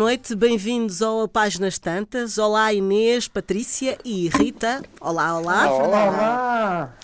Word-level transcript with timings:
Boa 0.00 0.12
noite, 0.12 0.34
bem-vindos 0.34 1.02
ao 1.02 1.28
Páginas 1.28 1.78
Tantas. 1.78 2.38
Olá 2.38 2.72
Inês, 2.72 3.28
Patrícia 3.28 3.98
e 4.02 4.30
Rita. 4.30 4.80
Olá, 4.98 5.38
olá. 5.38 5.70
Olá. 5.70 6.04
olá. 6.06 6.94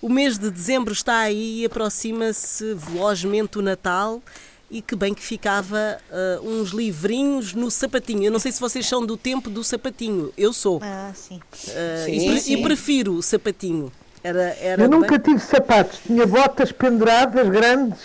O 0.00 0.08
mês 0.08 0.38
de 0.38 0.50
dezembro 0.50 0.94
está 0.94 1.18
aí 1.18 1.60
e 1.60 1.66
aproxima-se 1.66 2.72
velozmente 2.72 3.58
o 3.58 3.62
Natal 3.62 4.22
e 4.70 4.80
que 4.80 4.96
bem 4.96 5.12
que 5.12 5.20
ficava 5.20 5.98
uh, 6.10 6.48
uns 6.48 6.70
livrinhos 6.70 7.52
no 7.52 7.70
sapatinho. 7.70 8.24
Eu 8.24 8.32
não 8.32 8.38
sei 8.38 8.50
se 8.50 8.58
vocês 8.58 8.86
são 8.86 9.04
do 9.04 9.18
tempo 9.18 9.50
do 9.50 9.62
sapatinho. 9.62 10.32
Eu 10.34 10.50
sou. 10.54 10.80
Ah, 10.82 11.12
sim. 11.14 11.36
Uh, 11.36 12.04
sim, 12.06 12.30
e, 12.36 12.40
sim. 12.40 12.54
e, 12.54 12.62
prefiro 12.62 13.16
o 13.16 13.22
sapatinho. 13.22 13.92
Era, 14.24 14.56
era 14.58 14.82
Eu 14.84 14.88
nunca 14.88 15.18
bem... 15.18 15.20
tive 15.20 15.40
sapatos. 15.40 15.98
Tinha 16.06 16.26
botas 16.26 16.72
penduradas 16.72 17.50
grandes, 17.50 18.00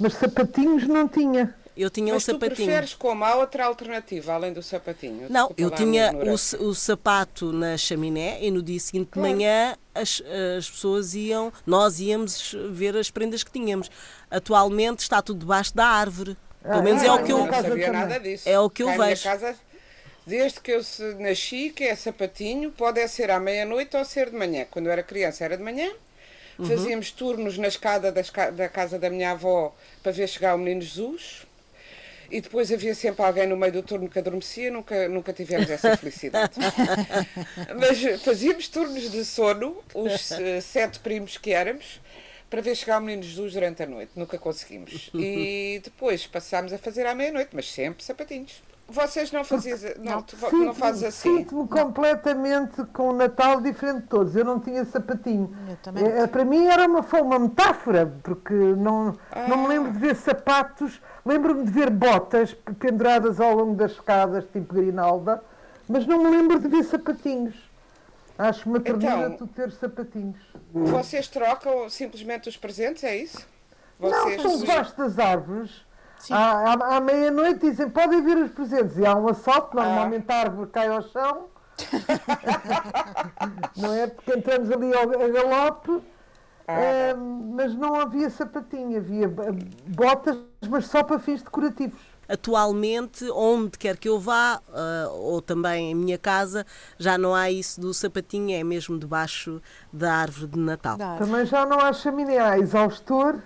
mas 0.00 0.14
sapatinhos 0.14 0.84
não 0.88 1.06
tinha. 1.06 1.54
Eu 1.76 1.90
tinha 1.90 2.14
Mas 2.14 2.22
um 2.22 2.26
sapatinho. 2.32 2.54
tu 2.54 2.56
preferes 2.56 2.94
como? 2.94 3.24
Há 3.24 3.34
outra 3.36 3.66
alternativa 3.66 4.32
além 4.32 4.52
do 4.52 4.62
sapatinho? 4.62 5.26
Não, 5.28 5.52
eu 5.56 5.70
tinha 5.70 6.12
o, 6.12 6.34
o, 6.68 6.74
sapato 6.74 7.52
na 7.52 7.76
chaminé 7.76 8.38
e 8.40 8.50
no 8.50 8.62
dia 8.62 8.78
seguinte 8.78 9.08
claro. 9.10 9.28
de 9.28 9.34
manhã 9.34 9.76
as, 9.92 10.22
as 10.56 10.70
pessoas 10.70 11.14
iam, 11.14 11.52
nós 11.66 11.98
íamos 11.98 12.54
ver 12.70 12.96
as 12.96 13.10
prendas 13.10 13.42
que 13.42 13.50
tínhamos. 13.50 13.90
Atualmente 14.30 15.00
está 15.00 15.20
tudo 15.20 15.40
debaixo 15.40 15.74
da 15.74 15.86
árvore. 15.86 16.36
Pelo 16.62 16.82
menos 16.82 17.02
ah, 17.02 17.06
é 17.06 17.12
o 17.12 17.24
que 17.24 17.32
eu. 17.32 17.38
Não 17.38 17.52
sabia 17.52 17.92
nada 17.92 18.20
disso. 18.20 18.48
É 18.48 18.58
o 18.58 18.70
que 18.70 18.82
eu 18.82 18.86
Cá 18.86 18.96
vejo. 18.96 19.22
Casa, 19.24 19.56
desde 20.24 20.60
que 20.60 20.70
eu 20.70 20.80
nasci, 21.18 21.70
que 21.70 21.84
é 21.84 21.96
sapatinho, 21.96 22.70
pode 22.70 23.06
ser 23.08 23.30
à 23.30 23.40
meia-noite 23.40 23.96
ou 23.96 24.04
ser 24.04 24.30
de 24.30 24.36
manhã. 24.36 24.64
Quando 24.70 24.86
eu 24.86 24.92
era 24.92 25.02
criança 25.02 25.44
era 25.44 25.56
de 25.56 25.62
manhã. 25.62 25.90
Uhum. 26.56 26.66
Fazíamos 26.66 27.10
turnos 27.10 27.58
na 27.58 27.66
escada 27.66 28.12
da 28.12 28.68
casa 28.68 28.96
da 28.96 29.10
minha 29.10 29.32
avó 29.32 29.74
para 30.04 30.12
ver 30.12 30.28
chegar 30.28 30.54
o 30.54 30.58
menino 30.58 30.82
Jesus 30.82 31.43
e 32.30 32.40
depois 32.40 32.70
havia 32.72 32.94
sempre 32.94 33.24
alguém 33.24 33.46
no 33.46 33.56
meio 33.56 33.72
do 33.72 33.82
turno 33.82 34.08
que 34.08 34.18
adormecia, 34.18 34.70
nunca, 34.70 35.08
nunca 35.08 35.32
tivemos 35.32 35.70
essa 35.70 35.96
felicidade. 35.96 36.54
Mas 37.78 38.22
fazíamos 38.22 38.68
turnos 38.68 39.10
de 39.10 39.24
sono, 39.24 39.82
os 39.94 40.30
uh, 40.30 40.62
sete 40.62 40.98
primos 41.00 41.38
que 41.38 41.52
éramos, 41.52 42.00
para 42.50 42.60
ver 42.60 42.76
chegar 42.76 42.98
o 42.98 43.02
menino 43.02 43.22
Jesus 43.22 43.52
durante 43.52 43.82
a 43.82 43.86
noite. 43.86 44.12
Nunca 44.14 44.38
conseguimos. 44.38 45.10
E 45.14 45.80
depois 45.82 46.26
passámos 46.26 46.72
a 46.72 46.78
fazer 46.78 47.06
à 47.06 47.14
meia-noite, 47.14 47.50
mas 47.52 47.70
sempre 47.70 48.04
sapatinhos. 48.04 48.62
Vocês 48.86 49.32
não 49.32 49.42
faziam, 49.42 49.78
não, 49.98 50.24
não 50.52 50.74
fazes 50.74 51.04
assim? 51.04 51.38
Sinto-me 51.38 51.66
completamente 51.66 52.84
com 52.92 53.08
o 53.08 53.12
Natal 53.14 53.60
diferente 53.60 54.02
de 54.02 54.08
todos. 54.08 54.36
Eu 54.36 54.44
não 54.44 54.60
tinha 54.60 54.84
sapatinho. 54.84 55.56
Eu 55.68 55.76
também. 55.76 56.04
É, 56.04 56.26
para 56.26 56.44
mim 56.44 56.66
era 56.66 56.86
uma, 56.86 57.00
uma 57.00 57.38
metáfora, 57.38 58.14
porque 58.22 58.52
não, 58.52 59.16
ah. 59.32 59.48
não 59.48 59.56
me 59.56 59.68
lembro 59.68 59.92
de 59.92 59.98
ver 59.98 60.14
sapatos. 60.14 61.00
Lembro-me 61.24 61.64
de 61.64 61.70
ver 61.70 61.88
botas 61.88 62.54
penduradas 62.78 63.40
ao 63.40 63.54
longo 63.54 63.74
das 63.74 63.92
escadas, 63.92 64.44
tipo 64.52 64.74
Grinalda, 64.74 65.42
mas 65.88 66.06
não 66.06 66.22
me 66.22 66.30
lembro 66.30 66.58
de 66.58 66.68
ver 66.68 66.84
sapatinhos. 66.84 67.54
Acho 68.36 68.68
uma 68.68 68.80
ternura 68.80 69.28
então, 69.28 69.36
tu 69.36 69.46
ter 69.46 69.70
sapatinhos. 69.70 70.38
Vocês 70.72 71.26
trocam 71.28 71.88
simplesmente 71.88 72.48
os 72.48 72.56
presentes, 72.56 73.02
é 73.04 73.16
isso? 73.16 73.46
Vocês 73.98 74.42
não, 74.42 74.50
são 74.50 74.58
debaixo 74.58 74.96
das 74.96 75.18
árvores. 75.18 75.70
À, 76.30 76.72
à, 76.72 76.96
à 76.96 77.00
meia-noite 77.00 77.60
dizem 77.60 77.90
podem 77.90 78.22
vir 78.22 78.36
os 78.36 78.50
presentes 78.50 78.96
e 78.98 79.06
há 79.06 79.14
um 79.14 79.28
assalto, 79.28 79.76
normalmente 79.76 80.26
ah. 80.28 80.34
a 80.34 80.40
árvore 80.40 80.70
cai 80.70 80.88
ao 80.88 81.02
chão. 81.02 81.46
não 83.76 83.92
é? 83.92 84.06
Porque 84.06 84.32
entramos 84.32 84.70
ali 84.70 84.94
ao, 84.94 85.02
a 85.02 85.28
galope, 85.28 86.02
ah, 86.68 87.16
mas 87.16 87.74
não 87.74 87.94
havia 87.96 88.30
sapatinho, 88.30 88.96
havia 88.98 89.28
botas, 89.86 90.38
mas 90.68 90.86
só 90.86 91.02
para 91.02 91.18
fins 91.18 91.42
decorativos. 91.42 92.00
Atualmente, 92.26 93.28
onde 93.30 93.78
quer 93.78 93.98
que 93.98 94.08
eu 94.08 94.18
vá, 94.18 94.58
uh, 94.68 95.12
ou 95.12 95.42
também 95.42 95.90
em 95.90 95.94
minha 95.94 96.16
casa, 96.16 96.64
já 96.98 97.18
não 97.18 97.34
há 97.34 97.50
isso 97.50 97.78
do 97.78 97.92
sapatinho, 97.92 98.56
é 98.58 98.64
mesmo 98.64 98.98
debaixo 98.98 99.60
da 99.92 100.14
árvore 100.14 100.52
de 100.52 100.58
Natal. 100.58 100.96
Também 101.18 101.44
já 101.44 101.66
não 101.66 101.78
há 101.78 101.92
chaminé, 101.92 102.38
há 102.38 102.58
exaustor. 102.58 103.42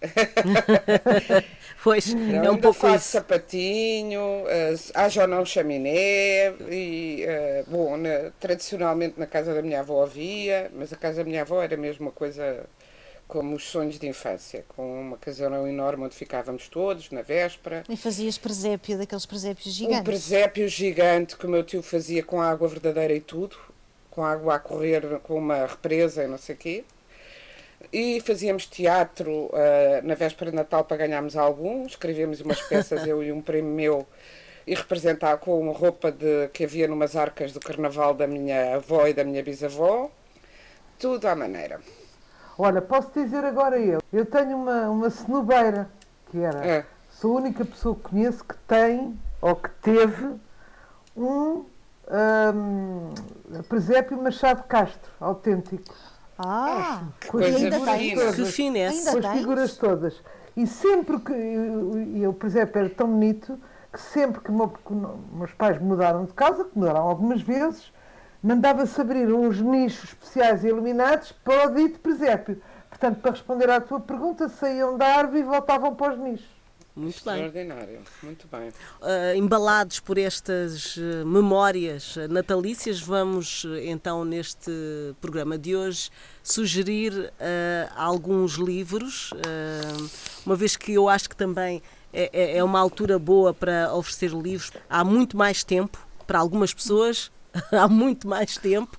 pois, 1.82 2.14
não, 2.14 2.44
é 2.44 2.50
um 2.50 2.56
pouco 2.56 2.78
faz 2.78 3.02
isso. 3.02 3.12
sapatinho, 3.12 4.20
uh, 4.20 4.92
haja 4.94 5.22
ou 5.22 5.28
não 5.28 5.44
chaminé, 5.44 6.54
e, 6.70 7.24
uh, 7.26 7.70
bom, 7.70 7.96
na, 7.96 8.30
tradicionalmente 8.38 9.18
na 9.18 9.26
casa 9.26 9.54
da 9.54 9.62
minha 9.62 9.80
avó 9.80 10.02
havia, 10.02 10.70
mas 10.74 10.92
a 10.92 10.96
casa 10.96 11.18
da 11.18 11.24
minha 11.24 11.42
avó 11.42 11.62
era 11.62 11.76
mesmo 11.76 12.06
uma 12.06 12.12
coisa 12.12 12.64
como 13.26 13.56
os 13.56 13.64
sonhos 13.64 13.98
de 13.98 14.08
infância, 14.08 14.64
com 14.68 15.02
uma 15.02 15.18
casona 15.18 15.58
enorme 15.68 16.04
onde 16.04 16.14
ficávamos 16.14 16.66
todos, 16.68 17.10
na 17.10 17.20
véspera. 17.20 17.84
E 17.86 17.96
fazias 17.96 18.38
presépio, 18.38 18.96
daqueles 18.96 19.26
presépios 19.26 19.74
gigantes? 19.74 20.00
Um 20.00 20.04
presépio 20.04 20.68
gigante 20.68 21.36
que 21.36 21.44
o 21.44 21.50
meu 21.50 21.62
tio 21.62 21.82
fazia 21.82 22.22
com 22.22 22.40
água 22.40 22.66
verdadeira 22.68 23.12
e 23.12 23.20
tudo, 23.20 23.56
com 24.10 24.24
água 24.24 24.54
a 24.54 24.58
correr, 24.58 25.18
com 25.24 25.34
uma 25.34 25.66
represa 25.66 26.24
e 26.24 26.26
não 26.26 26.38
sei 26.38 26.54
o 26.54 26.58
quê 26.58 26.84
e 27.92 28.20
fazíamos 28.20 28.66
teatro 28.66 29.46
uh, 29.46 29.50
na 30.02 30.14
véspera 30.14 30.50
de 30.50 30.56
Natal 30.56 30.84
para 30.84 30.96
ganharmos 30.96 31.36
algum, 31.36 31.86
escrevíamos 31.86 32.40
umas 32.40 32.60
peças, 32.62 33.06
eu 33.06 33.22
e 33.22 33.32
um 33.32 33.40
primo 33.40 33.68
meu, 33.68 34.06
e 34.66 34.74
representar 34.74 35.38
com 35.38 35.58
uma 35.58 35.72
roupa 35.72 36.12
de, 36.12 36.48
que 36.48 36.64
havia 36.64 36.86
numas 36.86 37.16
arcas 37.16 37.52
do 37.52 37.60
carnaval 37.60 38.14
da 38.14 38.26
minha 38.26 38.76
avó 38.76 39.06
e 39.06 39.14
da 39.14 39.24
minha 39.24 39.42
bisavó, 39.42 40.10
tudo 40.98 41.26
à 41.26 41.34
maneira. 41.34 41.80
Olha, 42.58 42.82
posso 42.82 43.10
dizer 43.14 43.44
agora 43.44 43.78
eu, 43.78 44.00
eu 44.12 44.26
tenho 44.26 44.56
uma, 44.56 44.90
uma 44.90 45.10
cenobeira, 45.10 45.88
que 46.30 46.38
era, 46.38 46.66
é. 46.66 46.86
sou 47.08 47.38
a 47.38 47.40
única 47.40 47.64
pessoa 47.64 47.94
que 47.94 48.02
conheço 48.02 48.44
que 48.44 48.56
tem, 48.66 49.18
ou 49.40 49.54
que 49.54 49.70
teve, 49.80 50.34
um, 51.16 51.64
um 52.10 53.62
presépio 53.68 54.20
Machado 54.20 54.64
Castro, 54.64 55.10
autêntico. 55.20 55.94
Ah, 56.38 57.02
que 57.20 57.28
coisa 57.28 57.58
ainda 57.58 57.80
fina. 57.80 58.32
Que 58.32 58.44
finesse. 58.44 59.10
Com 59.10 59.18
as 59.18 59.38
figuras 59.38 59.76
todas. 59.76 60.22
E 60.56 60.66
sempre 60.66 61.18
que. 61.18 61.32
Eu, 61.32 62.16
eu, 62.16 62.32
por 62.32 62.46
exemplo, 62.46 62.78
era 62.78 62.90
tão 62.90 63.08
bonito 63.08 63.58
que 63.92 64.00
sempre 64.00 64.40
que, 64.40 64.50
meu, 64.52 64.68
que 64.68 64.92
meus 65.32 65.52
pais 65.54 65.80
mudaram 65.80 66.24
de 66.24 66.32
casa, 66.32 66.64
que 66.64 66.78
mudaram 66.78 67.08
algumas 67.08 67.42
vezes, 67.42 67.92
mandava-se 68.42 69.00
abrir 69.00 69.32
uns 69.32 69.60
nichos 69.60 70.10
especiais 70.10 70.62
e 70.62 70.68
iluminados 70.68 71.32
para 71.32 71.68
o 71.68 71.74
dito 71.74 71.98
presépio. 72.00 72.60
Portanto, 72.88 73.20
para 73.20 73.30
responder 73.32 73.70
à 73.70 73.80
tua 73.80 74.00
pergunta, 74.00 74.48
saíam 74.48 74.96
da 74.96 75.06
árvore 75.06 75.40
e 75.40 75.42
voltavam 75.42 75.94
para 75.94 76.14
os 76.14 76.18
nichos. 76.18 76.57
Muito 76.98 77.24
bem. 77.24 77.44
Extraordinário, 77.44 78.00
muito 78.24 78.48
bem. 78.48 78.70
Uh, 78.70 79.36
embalados 79.36 80.00
por 80.00 80.18
estas 80.18 80.96
uh, 80.96 81.24
memórias 81.24 82.16
natalícias, 82.28 83.00
vamos 83.00 83.62
uh, 83.62 83.76
então 83.76 84.24
neste 84.24 84.72
programa 85.20 85.56
de 85.56 85.76
hoje 85.76 86.10
sugerir 86.42 87.32
alguns 87.94 88.54
livros, 88.54 89.32
uma 90.46 90.56
vez 90.56 90.76
que 90.76 90.94
eu 90.94 91.08
acho 91.08 91.28
que 91.28 91.36
também 91.36 91.82
é, 92.10 92.30
é, 92.32 92.56
é 92.58 92.64
uma 92.64 92.80
altura 92.80 93.18
boa 93.18 93.52
para 93.52 93.92
oferecer 93.94 94.30
livros. 94.30 94.72
Há 94.88 95.04
muito 95.04 95.36
mais 95.36 95.62
tempo 95.62 95.98
para 96.26 96.38
algumas 96.38 96.72
pessoas 96.72 97.30
há 97.72 97.88
muito 97.88 98.28
mais 98.28 98.56
tempo, 98.56 98.96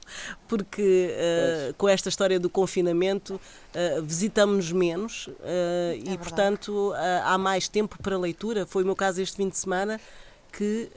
porque 0.48 1.14
uh, 1.14 1.74
com 1.76 1.88
esta 1.88 2.10
história 2.10 2.40
do 2.40 2.50
confinamento 2.50 3.36
uh, 3.36 4.04
visitamos 4.04 4.72
menos 4.72 5.28
uh, 5.28 5.34
é 5.44 5.96
e, 5.96 6.00
verdade. 6.00 6.18
portanto, 6.18 6.94
há 7.24 7.38
mais 7.38 7.68
tempo 7.68 7.98
para 8.02 8.18
leitura. 8.18 8.66
Foi 8.66 8.84
o 8.84 8.86
meu 8.86 8.96
caso 8.96 9.22
este 9.22 9.38
fim 9.38 9.50
de 9.50 9.58
semana 9.58 10.00
que 10.52 10.90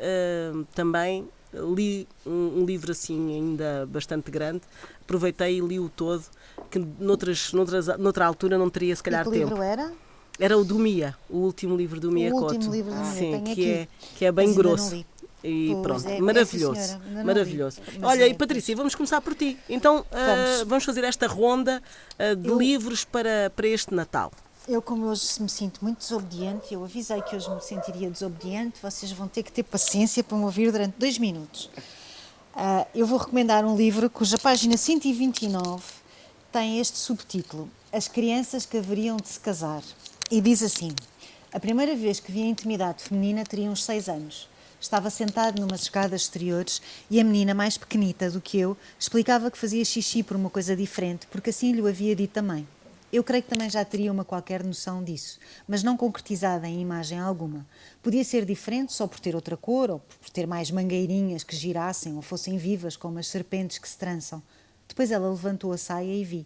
também 0.74 1.28
li 1.52 2.08
um, 2.24 2.60
um, 2.60 2.64
livro 2.64 2.92
assim 2.92 3.34
ainda 3.34 3.86
bastante 3.86 4.30
grande, 4.30 4.62
aproveitei 5.02 5.58
e 5.58 5.60
li-o 5.60 5.90
todo, 5.90 6.24
que 6.70 6.78
noutras, 6.78 7.52
noutras, 7.52 7.86
noutra 7.98 8.26
altura 8.26 8.56
não 8.56 8.70
teria 8.70 8.96
se 8.96 9.02
calhar 9.02 9.22
e 9.22 9.24
que 9.24 9.38
tempo. 9.38 9.48
livro 9.50 9.62
era? 9.62 9.92
Era 10.38 10.56
o 10.56 10.64
do 10.64 10.78
Mia, 10.78 11.14
o 11.28 11.38
último 11.38 11.76
livro 11.76 12.00
do 12.00 12.10
Mia 12.10 12.34
o 12.34 12.38
Couto. 12.38 12.54
último 12.54 12.72
livro 12.72 12.90
do 12.90 13.00
Mia, 13.00 13.12
Sim, 13.12 13.44
que 13.44 13.52
aqui, 13.52 13.70
é, 13.70 13.88
que 14.16 14.24
é 14.24 14.32
bem 14.32 14.54
grosso. 14.54 15.04
E 15.44 15.70
pois 15.72 15.82
pronto, 15.82 16.08
é, 16.08 16.20
maravilhoso. 16.20 17.00
É, 17.16 17.24
maravilhoso. 17.24 17.80
Olha, 18.02 18.24
é, 18.24 18.28
e 18.28 18.34
Patrícia, 18.34 18.76
vamos 18.76 18.94
começar 18.94 19.20
por 19.20 19.34
ti. 19.34 19.58
Então, 19.68 20.04
vamos, 20.10 20.62
uh, 20.62 20.66
vamos 20.66 20.84
fazer 20.84 21.04
esta 21.04 21.26
ronda 21.26 21.82
uh, 22.18 22.36
de 22.36 22.48
eu, 22.48 22.58
livros 22.58 23.04
para, 23.04 23.50
para 23.54 23.66
este 23.66 23.92
Natal. 23.92 24.32
Eu, 24.68 24.80
como 24.80 25.06
hoje 25.06 25.42
me 25.42 25.48
sinto 25.48 25.80
muito 25.82 25.98
desobediente, 25.98 26.72
eu 26.72 26.84
avisei 26.84 27.20
que 27.22 27.34
hoje 27.34 27.50
me 27.50 27.60
sentiria 27.60 28.08
desobediente, 28.08 28.78
vocês 28.80 29.10
vão 29.10 29.26
ter 29.26 29.42
que 29.42 29.50
ter 29.50 29.64
paciência 29.64 30.22
para 30.22 30.36
me 30.36 30.44
ouvir 30.44 30.70
durante 30.70 30.94
dois 30.96 31.18
minutos. 31.18 31.68
Uh, 32.54 32.86
eu 32.94 33.06
vou 33.06 33.18
recomendar 33.18 33.64
um 33.64 33.76
livro 33.76 34.08
cuja 34.08 34.38
página 34.38 34.76
129 34.76 35.82
tem 36.52 36.78
este 36.78 36.98
subtítulo: 36.98 37.68
As 37.90 38.06
crianças 38.06 38.66
que 38.66 38.76
haveriam 38.76 39.16
de 39.16 39.28
se 39.28 39.40
casar. 39.40 39.82
E 40.30 40.40
diz 40.40 40.62
assim: 40.62 40.92
A 41.52 41.58
primeira 41.58 41.96
vez 41.96 42.20
que 42.20 42.30
vi 42.30 42.42
a 42.42 42.46
intimidade 42.46 43.02
feminina 43.02 43.42
teria 43.42 43.70
uns 43.70 43.82
seis 43.82 44.08
anos. 44.08 44.48
Estava 44.82 45.10
sentado 45.10 45.60
numas 45.60 45.82
escadas 45.82 46.22
exteriores 46.22 46.82
e 47.08 47.20
a 47.20 47.24
menina, 47.24 47.54
mais 47.54 47.78
pequenita 47.78 48.28
do 48.28 48.40
que 48.40 48.58
eu, 48.58 48.76
explicava 48.98 49.48
que 49.48 49.56
fazia 49.56 49.84
xixi 49.84 50.24
por 50.24 50.36
uma 50.36 50.50
coisa 50.50 50.74
diferente, 50.74 51.24
porque 51.28 51.50
assim 51.50 51.70
lhe 51.70 51.88
havia 51.88 52.16
dito 52.16 52.32
também. 52.32 52.66
Eu 53.12 53.22
creio 53.22 53.44
que 53.44 53.48
também 53.48 53.70
já 53.70 53.84
teria 53.84 54.10
uma 54.10 54.24
qualquer 54.24 54.64
noção 54.64 55.02
disso, 55.04 55.38
mas 55.68 55.84
não 55.84 55.96
concretizada 55.96 56.66
em 56.66 56.80
imagem 56.80 57.20
alguma. 57.20 57.64
Podia 58.02 58.24
ser 58.24 58.44
diferente 58.44 58.92
só 58.92 59.06
por 59.06 59.20
ter 59.20 59.36
outra 59.36 59.56
cor, 59.56 59.88
ou 59.88 60.00
por 60.00 60.30
ter 60.30 60.48
mais 60.48 60.68
mangueirinhas 60.68 61.44
que 61.44 61.54
girassem 61.54 62.16
ou 62.16 62.20
fossem 62.20 62.58
vivas 62.58 62.96
como 62.96 63.20
as 63.20 63.28
serpentes 63.28 63.78
que 63.78 63.88
se 63.88 63.96
trançam. 63.96 64.42
Depois 64.88 65.12
ela 65.12 65.30
levantou 65.30 65.72
a 65.72 65.78
saia 65.78 66.12
e 66.12 66.24
vi. 66.24 66.44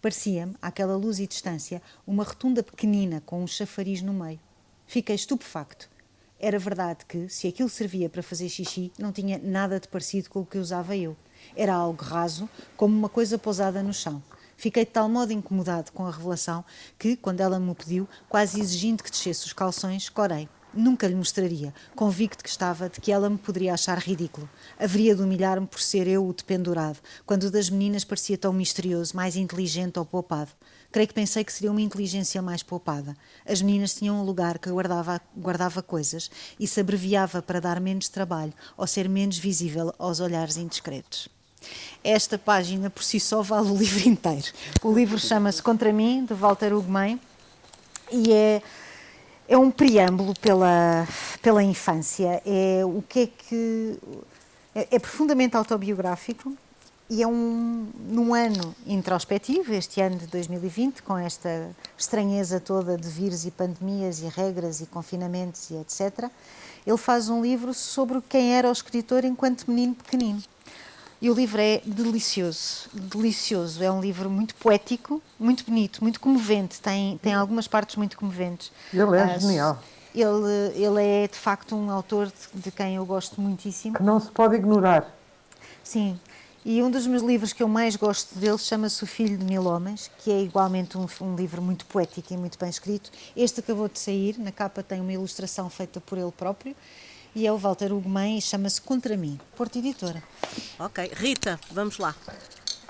Parecia-me, 0.00 0.56
àquela 0.62 0.96
luz 0.96 1.20
e 1.20 1.26
distância, 1.26 1.82
uma 2.06 2.24
rotunda 2.24 2.62
pequenina 2.62 3.22
com 3.26 3.42
um 3.42 3.46
chafariz 3.46 4.00
no 4.00 4.14
meio. 4.14 4.40
Fiquei 4.86 5.14
estupefacto. 5.14 5.97
Era 6.40 6.56
verdade 6.56 7.04
que, 7.04 7.28
se 7.28 7.48
aquilo 7.48 7.68
servia 7.68 8.08
para 8.08 8.22
fazer 8.22 8.48
xixi, 8.48 8.92
não 8.96 9.10
tinha 9.10 9.40
nada 9.42 9.80
de 9.80 9.88
parecido 9.88 10.30
com 10.30 10.40
o 10.40 10.46
que 10.46 10.56
usava 10.56 10.96
eu. 10.96 11.16
Era 11.56 11.74
algo 11.74 12.00
raso, 12.04 12.48
como 12.76 12.96
uma 12.96 13.08
coisa 13.08 13.36
pousada 13.36 13.82
no 13.82 13.92
chão. 13.92 14.22
Fiquei 14.56 14.84
de 14.84 14.92
tal 14.92 15.08
modo 15.08 15.32
incomodado 15.32 15.90
com 15.90 16.06
a 16.06 16.10
revelação 16.12 16.64
que, 16.96 17.16
quando 17.16 17.40
ela 17.40 17.58
me 17.58 17.70
o 17.70 17.74
pediu, 17.74 18.08
quase 18.28 18.60
exigindo 18.60 19.02
que 19.02 19.10
descesse 19.10 19.46
os 19.46 19.52
calções, 19.52 20.08
corei. 20.08 20.48
Nunca 20.72 21.08
lhe 21.08 21.14
mostraria, 21.14 21.74
convicto 21.96 22.44
que 22.44 22.50
estava 22.50 22.88
de 22.88 23.00
que 23.00 23.10
ela 23.10 23.28
me 23.28 23.38
poderia 23.38 23.74
achar 23.74 23.98
ridículo. 23.98 24.48
Haveria 24.78 25.16
de 25.16 25.22
humilhar-me 25.22 25.66
por 25.66 25.80
ser 25.80 26.06
eu 26.06 26.24
o 26.24 26.32
dependurado, 26.32 26.98
quando 27.26 27.50
das 27.50 27.68
meninas 27.68 28.04
parecia 28.04 28.38
tão 28.38 28.52
misterioso, 28.52 29.16
mais 29.16 29.34
inteligente 29.34 29.98
ou 29.98 30.04
poupado. 30.04 30.50
Creio 30.90 31.06
que 31.06 31.14
pensei 31.14 31.44
que 31.44 31.52
seria 31.52 31.70
uma 31.70 31.82
inteligência 31.82 32.40
mais 32.40 32.62
poupada. 32.62 33.14
As 33.46 33.60
meninas 33.60 33.94
tinham 33.94 34.16
um 34.16 34.24
lugar 34.24 34.58
que 34.58 34.70
guardava, 34.70 35.20
guardava 35.36 35.82
coisas 35.82 36.30
e 36.58 36.66
se 36.66 36.80
abreviava 36.80 37.42
para 37.42 37.60
dar 37.60 37.78
menos 37.78 38.08
trabalho 38.08 38.54
ou 38.76 38.86
ser 38.86 39.06
menos 39.08 39.36
visível 39.36 39.94
aos 39.98 40.18
olhares 40.18 40.56
indiscretos. 40.56 41.28
Esta 42.02 42.38
página 42.38 42.88
por 42.88 43.02
si 43.02 43.20
só 43.20 43.42
vale 43.42 43.70
o 43.70 43.76
livro 43.76 44.08
inteiro. 44.08 44.46
O 44.82 44.92
livro 44.92 45.18
chama-se 45.18 45.62
Contra 45.62 45.92
mim, 45.92 46.24
de 46.24 46.32
Walter 46.32 46.72
Ugumem, 46.72 47.20
e 48.10 48.32
é, 48.32 48.62
é 49.46 49.58
um 49.58 49.70
preâmbulo 49.70 50.32
pela, 50.40 51.06
pela 51.42 51.62
infância. 51.62 52.42
É 52.46 52.82
o 52.84 53.02
que 53.02 53.20
é 53.20 53.26
que. 53.26 53.98
É, 54.74 54.88
é 54.92 54.98
profundamente 54.98 55.56
autobiográfico 55.56 56.56
e 57.10 57.22
é 57.22 57.26
um, 57.26 57.88
num 58.06 58.34
ano 58.34 58.74
introspectivo, 58.86 59.72
este 59.72 60.00
ano 60.00 60.16
de 60.16 60.26
2020, 60.26 61.02
com 61.02 61.16
esta 61.16 61.70
estranheza 61.96 62.60
toda 62.60 62.98
de 62.98 63.08
vírus 63.08 63.46
e 63.46 63.50
pandemias 63.50 64.20
e 64.20 64.26
regras 64.26 64.80
e 64.80 64.86
confinamentos 64.86 65.70
e 65.70 65.76
etc. 65.76 66.30
Ele 66.86 66.96
faz 66.98 67.30
um 67.30 67.40
livro 67.40 67.72
sobre 67.72 68.20
quem 68.28 68.54
era 68.54 68.68
o 68.68 68.72
escritor 68.72 69.24
enquanto 69.24 69.66
menino 69.68 69.94
pequenino. 69.94 70.42
E 71.20 71.30
o 71.30 71.34
livro 71.34 71.60
é 71.60 71.80
delicioso, 71.84 72.88
delicioso. 72.92 73.82
É 73.82 73.90
um 73.90 74.00
livro 74.00 74.30
muito 74.30 74.54
poético, 74.54 75.20
muito 75.38 75.64
bonito, 75.64 76.00
muito 76.02 76.20
comovente. 76.20 76.80
Tem, 76.80 77.18
tem 77.18 77.34
algumas 77.34 77.66
partes 77.66 77.96
muito 77.96 78.16
comoventes. 78.16 78.70
Ele 78.92 79.16
é 79.16 79.24
uh, 79.24 79.40
genial. 79.40 79.82
Ele, 80.14 80.76
ele 80.76 81.02
é, 81.02 81.26
de 81.26 81.36
facto, 81.36 81.74
um 81.74 81.90
autor 81.90 82.26
de, 82.26 82.60
de, 82.60 82.70
quem 82.70 82.96
eu 82.96 83.04
gosto 83.04 83.40
muitíssimo. 83.40 83.96
Que 83.96 84.02
não 84.02 84.20
se 84.20 84.30
pode 84.30 84.54
ignorar. 84.56 85.12
Sim. 85.82 86.20
E 86.64 86.82
um 86.82 86.90
dos 86.90 87.06
meus 87.06 87.22
livros 87.22 87.52
que 87.52 87.62
eu 87.62 87.68
mais 87.68 87.94
gosto 87.94 88.36
dele 88.36 88.58
chama-se 88.58 89.02
O 89.04 89.06
Filho 89.06 89.38
de 89.38 89.44
Mil 89.44 89.64
Homens, 89.64 90.10
que 90.18 90.30
é 90.30 90.42
igualmente 90.42 90.98
um, 90.98 91.06
um 91.20 91.36
livro 91.36 91.62
muito 91.62 91.86
poético 91.86 92.34
e 92.34 92.36
muito 92.36 92.58
bem 92.58 92.68
escrito. 92.68 93.10
Este 93.36 93.60
acabou 93.60 93.88
de 93.88 93.98
sair, 93.98 94.36
na 94.38 94.50
capa 94.50 94.82
tem 94.82 95.00
uma 95.00 95.12
ilustração 95.12 95.70
feita 95.70 96.00
por 96.00 96.18
ele 96.18 96.32
próprio 96.32 96.74
e 97.34 97.46
é 97.46 97.52
o 97.52 97.56
Walter 97.56 97.92
Ugumem 97.92 98.38
e 98.38 98.42
chama-se 98.42 98.80
Contra 98.80 99.16
Mim, 99.16 99.38
Porto 99.56 99.78
Editora. 99.78 100.22
Ok. 100.78 101.12
Rita, 101.14 101.60
vamos 101.70 101.98
lá. 101.98 102.14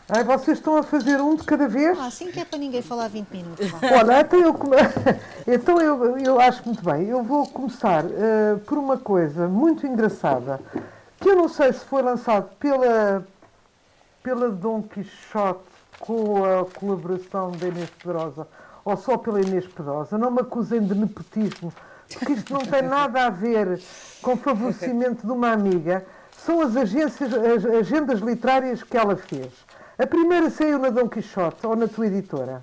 Ai, 0.09 0.25
vocês 0.25 0.57
estão 0.57 0.75
a 0.79 0.83
fazer 0.83 1.21
um 1.21 1.37
de 1.37 1.45
cada 1.45 1.69
vez? 1.69 1.99
Ah, 1.99 2.07
assim 2.07 2.33
que 2.33 2.41
é 2.41 2.45
para 2.47 2.59
ninguém 2.59 2.81
falar 2.81 3.09
20 3.09 3.29
minutos. 3.29 3.67
Olha, 3.85 4.23
então 4.23 4.41
eu, 4.41 4.57
então 5.47 5.81
eu, 5.81 6.19
eu 6.19 6.41
acho 6.41 6.63
muito 6.65 6.83
bem. 6.83 7.07
Eu 7.07 7.23
vou 7.23 7.47
começar 7.47 8.07
uh, 8.07 8.59
por 8.65 8.79
uma 8.79 8.97
coisa 8.97 9.47
muito 9.47 9.87
engraçada, 9.87 10.59
que 11.21 11.29
eu 11.29 11.37
não 11.37 11.49
sei 11.49 11.75
se 11.75 11.85
foi 11.85 12.01
lançado 12.01 12.49
pela, 12.59 13.23
pela 14.23 14.51
Dom 14.51 14.83
Quixote 14.83 15.65
com 15.99 16.45
a 16.45 16.65
colaboração 16.65 17.53
da 17.53 17.69
Inês 17.69 17.91
Pedrosa 17.91 18.47
ou 18.85 18.97
só 18.97 19.19
pela 19.19 19.41
Inês 19.41 19.67
Pedrosa. 19.67 20.17
Não 20.17 20.31
me 20.31 20.41
acusem 20.41 20.85
de 20.85 20.95
nepotismo, 20.95 21.73
porque 22.13 22.33
isto 22.33 22.53
não 22.53 22.61
tem 22.61 22.83
nada 22.83 23.27
a 23.27 23.31
ver 23.31 23.81
com 24.23 24.37
favorecimento 24.37 25.27
de 25.27 25.33
uma 25.33 25.53
amiga, 25.53 26.07
são 26.37 26.61
as 26.61 26.77
agências, 26.77 27.33
as 27.35 27.65
agendas 27.67 28.21
literárias 28.21 28.83
que 28.83 28.97
ela 28.97 29.17
fez. 29.17 29.53
A 29.99 30.07
primeira 30.07 30.49
saiu 30.49 30.79
na 30.79 30.91
Dom 30.91 31.09
Quixote 31.09 31.67
ou 31.67 31.75
na 31.75 31.89
tua 31.89 32.07
editora? 32.07 32.63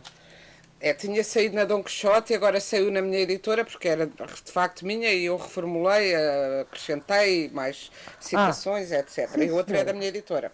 É, 0.80 0.94
tinha 0.94 1.24
saído 1.24 1.56
na 1.56 1.66
Dom 1.66 1.84
Quixote 1.84 2.34
e 2.34 2.36
agora 2.36 2.60
saiu 2.60 2.92
na 2.92 3.01
minha 3.01 3.19
editora 3.19 3.66
porque 3.66 3.88
era 3.88 4.06
de 4.08 4.51
facto 4.51 4.86
minha 4.86 5.12
e 5.12 5.25
eu 5.25 5.38
reformulei, 5.38 6.13
acrescentei 6.62 7.50
mais 7.50 7.92
citações, 8.19 8.92
ah, 8.92 9.00
etc. 9.00 9.30
Sim, 9.30 9.44
e 9.46 9.51
outra 9.51 9.80
é 9.80 9.84
da 9.84 9.94
minha 9.94 10.08
editora. 10.08 10.51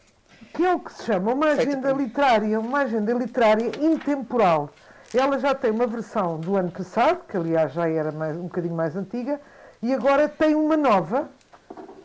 Que 0.53 0.65
é 0.65 0.74
o 0.74 0.80
que 0.80 0.94
se 0.94 1.06
chama 1.06 1.33
uma 1.33 1.48
agenda 1.48 1.92
literária, 1.92 2.59
uma 2.59 2.80
agenda 2.80 3.13
literária 3.13 3.71
intemporal. 3.80 4.69
Ela 5.13 5.39
já 5.39 5.53
tem 5.53 5.71
uma 5.71 5.88
versão 5.88 6.39
do 6.39 6.56
ano 6.56 6.71
passado, 6.71 7.21
que 7.27 7.36
aliás 7.36 7.74
já 7.74 7.88
era 7.88 8.12
mais, 8.12 8.38
um 8.38 8.44
bocadinho 8.44 8.75
mais 8.75 8.95
antiga, 8.95 9.39
e 9.81 9.94
agora 9.94 10.30
tem 10.30 10.56
uma 10.56 10.77
nova. 10.77 11.30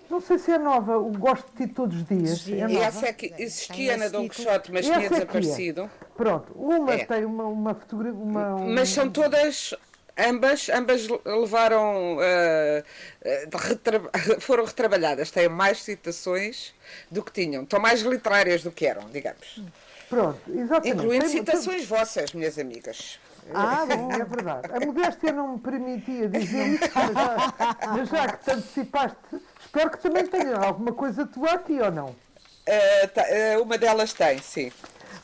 Não 0.09 0.21
sei 0.21 0.39
se 0.39 0.53
é 0.53 0.59
nova, 0.59 0.97
o 0.99 1.11
Gosto 1.11 1.51
de 1.53 1.67
Ti 1.67 1.73
Todos 1.73 1.97
os 1.97 2.05
Dias. 2.05 2.49
É 2.49 2.69
e 2.69 2.77
essa 2.77 3.07
é 3.07 3.13
que 3.13 3.35
existia 3.39 3.97
na 3.97 4.09
Dom 4.09 4.29
Quixote, 4.29 4.73
mas 4.73 4.85
tinha 4.85 4.99
é 4.99 5.07
é. 5.07 5.09
desaparecido. 5.09 5.83
É. 5.83 6.07
Pronto, 6.17 6.53
uma 6.55 6.95
é. 6.95 7.05
tem 7.05 7.25
uma, 7.25 7.45
uma 7.45 7.75
fotografia. 7.75 8.21
Uma, 8.21 8.55
um... 8.55 8.75
Mas 8.75 8.89
são 8.91 9.11
todas 9.11 9.75
ambas, 10.19 10.69
ambas 10.69 11.07
levaram, 11.25 12.17
uh, 12.17 13.59
retra 13.59 14.01
foram 14.41 14.65
retrabalhadas, 14.65 15.31
têm 15.31 15.49
mais 15.49 15.83
citações 15.83 16.75
do 17.11 17.23
que 17.23 17.33
tinham, 17.33 17.63
estão 17.63 17.81
mais 17.81 18.01
literárias 18.03 18.63
do 18.63 18.71
que 18.71 18.87
eram, 18.87 19.09
digamos. 19.11 19.63
Pronto, 20.09 20.41
exatamente. 20.49 20.89
Incluindo 20.89 21.25
tem, 21.25 21.39
citações 21.39 21.79
tem... 21.79 21.87
vossas, 21.87 22.33
minhas 22.33 22.59
amigas. 22.59 23.19
Ah, 23.55 23.87
bom, 23.87 24.11
é 24.13 24.25
verdade. 24.25 24.69
A 24.73 24.85
modéstia 24.85 25.33
não 25.33 25.53
me 25.53 25.59
permitia 25.59 26.29
dizer 26.29 26.67
isso, 26.69 26.91
mas 26.95 27.13
já, 27.13 27.77
mas 27.93 28.09
já 28.09 28.29
que 28.29 28.45
te 28.45 28.51
antecipaste, 28.51 29.17
espero 29.61 29.91
que 29.91 29.99
também 29.99 30.27
tenha 30.27 30.57
alguma 30.57 30.93
coisa 30.93 31.27
tua 31.27 31.53
aqui 31.53 31.81
ou 31.81 31.91
não? 31.91 32.09
Uh, 32.09 33.09
tá, 33.15 33.23
uh, 33.23 33.63
uma 33.63 33.79
delas 33.79 34.13
tem, 34.13 34.39
sim. 34.39 34.73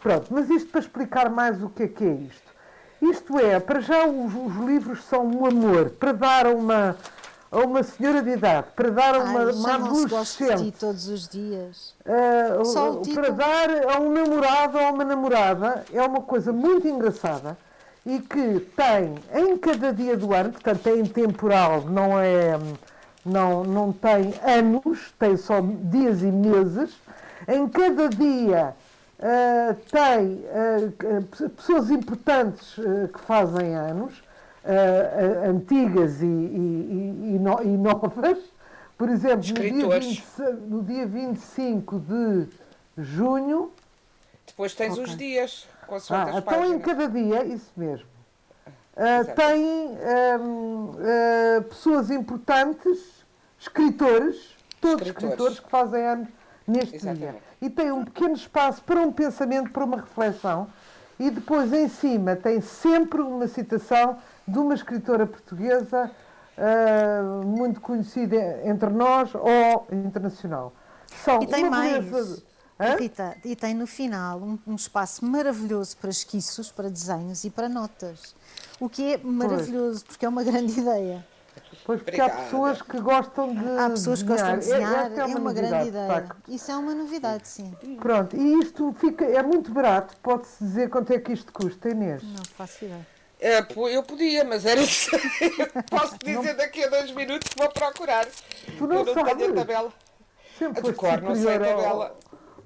Pronto, 0.01 0.29
mas 0.31 0.49
isto 0.51 0.69
para 0.71 0.81
explicar 0.81 1.31
mais 1.31 1.63
o 1.63 1.69
que 1.69 1.85
é 1.85 1.89
que 1.89 2.05
é 2.05 2.13
isto. 2.13 2.52
Isto 3.03 3.37
é, 3.39 3.59
para 3.59 3.81
já 3.81 4.07
os, 4.07 4.33
os 4.33 4.65
livros 4.65 5.03
são 5.05 5.27
um 5.27 5.45
amor, 5.45 5.91
para 5.91 6.13
dar 6.13 6.47
uma, 6.47 6.97
a 7.51 7.59
uma 7.59 7.83
senhora 7.83 8.23
de 8.23 8.31
idade, 8.31 8.69
para 8.77 8.91
dar 8.91 9.17
a 9.17 9.19
uma, 9.19 9.41
Ai, 9.41 9.53
uma 9.53 9.75
adolescente. 9.75 10.63
De 10.63 10.71
todos 10.71 11.09
os 11.09 11.27
dias. 11.27 11.97
Uh, 12.07 13.13
para 13.13 13.31
dar 13.31 13.71
a 13.93 14.01
um 14.01 14.13
namorado 14.13 14.79
ou 14.79 14.85
a 14.87 14.91
uma 14.91 15.05
namorada 15.05 15.85
é 15.93 16.01
uma 16.01 16.21
coisa 16.21 16.53
muito 16.53 16.87
engraçada 16.87 17.59
e 18.07 18.21
que 18.21 18.61
tem 18.77 19.15
em 19.35 19.57
cada 19.59 19.93
dia 19.93 20.17
do 20.17 20.33
ano, 20.33 20.53
portanto 20.53 20.87
é 20.87 20.97
intemporal, 20.97 21.83
não 21.83 22.21
é 22.21 22.57
não, 23.25 23.65
não 23.65 23.93
tem 23.93 24.35
anos, 24.45 25.13
tem 25.19 25.37
só 25.37 25.61
dias 25.61 26.23
e 26.23 26.27
meses, 26.27 26.91
em 27.49 27.69
cada 27.69 28.09
dia 28.09 28.75
uh, 29.23 29.75
tem 29.91 30.45
uh, 30.45 31.49
pessoas 31.51 31.91
importantes 31.91 32.77
uh, 32.79 33.09
que 33.13 33.21
fazem 33.21 33.75
anos, 33.75 34.23
antigas 35.49 36.23
e, 36.23 36.27
e, 36.27 37.35
e, 37.35 37.39
no, 37.41 37.63
e, 37.63 37.67
novas. 37.67 38.39
Por 38.97 39.09
exemplo, 39.09 39.49
no 39.49 39.55
dia, 39.55 39.99
20, 39.99 40.25
no 40.69 40.83
dia 40.85 41.07
25 41.07 41.99
de 41.99 42.49
junho. 42.97 43.73
Depois 44.47 44.73
tens 44.75 44.93
okay. 44.93 45.05
os 45.05 45.17
dias. 45.17 45.69
Ah, 46.11 46.39
então 46.39 46.65
em 46.65 46.79
cada 46.79 47.09
dia, 47.09 47.45
isso 47.45 47.73
mesmo. 47.77 48.07
Uh, 48.95 49.35
tem 49.35 49.65
um, 50.39 50.91
uh, 50.91 51.63
pessoas 51.65 52.11
importantes, 52.11 53.25
escritores, 53.59 54.55
todos 54.81 55.07
escritores, 55.07 55.33
escritores 55.33 55.61
que 55.61 55.71
fazem 55.71 56.07
anos 56.07 56.29
neste 56.67 56.97
Exatamente. 56.97 57.33
dia. 57.33 57.52
E 57.63 57.71
tem 57.71 57.93
um 57.93 58.05
pequeno 58.05 58.35
espaço 58.35 58.83
para 58.83 59.01
um 59.01 59.13
pensamento, 59.13 59.71
para 59.71 59.85
uma 59.85 59.99
reflexão. 59.99 60.67
E 61.17 61.31
depois, 61.31 61.73
em 61.73 61.89
cima, 61.89 62.35
tem 62.35 62.61
sempre 62.61 63.23
uma 63.23 63.47
citação 63.47 64.19
de 64.49 64.59
uma 64.59 64.75
escritora 64.75 65.25
portuguesa 65.29 66.11
uh, 66.59 67.47
muito 67.47 67.81
conhecida 67.81 68.61
entre 68.65 68.91
nós 68.91 69.33
ou 69.37 69.87
internacional. 69.93 70.73
São 71.25 71.41
e 71.41 71.47
tem 71.47 71.71
mais. 71.71 72.05
Beleza... 72.05 72.43
Rita, 72.99 73.37
e 73.45 73.55
tem 73.55 73.75
no 73.75 73.87
final 73.87 74.41
um, 74.41 74.59
um, 74.67 74.75
espaço 74.75 75.25
maravilhoso 75.25 75.97
para 75.99 76.11
esquiços, 76.11 76.73
para 76.73 76.91
desenhos 76.91 77.45
e 77.45 77.51
para 77.51 77.69
notas. 77.69 78.35
O 78.81 78.89
que 78.89 79.15
é 79.15 79.19
maravilhoso, 79.19 80.01
pois. 80.01 80.03
porque 80.03 80.27
é 80.27 80.29
uma 80.29 80.43
grande 80.43 80.73
ideia. 80.81 81.25
Pois 81.85 82.01
porque 82.03 82.21
Obrigada. 82.21 82.33
há 82.41 82.45
pessoas 82.45 82.83
que 82.83 83.01
gostam 83.01 83.55
de 83.55 83.79
Há 83.79 83.91
pessoas 83.91 84.23
que 84.23 84.29
gostam 84.29 84.51
de 84.59 84.67
desenhar, 84.67 85.07
Esta 85.07 85.21
é 85.21 85.25
uma, 85.25 85.53
grande 85.53 85.71
novidade, 85.71 85.83
de 85.85 85.89
ideia. 85.89 86.07
facto. 86.09 86.37
Isso 86.49 86.71
é 86.71 86.77
uma 86.77 86.95
novidade, 86.95 87.49
sim. 87.49 87.77
Pronto, 88.01 88.37
e 88.37 88.59
isto 88.61 88.95
fica, 88.99 89.25
é 89.25 89.43
muito 89.43 89.71
barato. 89.73 90.15
Pode-se 90.23 90.63
dizer 90.63 90.91
quanto 90.91 91.13
é 91.13 91.19
que 91.19 91.33
isto 91.33 91.53
custa, 91.53 91.89
Inês? 91.89 92.23
Não 92.23 92.45
faço 92.57 92.85
ideia. 92.85 93.07
É, 93.41 93.59
eu 93.91 94.03
podia, 94.05 94.45
mas 94.45 94.65
era 94.65 94.81
isso. 94.81 95.11
Posso 95.91 96.17
dizer 96.23 96.55
daqui 96.55 96.85
a 96.85 96.89
dois 96.89 97.11
minutos 97.11 97.49
que 97.49 97.59
vou 97.59 97.69
procurar. 97.71 98.25
Tu 98.79 98.87
não 98.87 98.97
eu 98.99 99.05
não 99.05 99.15
tenho 99.15 99.27
a 99.27 99.29
sabes. 99.31 99.55
tabela. 99.55 99.93
Sempre 100.59 100.81
foste 100.83 100.97
cor, 100.97 101.21
não 101.23 101.35
sei 101.35 101.49
a 101.49 101.53
superior 101.55 101.75
ao- 101.75 101.83
tabela. 101.83 102.17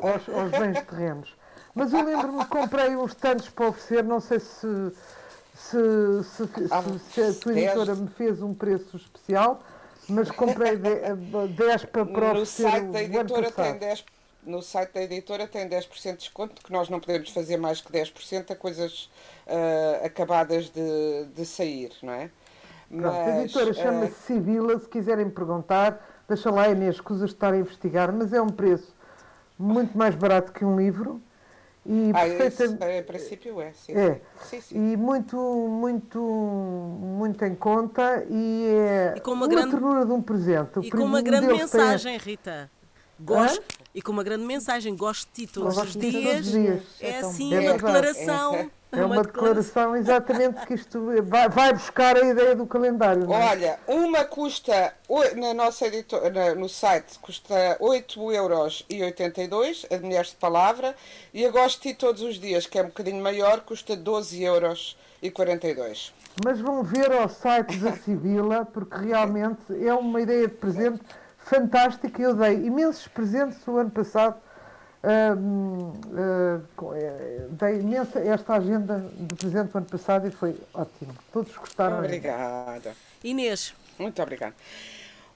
aos, 0.00 0.28
aos 0.28 0.50
bens 0.50 0.82
terrenos. 0.84 1.34
Mas 1.74 1.92
eu 1.94 2.02
lembro-me 2.04 2.38
que 2.44 2.50
comprei 2.50 2.94
uns 2.96 3.14
tantos 3.14 3.48
para 3.48 3.68
oferecer, 3.68 4.04
não 4.04 4.20
sei 4.20 4.38
se, 4.40 4.66
se, 5.56 6.24
se, 6.24 6.46
se- 6.46 7.20
a 7.22 7.32
tua 7.34 7.52
editora 7.52 7.94
me 7.94 8.08
fez 8.08 8.42
um 8.42 8.54
preço 8.54 8.96
especial, 8.96 9.60
mas 10.08 10.30
comprei 10.30 10.76
10 10.76 11.84
para, 11.86 12.06
para 12.06 12.34
No 12.34 12.46
site 12.46 12.86
da 12.92 13.02
editora 13.02 13.50
tem 13.50 13.52
passado. 13.52 13.80
10%. 13.80 14.04
No 14.46 14.62
site 14.62 14.92
da 14.92 15.02
editora 15.02 15.48
tem 15.48 15.68
10% 15.68 16.10
de 16.12 16.16
desconto, 16.18 16.62
que 16.62 16.70
nós 16.70 16.88
não 16.88 17.00
podemos 17.00 17.30
fazer 17.30 17.56
mais 17.56 17.80
que 17.80 17.90
10% 17.90 18.52
a 18.52 18.54
coisas 18.56 19.10
ah, 19.48 20.06
acabadas 20.06 20.70
de, 20.70 21.24
de 21.34 21.44
sair, 21.44 21.90
não 22.02 22.12
é? 22.12 22.30
Pronto, 23.00 23.28
a 23.28 23.42
editora 23.42 23.70
ah, 23.70 23.74
chama-se 23.74 24.14
Sibila, 24.26 24.78
se 24.78 24.88
quiserem 24.88 25.28
perguntar, 25.28 26.00
deixa 26.28 26.50
lá 26.50 26.68
Inês, 26.68 26.96
escusas 26.96 27.30
de 27.30 27.34
estar 27.34 27.52
a 27.52 27.58
investigar, 27.58 28.12
mas 28.12 28.32
é 28.32 28.40
um 28.40 28.46
preço 28.52 28.94
muito 29.58 29.96
mais 29.98 30.14
barato 30.14 30.52
que 30.52 30.64
um 30.64 30.76
livro 30.78 31.20
e 31.88 32.10
ah, 32.14 32.26
esse, 32.28 32.36
perfeita- 32.38 32.92
em 32.92 33.02
princípio 33.02 33.60
é, 33.60 33.72
sim. 33.72 33.92
É. 33.92 34.20
sim, 34.44 34.60
sim. 34.60 34.92
E 34.92 34.96
muito, 34.96 35.36
muito, 35.36 36.18
muito 36.20 37.44
em 37.44 37.54
conta 37.54 38.24
e 38.28 38.66
é 38.68 39.14
E 39.16 39.20
com 39.20 39.32
uma 39.32 39.48
grande- 39.48 39.70
ternura 39.70 40.04
de 40.04 40.12
um 40.12 40.20
presente. 40.22 40.78
O 40.78 40.82
E 40.84 40.90
com 40.90 40.98
uma 41.04 41.20
um 41.20 41.22
grande 41.22 41.46
tem- 41.46 41.56
mensagem, 41.58 42.16
Rita. 42.18 42.70
Gosto, 43.18 43.62
e 43.94 44.02
com 44.02 44.12
uma 44.12 44.22
grande 44.22 44.44
mensagem, 44.44 44.94
gosto 44.94 45.26
de 45.32 45.46
ti 45.46 45.52
todos 45.52 45.74
Gosto 45.74 45.88
os 45.88 45.92
ti 45.96 46.12
todos 46.12 46.20
dias. 46.20 46.46
os 46.46 46.52
dias. 46.52 46.82
É 47.00 47.08
É 47.10 47.18
assim, 47.20 47.46
uma 47.46 47.54
É 47.56 47.60
verdade. 47.60 47.82
declaração. 47.82 48.70
É 48.92 49.04
uma 49.04 49.22
declaração 49.22 49.96
exatamente 49.96 50.64
que 50.64 50.74
isto 50.74 51.12
vai, 51.24 51.48
vai 51.48 51.72
buscar 51.72 52.16
a 52.16 52.24
ideia 52.24 52.54
do 52.54 52.66
calendário. 52.66 53.26
não 53.26 53.34
é? 53.34 53.50
Olha, 53.50 53.78
uma 53.86 54.24
custa, 54.24 54.94
na 55.36 55.52
nossa 55.52 55.86
editora, 55.86 56.54
no 56.54 56.68
site, 56.68 57.18
custa 57.18 57.76
8,82€, 57.80 59.92
a 59.92 59.96
de 59.96 60.04
Mulheres 60.04 60.30
de 60.30 60.36
Palavra, 60.36 60.94
e 61.34 61.44
a 61.44 61.50
Gosto 61.50 61.82
de 61.82 61.92
Ti 61.92 61.98
Todos 61.98 62.22
os 62.22 62.38
Dias, 62.38 62.66
que 62.66 62.78
é 62.78 62.82
um 62.82 62.86
bocadinho 62.86 63.22
maior, 63.22 63.60
custa 63.60 63.96
12,42€. 63.96 66.12
Mas 66.44 66.60
vão 66.60 66.82
ver 66.82 67.10
ao 67.12 67.28
site 67.28 67.76
da 67.78 67.92
Sibila, 67.92 68.64
porque 68.66 68.96
realmente 68.96 69.60
é 69.84 69.92
uma 69.94 70.20
ideia 70.20 70.46
de 70.46 70.54
presente 70.54 71.00
fantástica. 71.38 72.22
Eu 72.22 72.34
dei 72.34 72.66
imensos 72.66 73.08
presentes 73.08 73.58
o 73.66 73.76
ano 73.76 73.90
passado. 73.90 74.36
Hum, 75.08 75.92
ah, 76.16 76.60
eh, 76.96 77.46
dei 77.50 77.76
imensa 77.80 78.18
esta 78.18 78.54
agenda 78.54 79.08
de 79.16 79.34
presente 79.36 79.72
o 79.72 79.78
ano 79.78 79.86
passado 79.86 80.26
e 80.26 80.32
foi 80.32 80.56
ótimo. 80.74 81.14
Todos 81.32 81.54
gostaram. 81.56 81.98
Obrigada. 81.98 82.92
Inês, 83.22 83.72
Muito 83.98 84.20
obrigada. 84.20 84.54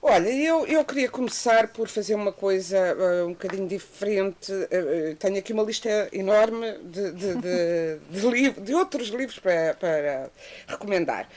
Olha, 0.03 0.29
eu, 0.29 0.65
eu 0.65 0.83
queria 0.83 1.07
começar 1.09 1.67
por 1.67 1.87
fazer 1.87 2.15
uma 2.15 2.33
coisa 2.33 2.75
eh, 2.77 3.23
um 3.23 3.29
bocadinho 3.29 3.67
diferente. 3.67 4.51
Eh, 4.69 5.15
tenho 5.17 5.37
aqui 5.37 5.53
uma 5.53 5.63
lista 5.63 6.09
enorme 6.11 6.73
de, 6.83 7.11
de, 7.11 7.35
de, 7.35 7.99
de, 8.19 8.27
liv- 8.27 8.59
de 8.59 8.73
outros 8.73 9.07
livros 9.09 9.39
para, 9.39 9.73
para 9.75 10.29
recomendar. 10.67 11.29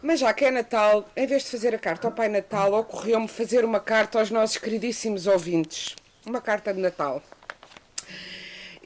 Mas 0.00 0.20
já 0.20 0.32
que 0.32 0.44
é 0.44 0.50
Natal, 0.50 1.06
em 1.16 1.26
vez 1.26 1.42
de 1.44 1.50
fazer 1.50 1.74
a 1.74 1.78
carta 1.78 2.06
ao 2.06 2.12
Pai 2.12 2.28
Natal, 2.28 2.72
ocorreu-me 2.72 3.28
fazer 3.28 3.64
uma 3.64 3.80
carta 3.80 4.18
aos 4.20 4.30
nossos 4.30 4.56
queridíssimos 4.58 5.26
ouvintes. 5.26 5.96
Uma 6.24 6.40
carta 6.40 6.72
de 6.72 6.80
Natal. 6.80 7.20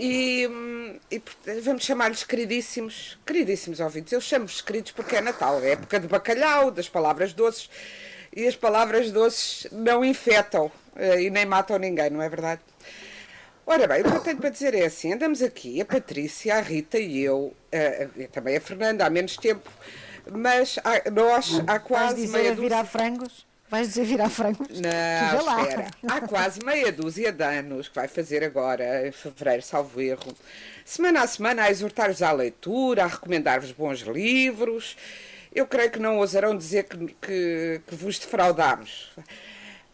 E, 0.00 0.48
e, 1.10 1.20
vamos 1.60 1.82
chamar-lhes 1.84 2.22
queridíssimos, 2.22 3.18
queridíssimos 3.26 3.80
ouvintes. 3.80 4.12
Eu 4.12 4.20
chamo-vos 4.20 4.60
queridos 4.60 4.92
porque 4.92 5.16
é 5.16 5.20
Natal, 5.20 5.60
é 5.60 5.72
época 5.72 5.98
de 5.98 6.06
bacalhau, 6.06 6.70
das 6.70 6.88
palavras 6.88 7.32
doces, 7.32 7.68
e 8.34 8.46
as 8.46 8.54
palavras 8.54 9.10
doces 9.10 9.66
não 9.72 10.04
infetam 10.04 10.70
eh, 10.94 11.22
e 11.22 11.30
nem 11.30 11.44
matam 11.44 11.78
ninguém, 11.78 12.10
não 12.10 12.22
é 12.22 12.28
verdade? 12.28 12.60
Ora 13.66 13.88
bem, 13.88 14.02
o 14.02 14.04
que 14.04 14.16
eu 14.16 14.20
tenho 14.20 14.38
para 14.38 14.50
dizer 14.50 14.72
é 14.72 14.86
assim: 14.86 15.12
andamos 15.12 15.42
aqui, 15.42 15.80
a 15.80 15.84
Patrícia, 15.84 16.54
a 16.54 16.60
Rita 16.60 16.96
e 16.98 17.18
eu, 17.20 17.52
eh, 17.72 18.08
e 18.16 18.26
também 18.28 18.56
a 18.56 18.60
Fernanda, 18.60 19.04
há 19.04 19.10
menos 19.10 19.36
tempo, 19.36 19.68
mas 20.30 20.78
há- 20.84 21.10
nós 21.10 21.58
há 21.66 21.72
Vais 21.72 21.82
quase 21.82 22.16
dizer 22.22 22.38
meia 22.38 22.52
a 22.52 22.54
virar 22.54 22.84
frangos? 22.84 23.47
Vais 23.70 23.88
dizer 23.88 24.04
virar 24.04 24.30
frangos? 24.30 24.66
Vê 24.68 24.80
não, 24.82 25.60
espera. 25.62 25.86
Há 26.08 26.20
quase 26.22 26.64
meia 26.64 26.90
dúzia 26.90 27.30
de 27.30 27.44
anos 27.44 27.88
que 27.88 27.94
vai 27.94 28.08
fazer 28.08 28.42
agora, 28.42 29.06
em 29.06 29.12
fevereiro, 29.12 29.62
salvo 29.62 30.00
erro. 30.00 30.34
Semana 30.84 31.22
a 31.22 31.26
semana 31.26 31.64
a 31.64 31.70
exortar-vos 31.70 32.22
à 32.22 32.32
leitura, 32.32 33.04
a 33.04 33.06
recomendar-vos 33.06 33.72
bons 33.72 34.00
livros. 34.00 34.96
Eu 35.54 35.66
creio 35.66 35.90
que 35.90 35.98
não 35.98 36.18
ousarão 36.18 36.56
dizer 36.56 36.84
que, 36.84 36.96
que, 37.20 37.80
que 37.86 37.94
vos 37.94 38.18
defraudámos. 38.18 39.10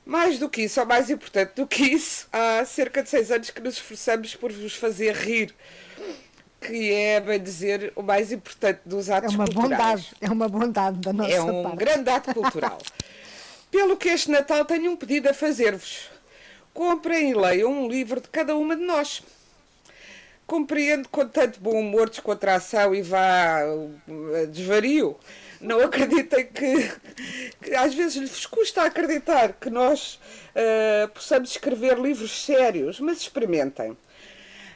Mais 0.06 0.38
do 0.38 0.48
que 0.48 0.62
isso, 0.62 0.78
ou 0.80 0.86
mais 0.86 1.10
importante 1.10 1.54
do 1.56 1.66
que 1.66 1.82
isso, 1.82 2.28
há 2.32 2.64
cerca 2.64 3.02
de 3.02 3.08
seis 3.08 3.30
anos 3.30 3.50
que 3.50 3.60
nos 3.60 3.74
esforçamos 3.74 4.36
por 4.36 4.52
vos 4.52 4.74
fazer 4.74 5.14
rir. 5.16 5.54
Que 6.60 6.92
é, 6.92 7.20
bem 7.20 7.42
dizer, 7.42 7.92
o 7.96 8.02
mais 8.02 8.30
importante 8.32 8.80
dos 8.86 9.08
É 9.08 9.14
atos 9.14 9.34
uma 9.34 9.44
culturais. 9.46 9.70
bondade, 9.70 10.10
é 10.20 10.30
uma 10.30 10.48
bondade 10.48 10.98
da 10.98 11.12
nossa 11.12 11.30
É 11.30 11.42
um 11.42 11.62
parte. 11.62 11.76
grande 11.76 12.08
ato 12.10 12.32
cultural. 12.34 12.78
Pelo 13.74 13.96
que 13.96 14.08
este 14.08 14.30
Natal 14.30 14.64
tenho 14.64 14.92
um 14.92 14.96
pedido 14.96 15.28
a 15.28 15.34
fazer-vos. 15.34 16.08
Comprem 16.72 17.30
e 17.32 17.34
leiam 17.34 17.72
um 17.72 17.88
livro 17.88 18.20
de 18.20 18.28
cada 18.28 18.54
uma 18.54 18.76
de 18.76 18.84
nós. 18.84 19.20
Compreendo 20.46 21.08
com 21.08 21.26
tanto 21.26 21.58
bom 21.58 21.80
humor, 21.80 22.08
descontração 22.08 22.94
e 22.94 23.02
vá 23.02 23.64
uh, 23.66 24.46
desvario. 24.46 25.18
Não 25.60 25.80
acreditem 25.80 26.46
que, 26.46 26.88
que 27.60 27.74
às 27.74 27.92
vezes 27.92 28.14
lhes 28.14 28.46
custa 28.46 28.82
acreditar 28.82 29.54
que 29.54 29.68
nós 29.68 30.20
uh, 30.54 31.08
possamos 31.08 31.50
escrever 31.50 31.98
livros 31.98 32.44
sérios, 32.44 33.00
mas 33.00 33.22
experimentem. 33.22 33.96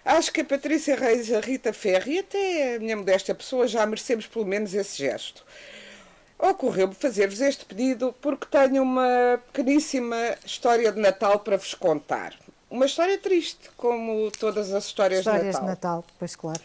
Acho 0.04 0.32
que 0.32 0.40
a 0.40 0.44
Patrícia 0.44 0.96
Reis, 0.96 1.32
a 1.32 1.38
Rita 1.38 1.72
Ferri 1.72 2.14
e 2.14 2.18
até 2.18 2.74
a 2.74 2.78
minha 2.80 2.96
modesta 2.96 3.32
pessoa 3.32 3.68
já 3.68 3.86
merecemos 3.86 4.26
pelo 4.26 4.44
menos 4.44 4.74
esse 4.74 4.98
gesto. 4.98 5.44
Ocorreu-me 6.38 6.94
fazer-vos 6.94 7.40
este 7.40 7.64
pedido 7.64 8.14
porque 8.20 8.46
tenho 8.46 8.82
uma 8.82 9.42
pequeníssima 9.52 10.36
história 10.44 10.92
de 10.92 11.00
Natal 11.00 11.40
para 11.40 11.56
vos 11.56 11.74
contar. 11.74 12.32
Uma 12.70 12.86
história 12.86 13.18
triste, 13.18 13.70
como 13.76 14.30
todas 14.30 14.72
as 14.72 14.84
histórias, 14.84 15.20
Histórias 15.20 15.42
de 15.42 15.60
de 15.60 15.66
Natal. 15.66 15.68
Natal, 15.68 16.04
pois 16.18 16.36
claro. 16.36 16.60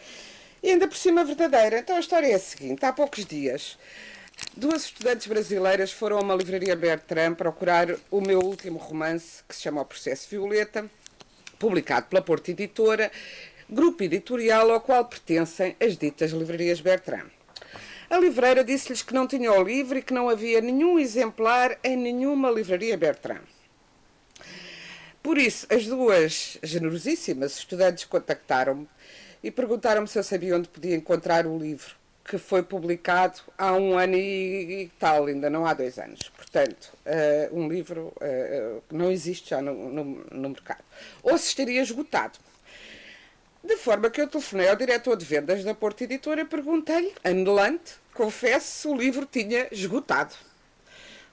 E 0.61 0.69
ainda 0.69 0.87
por 0.87 0.95
cima 0.95 1.25
verdadeira. 1.25 1.79
Então 1.79 1.95
a 1.95 1.99
história 1.99 2.27
é 2.27 2.35
a 2.35 2.39
seguinte: 2.39 2.85
há 2.85 2.93
poucos 2.93 3.25
dias, 3.25 3.77
duas 4.55 4.83
estudantes 4.83 5.25
brasileiras 5.25 5.91
foram 5.91 6.17
a 6.17 6.21
uma 6.21 6.35
livraria 6.35 6.75
Bertrand 6.75 7.33
procurar 7.33 7.87
o 8.11 8.21
meu 8.21 8.41
último 8.41 8.77
romance, 8.77 9.43
que 9.47 9.55
se 9.55 9.63
chama 9.63 9.81
O 9.81 9.85
Processo 9.85 10.29
Violeta, 10.29 10.85
publicado 11.57 12.07
pela 12.07 12.21
Porta 12.21 12.51
Editora, 12.51 13.11
grupo 13.69 14.03
editorial 14.03 14.71
ao 14.71 14.81
qual 14.81 15.03
pertencem 15.05 15.75
as 15.81 15.97
ditas 15.97 16.31
livrarias 16.31 16.79
Bertrand. 16.79 17.31
A 18.13 18.17
livreira 18.19 18.63
disse-lhes 18.63 19.01
que 19.01 19.11
não 19.11 19.25
tinha 19.25 19.51
o 19.51 19.63
livro 19.63 19.97
e 19.97 20.01
que 20.03 20.13
não 20.13 20.29
havia 20.29 20.61
nenhum 20.61 20.99
exemplar 20.99 21.79
em 21.83 21.97
nenhuma 21.97 22.51
livraria 22.51 22.95
Bertrand. 22.95 23.41
Por 25.23 25.35
isso, 25.35 25.65
as 25.67 25.87
duas 25.87 26.59
generosíssimas 26.61 27.57
estudantes 27.57 28.05
contactaram-me 28.05 28.87
e 29.43 29.49
perguntaram-me 29.49 30.07
se 30.07 30.19
eu 30.19 30.23
sabia 30.23 30.55
onde 30.55 30.69
podia 30.69 30.95
encontrar 30.95 31.47
o 31.47 31.57
livro, 31.57 31.95
que 32.23 32.37
foi 32.37 32.61
publicado 32.61 33.41
há 33.57 33.73
um 33.73 33.97
ano 33.97 34.15
e, 34.15 34.91
tal, 34.99 35.25
ainda 35.25 35.49
não 35.49 35.65
há 35.65 35.73
dois 35.73 35.97
anos. 35.97 36.29
Portanto, 36.37 36.93
eh, 37.07 37.49
um 37.51 37.67
livro 37.67 38.13
eh, 38.21 38.77
que 38.87 38.93
não 38.93 39.11
existe 39.11 39.49
já 39.49 39.59
no, 39.59 39.73
no, 39.73 40.03
no 40.29 40.49
mercado. 40.49 40.83
Ou 41.23 41.35
se 41.35 41.47
estaria 41.47 41.81
esgotado. 41.81 42.37
De 43.63 43.75
forma 43.77 44.11
que 44.11 44.21
eu 44.21 44.27
telefonei 44.27 44.69
ao 44.69 44.75
diretor 44.75 45.15
de 45.15 45.25
vendas 45.25 45.63
da 45.63 45.73
Porta 45.73 46.03
Editora 46.03 46.41
e 46.41 46.45
perguntei-lhe, 46.45 47.11
anelante, 47.23 48.02
confesso, 48.13 48.91
o 48.91 48.97
livro 48.97 49.25
tinha 49.25 49.67
esgotado. 49.71 50.33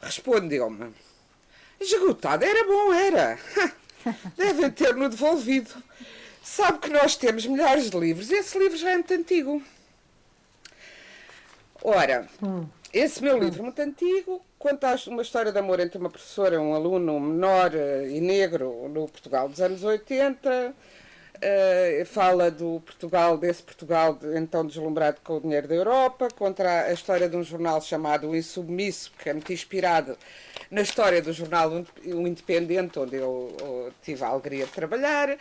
Respondeu-me: 0.01 0.93
Esgotado? 1.81 2.45
Era 2.45 2.67
bom, 2.67 2.93
era. 2.93 3.39
Devem 4.37 4.71
ter-no 4.71 5.09
devolvido. 5.09 5.71
Sabe 6.43 6.79
que 6.79 6.91
nós 6.91 7.17
temos 7.17 7.47
milhares 7.47 7.91
de 7.91 7.99
livros. 7.99 8.31
Esse 8.31 8.59
livro 8.59 8.77
já 8.77 8.91
é 8.91 8.95
muito 8.95 9.13
antigo. 9.13 9.63
Ora, 11.83 12.29
esse 12.93 13.23
meu 13.23 13.39
livro 13.39 13.63
muito 13.63 13.81
antigo 13.81 14.45
conta 14.59 14.95
uma 15.07 15.23
história 15.23 15.51
de 15.51 15.59
amor 15.59 15.81
entre 15.81 15.97
uma 15.97 16.11
professora 16.11 16.57
e 16.57 16.59
um 16.59 16.75
aluno 16.75 17.19
menor 17.19 17.75
eh, 17.75 18.11
e 18.11 18.21
negro 18.21 18.89
no 18.89 19.09
Portugal 19.09 19.49
dos 19.49 19.61
anos 19.61 19.83
80. 19.83 20.75
Uh, 21.43 22.05
fala 22.07 22.51
do 22.51 22.81
Portugal, 22.81 23.37
desse 23.37 23.63
Portugal 23.63 24.15
de, 24.15 24.39
então 24.39 24.67
deslumbrado 24.67 25.21
com 25.23 25.37
o 25.37 25.41
dinheiro 25.41 25.67
da 25.67 25.75
Europa, 25.75 26.29
contra 26.37 26.87
a 26.87 26.93
história 26.93 27.29
de 27.29 27.37
um 27.37 27.43
jornal 27.43 27.81
chamado 27.81 28.29
O 28.29 28.37
Insubmisso, 28.37 29.13
que 29.19 29.29
é 29.29 29.33
muito 29.33 29.53
inspirado 29.53 30.17
na 30.71 30.83
história 30.83 31.21
do 31.21 31.33
jornal 31.33 31.71
O 32.05 32.27
Independente, 32.27 32.99
onde 32.99 33.17
eu, 33.17 33.55
eu 33.61 33.93
tive 34.03 34.23
a 34.23 34.29
alegria 34.29 34.67
de 34.67 34.73
trabalhar 34.73 35.37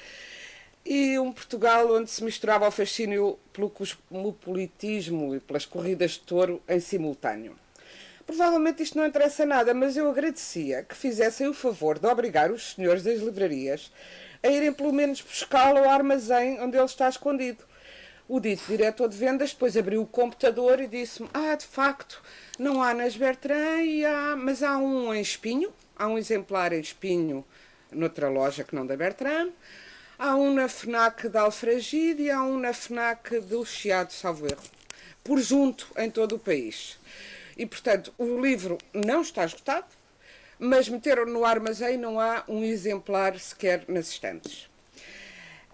e 0.86 1.20
um 1.20 1.32
Portugal 1.32 1.94
onde 1.94 2.10
se 2.10 2.24
misturava 2.24 2.68
o 2.68 2.72
fascínio 2.72 3.38
pelo 3.54 3.70
cosmopolitismo 3.70 5.36
e 5.36 5.40
pelas 5.40 5.66
corridas 5.66 6.12
de 6.12 6.22
touro 6.22 6.62
em 6.68 6.80
simultâneo. 6.80 7.56
Provavelmente 8.26 8.84
isto 8.84 8.98
não 8.98 9.06
interessa 9.06 9.46
nada, 9.46 9.74
mas 9.74 9.98
eu 9.98 10.10
agradecia 10.10 10.84
que 10.84 10.96
fizessem 10.96 11.48
o 11.48 11.54
favor 11.54 11.98
de 11.98 12.08
obrigar 12.08 12.52
os 12.52 12.74
senhores 12.74 13.04
das 13.04 13.20
livrarias 13.20 13.92
a 14.44 14.48
irem 14.48 14.74
pelo 14.74 14.94
menos 14.94 15.22
buscá-lo 15.22 15.80
ao 15.80 15.90
armazém 15.90 16.60
onde 16.62 16.78
ele 16.78 16.86
está 16.86 17.10
escondido. 17.10 17.64
O 18.28 18.40
dito 18.40 18.64
diretor 18.68 19.10
de 19.10 19.18
vendas 19.18 19.54
depois 19.54 19.76
abriu 19.76 20.02
o 20.02 20.08
computador 20.08 20.80
e 20.80 20.88
disse-me: 20.88 21.30
Ah, 21.34 21.56
de 21.56 21.66
facto, 21.66 22.22
não 22.60 22.82
há 22.82 22.94
nas 22.94 23.16
Bertrand, 23.16 23.84
e 23.84 24.06
há, 24.06 24.36
mas 24.36 24.62
há 24.62 24.78
um 24.78 25.14
em 25.14 25.22
espinho, 25.22 25.74
há 25.96 26.08
um 26.08 26.18
exemplar 26.18 26.72
em 26.72 26.80
espinho 26.80 27.44
noutra 27.92 28.30
loja 28.30 28.64
que 28.64 28.76
não 28.76 28.86
da 28.86 28.96
Bertrand. 28.96 29.52
Há 30.18 30.36
um 30.36 30.54
na 30.54 30.68
FNAC 30.68 31.30
da 31.30 31.42
Alfragide 31.42 32.24
e 32.24 32.30
há 32.30 32.44
um 32.44 32.60
na 32.60 32.74
FNAC 32.74 33.40
do 33.40 33.66
Chiado, 33.66 34.12
salvo 34.12 34.48
erro. 34.48 34.62
Por 35.24 35.40
junto 35.40 35.88
em 35.98 36.12
todo 36.12 36.36
o 36.36 36.40
país. 36.40 37.00
E, 37.58 37.66
portanto, 37.66 38.14
o 38.18 38.40
livro 38.40 38.78
não 38.94 39.22
está 39.22 39.46
esgotado, 39.46 39.88
mas 40.60 40.90
meteram 40.90 41.26
no 41.26 41.46
armazém 41.46 41.98
não 41.98 42.20
há 42.20 42.44
um 42.48 42.64
exemplar 42.64 43.40
sequer 43.40 43.86
nas 43.88 44.10
estantes. 44.10 44.70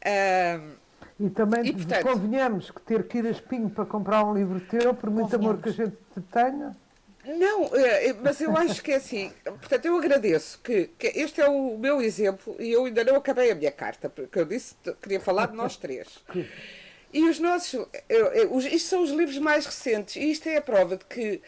Uh, 0.01 0.75
e 1.19 1.29
também 1.29 1.65
e, 1.65 1.73
portanto, 1.73 2.03
convenhamos 2.03 2.69
que 2.69 2.81
ter 2.81 3.07
que 3.07 3.17
ir 3.17 3.25
a 3.25 3.31
espinho 3.31 3.69
para 3.69 3.85
comprar 3.85 4.23
um 4.23 4.33
livro 4.33 4.59
teu, 4.59 4.93
por 4.93 5.09
muito 5.09 5.35
amor 5.35 5.61
que 5.61 5.69
a 5.69 5.71
gente 5.71 5.95
te 6.13 6.21
tenha. 6.31 6.75
Não, 7.25 7.75
é, 7.75 8.13
mas 8.13 8.39
eu 8.39 8.55
acho 8.55 8.83
que 8.83 8.91
é 8.91 8.97
assim. 8.97 9.31
Portanto, 9.43 9.85
eu 9.85 9.97
agradeço 9.97 10.59
que, 10.61 10.91
que, 10.97 11.07
este 11.15 11.41
é 11.41 11.49
o 11.49 11.77
meu 11.77 12.01
exemplo 12.01 12.55
e 12.59 12.71
eu 12.71 12.85
ainda 12.85 13.03
não 13.03 13.15
acabei 13.15 13.49
a 13.49 13.55
minha 13.55 13.71
carta, 13.71 14.09
porque 14.09 14.37
eu 14.37 14.45
disse 14.45 14.75
que 14.83 14.93
queria 14.93 15.19
falar 15.19 15.47
de 15.47 15.55
nós 15.55 15.75
três. 15.75 16.23
E 17.11 17.27
os 17.27 17.39
nossos. 17.39 17.87
Isto 18.71 18.89
são 18.89 19.01
os 19.01 19.09
livros 19.09 19.39
mais 19.39 19.65
recentes 19.65 20.17
e 20.17 20.29
isto 20.29 20.47
é 20.47 20.57
a 20.57 20.61
prova 20.61 20.97
de 20.97 21.05
que 21.05 21.41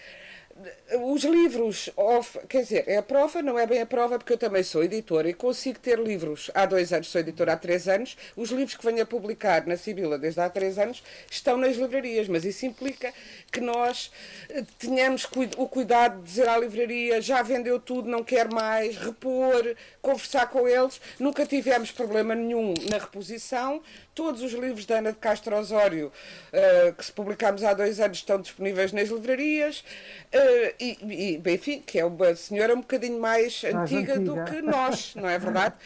os 1.01 1.23
livros, 1.23 1.89
off, 1.95 2.39
quer 2.47 2.63
dizer, 2.63 2.83
é 2.87 2.97
a 2.97 3.03
prova, 3.03 3.41
não 3.41 3.59
é 3.59 3.67
bem 3.67 3.81
a 3.81 3.85
prova, 3.85 4.17
porque 4.17 4.33
eu 4.33 4.37
também 4.37 4.63
sou 4.63 4.83
editora 4.83 5.29
e 5.29 5.33
consigo 5.33 5.79
ter 5.79 5.99
livros 5.99 6.49
há 6.53 6.65
dois 6.65 6.93
anos, 6.93 7.07
sou 7.07 7.19
editora 7.21 7.53
há 7.53 7.57
três 7.57 7.87
anos. 7.87 8.17
Os 8.35 8.49
livros 8.49 8.75
que 8.75 8.85
venho 8.85 9.03
a 9.03 9.05
publicar 9.05 9.65
na 9.67 9.77
Sibila 9.77 10.17
desde 10.17 10.39
há 10.39 10.49
três 10.49 10.79
anos 10.79 11.03
estão 11.29 11.57
nas 11.57 11.75
livrarias, 11.75 12.27
mas 12.27 12.45
isso 12.45 12.65
implica 12.65 13.13
que 13.51 13.59
nós 13.59 14.11
eh, 14.49 14.63
tenhamos 14.79 15.27
o 15.57 15.67
cuidado 15.67 16.17
de 16.17 16.23
dizer 16.23 16.47
à 16.49 16.57
livraria 16.57 17.21
já 17.21 17.41
vendeu 17.41 17.79
tudo, 17.79 18.09
não 18.09 18.23
quer 18.23 18.51
mais, 18.51 18.97
repor, 18.97 19.75
conversar 20.01 20.49
com 20.49 20.67
eles. 20.67 21.01
Nunca 21.19 21.45
tivemos 21.45 21.91
problema 21.91 22.33
nenhum 22.33 22.73
na 22.89 22.97
reposição. 22.97 23.81
Todos 24.17 24.41
os 24.41 24.51
livros 24.51 24.83
da 24.87 24.97
Ana 24.97 25.11
de 25.11 25.19
Castro 25.19 25.55
Osório, 25.55 26.11
uh, 26.51 26.91
que 26.91 27.05
se 27.05 27.11
publicámos 27.11 27.63
há 27.63 27.71
dois 27.71 27.99
anos, 27.99 28.17
estão 28.17 28.41
disponíveis 28.41 28.91
nas 28.91 29.09
livrarias. 29.09 29.81
Uh, 30.33 30.73
e, 30.79 31.39
e, 31.45 31.53
enfim, 31.53 31.83
que 31.85 31.99
é 31.99 32.03
uma 32.03 32.35
senhora 32.35 32.73
um 32.73 32.81
bocadinho 32.81 33.19
mais, 33.19 33.63
antiga, 33.63 34.15
antiga, 34.15 34.19
do 34.19 34.43
que 34.45 34.59
nós, 34.63 35.13
não 35.13 35.29
é 35.29 35.37
verdade? 35.37 35.75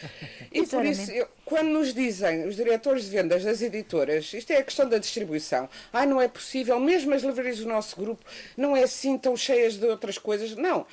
E 0.50 0.66
por 0.66 0.84
isso, 0.84 1.10
eu, 1.10 1.28
quando 1.44 1.68
nos 1.68 1.92
dizem 1.92 2.46
os 2.46 2.56
diretores 2.56 3.04
de 3.04 3.10
vendas 3.10 3.44
das 3.44 3.60
editoras, 3.60 4.32
isto 4.32 4.50
é 4.50 4.58
a 4.58 4.62
questão 4.62 4.88
da 4.88 4.96
distribuição, 4.96 5.68
ah, 5.92 6.06
não 6.06 6.20
é 6.20 6.28
possível, 6.28 6.80
mesmo 6.80 7.12
as 7.12 7.22
livrarias 7.22 7.58
do 7.58 7.68
nosso 7.68 7.96
grupo 7.96 8.24
não 8.56 8.74
é 8.74 8.82
assim 8.82 9.18
tão 9.18 9.36
cheias 9.36 9.76
de 9.76 9.86
outras 9.86 10.16
coisas. 10.16 10.56
Não. 10.56 10.86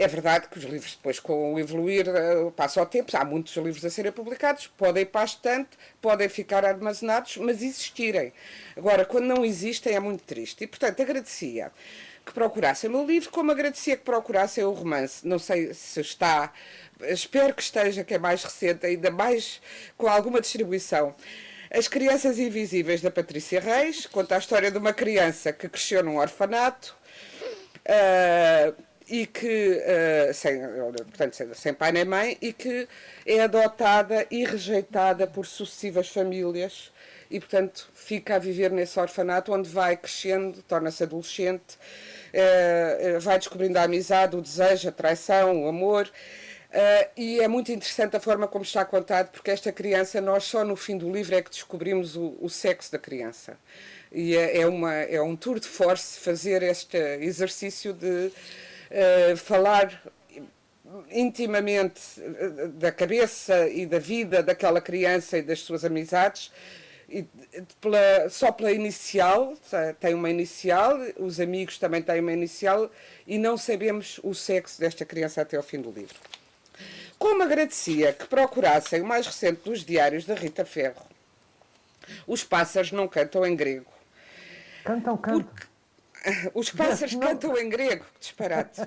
É 0.00 0.06
verdade 0.06 0.46
que 0.46 0.56
os 0.56 0.64
livros, 0.64 0.94
depois, 0.94 1.18
com 1.18 1.54
o 1.54 1.58
evoluir, 1.58 2.06
uh, 2.08 2.52
passa 2.52 2.80
o 2.80 2.86
tempo, 2.86 3.10
há 3.16 3.24
muitos 3.24 3.56
livros 3.56 3.84
a 3.84 3.90
serem 3.90 4.12
publicados, 4.12 4.68
podem 4.68 5.02
ir 5.02 5.06
para 5.06 5.22
a 5.22 5.24
estante, 5.24 5.70
podem 6.00 6.28
ficar 6.28 6.64
armazenados, 6.64 7.36
mas 7.38 7.60
existirem. 7.60 8.32
Agora, 8.76 9.04
quando 9.04 9.24
não 9.24 9.44
existem, 9.44 9.96
é 9.96 9.98
muito 9.98 10.22
triste. 10.22 10.62
E, 10.62 10.68
portanto, 10.68 11.02
agradecia 11.02 11.72
que 12.24 12.32
procurassem 12.32 12.88
o 12.88 12.92
meu 12.92 13.04
livro, 13.04 13.28
como 13.30 13.50
agradecia 13.50 13.96
que 13.96 14.04
procurassem 14.04 14.62
o 14.62 14.70
romance. 14.70 15.26
Não 15.26 15.40
sei 15.40 15.74
se 15.74 16.00
está, 16.00 16.52
espero 17.00 17.52
que 17.52 17.62
esteja, 17.62 18.04
que 18.04 18.14
é 18.14 18.18
mais 18.20 18.44
recente, 18.44 18.86
ainda 18.86 19.10
mais 19.10 19.60
com 19.96 20.06
alguma 20.06 20.40
distribuição. 20.40 21.12
As 21.72 21.88
Crianças 21.88 22.38
Invisíveis 22.38 23.00
da 23.00 23.10
Patrícia 23.10 23.58
Reis 23.58 24.06
conta 24.06 24.36
a 24.36 24.38
história 24.38 24.70
de 24.70 24.78
uma 24.78 24.92
criança 24.92 25.52
que 25.52 25.68
cresceu 25.68 26.04
num 26.04 26.18
orfanato. 26.18 26.96
Uh, 27.84 28.87
e 29.08 29.26
que, 29.26 29.82
uh, 30.28 30.34
sem, 30.34 30.60
portanto, 30.60 31.54
sem, 31.54 31.74
pai 31.74 31.92
nem 31.92 32.04
mãe, 32.04 32.36
e 32.40 32.52
que 32.52 32.86
é 33.24 33.40
adotada 33.40 34.26
e 34.30 34.44
rejeitada 34.44 35.26
por 35.26 35.46
sucessivas 35.46 36.08
famílias 36.08 36.92
e, 37.30 37.38
portanto, 37.40 37.90
fica 37.94 38.36
a 38.36 38.38
viver 38.38 38.70
nesse 38.70 38.98
orfanato 38.98 39.52
onde 39.52 39.68
vai 39.68 39.96
crescendo, 39.96 40.62
torna-se 40.62 41.02
adolescente, 41.02 41.78
uh, 42.34 43.20
vai 43.20 43.38
descobrindo 43.38 43.78
a 43.78 43.82
amizade, 43.82 44.36
o 44.36 44.42
desejo, 44.42 44.88
a 44.88 44.92
traição, 44.92 45.64
o 45.64 45.68
amor. 45.68 46.10
Uh, 46.70 47.08
e 47.16 47.40
é 47.40 47.48
muito 47.48 47.72
interessante 47.72 48.14
a 48.16 48.20
forma 48.20 48.46
como 48.46 48.62
está 48.62 48.84
contado, 48.84 49.30
porque 49.30 49.50
esta 49.50 49.72
criança, 49.72 50.20
nós 50.20 50.44
só 50.44 50.64
no 50.64 50.76
fim 50.76 50.98
do 50.98 51.10
livro 51.10 51.34
é 51.34 51.40
que 51.40 51.50
descobrimos 51.50 52.14
o, 52.14 52.36
o 52.40 52.50
sexo 52.50 52.92
da 52.92 52.98
criança. 52.98 53.56
E 54.12 54.36
é, 54.36 54.60
é, 54.60 54.66
uma, 54.66 54.94
é 54.94 55.20
um 55.20 55.36
tour 55.36 55.58
de 55.58 55.66
force 55.66 56.20
fazer 56.20 56.62
este 56.62 56.96
exercício 57.20 57.92
de 57.92 58.30
uh, 58.90 59.36
falar 59.36 60.02
intimamente 61.10 62.00
eh, 62.18 62.68
da 62.68 62.90
cabeça 62.90 63.68
e 63.68 63.84
da 63.84 63.98
vida 63.98 64.42
daquela 64.42 64.80
criança 64.80 65.38
e 65.38 65.42
das 65.42 65.60
suas 65.60 65.84
amizades. 65.84 66.50
E 67.08 67.24
pela, 67.80 68.28
só 68.28 68.52
pela 68.52 68.70
inicial, 68.70 69.54
tem 69.98 70.14
uma 70.14 70.28
inicial, 70.28 70.98
os 71.16 71.40
amigos 71.40 71.78
também 71.78 72.02
têm 72.02 72.20
uma 72.20 72.32
inicial, 72.32 72.90
e 73.26 73.38
não 73.38 73.56
sabemos 73.56 74.20
o 74.22 74.34
sexo 74.34 74.78
desta 74.78 75.06
criança 75.06 75.40
até 75.40 75.56
ao 75.56 75.62
fim 75.62 75.80
do 75.80 75.90
livro. 75.90 76.16
Como 77.18 77.42
agradecia 77.42 78.12
que 78.12 78.26
procurassem 78.26 79.00
o 79.00 79.06
mais 79.06 79.26
recente 79.26 79.62
dos 79.64 79.84
diários 79.84 80.26
da 80.26 80.34
Rita 80.34 80.66
Ferro, 80.66 81.02
Os 82.26 82.44
Pássaros 82.44 82.92
Não 82.92 83.08
Cantam 83.08 83.44
em 83.44 83.56
Grego. 83.56 83.90
Cantam, 84.84 85.16
cantam. 85.16 85.42
Porque, 85.42 85.66
os 86.54 86.70
pássaros 86.70 87.14
não. 87.14 87.20
cantam 87.20 87.56
em 87.56 87.68
grego, 87.68 88.04
disparate. 88.18 88.80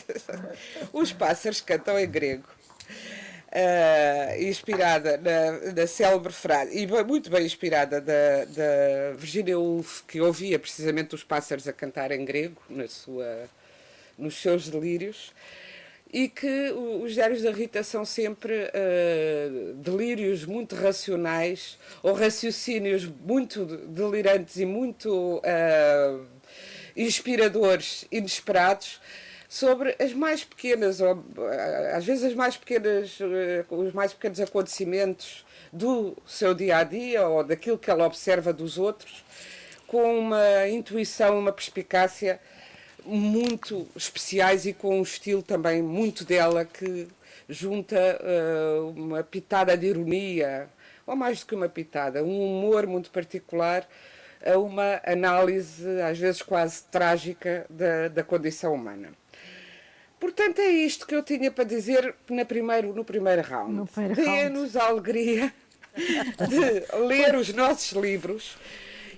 Os 0.92 1.12
pássaros 1.12 1.60
cantam 1.60 1.98
em 1.98 2.08
grego. 2.08 2.48
Uh, 3.48 4.42
inspirada 4.42 5.16
na, 5.16 5.72
na 5.72 5.86
célebre 5.86 6.32
frase, 6.32 6.76
e 6.76 6.86
muito 7.04 7.30
bem 7.30 7.46
inspirada 7.46 8.00
da, 8.00 8.44
da 8.44 9.12
Virginia 9.16 9.58
Woolf, 9.58 10.02
que 10.02 10.20
ouvia 10.20 10.58
precisamente 10.58 11.14
os 11.14 11.24
pássaros 11.24 11.66
a 11.66 11.72
cantar 11.72 12.10
em 12.10 12.24
grego 12.24 12.60
na 12.68 12.86
sua, 12.86 13.48
nos 14.18 14.36
seus 14.42 14.68
delírios, 14.68 15.32
e 16.12 16.28
que 16.28 16.70
os 16.72 17.14
diários 17.14 17.42
da 17.42 17.50
Rita 17.50 17.82
são 17.82 18.04
sempre 18.04 18.64
uh, 18.64 19.74
delírios 19.74 20.44
muito 20.44 20.74
racionais 20.74 21.78
ou 22.02 22.12
raciocínios 22.12 23.06
muito 23.06 23.64
delirantes 23.64 24.56
e 24.56 24.66
muito. 24.66 25.38
Uh, 25.38 26.35
inspiradores, 26.96 28.06
inesperados, 28.10 29.00
sobre 29.48 29.94
as 30.00 30.12
mais 30.12 30.42
pequenas, 30.44 31.00
ou 31.00 31.24
às 31.94 32.04
vezes 32.04 32.24
as 32.24 32.34
mais 32.34 32.56
pequenas, 32.56 33.18
eh, 33.20 33.64
os 33.70 33.92
mais 33.92 34.12
pequenos 34.12 34.40
acontecimentos 34.40 35.44
do 35.72 36.16
seu 36.26 36.52
dia 36.54 36.78
a 36.78 36.84
dia 36.84 37.28
ou 37.28 37.44
daquilo 37.44 37.78
que 37.78 37.90
ela 37.90 38.06
observa 38.06 38.52
dos 38.52 38.76
outros, 38.78 39.24
com 39.86 40.18
uma 40.18 40.68
intuição, 40.68 41.38
uma 41.38 41.52
perspicácia 41.52 42.40
muito 43.04 43.86
especiais 43.94 44.66
e 44.66 44.72
com 44.72 44.98
um 44.98 45.02
estilo 45.02 45.42
também 45.42 45.80
muito 45.80 46.24
dela 46.24 46.64
que 46.64 47.06
junta 47.48 47.96
uh, 47.96 48.88
uma 48.90 49.22
pitada 49.22 49.76
de 49.76 49.86
ironia, 49.86 50.68
ou 51.06 51.14
mais 51.14 51.40
do 51.40 51.46
que 51.46 51.54
uma 51.54 51.68
pitada, 51.68 52.24
um 52.24 52.40
humor 52.40 52.86
muito 52.86 53.10
particular 53.10 53.88
a 54.44 54.58
uma 54.58 55.00
análise, 55.04 56.00
às 56.00 56.18
vezes 56.18 56.42
quase 56.42 56.84
trágica, 56.84 57.66
da, 57.68 58.08
da 58.08 58.22
condição 58.22 58.74
humana. 58.74 59.10
Portanto, 60.18 60.60
é 60.60 60.68
isto 60.68 61.06
que 61.06 61.14
eu 61.14 61.22
tinha 61.22 61.50
para 61.50 61.64
dizer 61.64 62.14
na 62.30 62.44
primeiro, 62.44 62.94
no 62.94 63.04
primeiro 63.04 63.42
round. 63.42 63.90
Dê-nos 64.14 64.76
a 64.76 64.86
alegria 64.86 65.52
de 65.94 66.96
ler 67.06 67.34
os 67.34 67.52
nossos 67.52 67.92
livros 67.92 68.56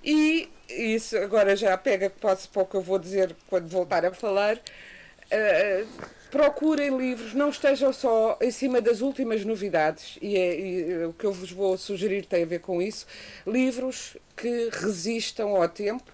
e 0.05 0.49
isso 0.69 1.17
agora 1.17 1.57
já 1.57 1.77
pega 1.77 2.11
quase 2.11 2.49
para 2.49 2.63
o 2.63 2.67
que 2.67 2.77
eu 2.77 2.83
vou 2.83 2.99
dizer 2.99 3.35
quando 3.49 3.69
voltar 3.69 4.05
a 4.05 4.13
falar. 4.13 4.57
Uh, 4.57 5.87
procurem 6.31 6.97
livros, 6.97 7.35
não 7.35 7.49
estejam 7.49 7.93
só 7.93 8.39
em 8.41 8.51
cima 8.51 8.81
das 8.81 9.01
últimas 9.01 9.45
novidades, 9.45 10.19
e, 10.21 10.37
é, 10.37 10.61
e 10.61 11.05
o 11.07 11.13
que 11.13 11.25
eu 11.25 11.33
vos 11.33 11.51
vou 11.51 11.77
sugerir 11.79 12.27
tem 12.27 12.43
a 12.43 12.47
ver 12.47 12.61
com 12.61 12.83
isso. 12.83 13.07
Livros 13.47 14.17
que 14.39 14.71
resistam 14.73 15.57
ao 15.57 15.69
tempo 15.69 16.13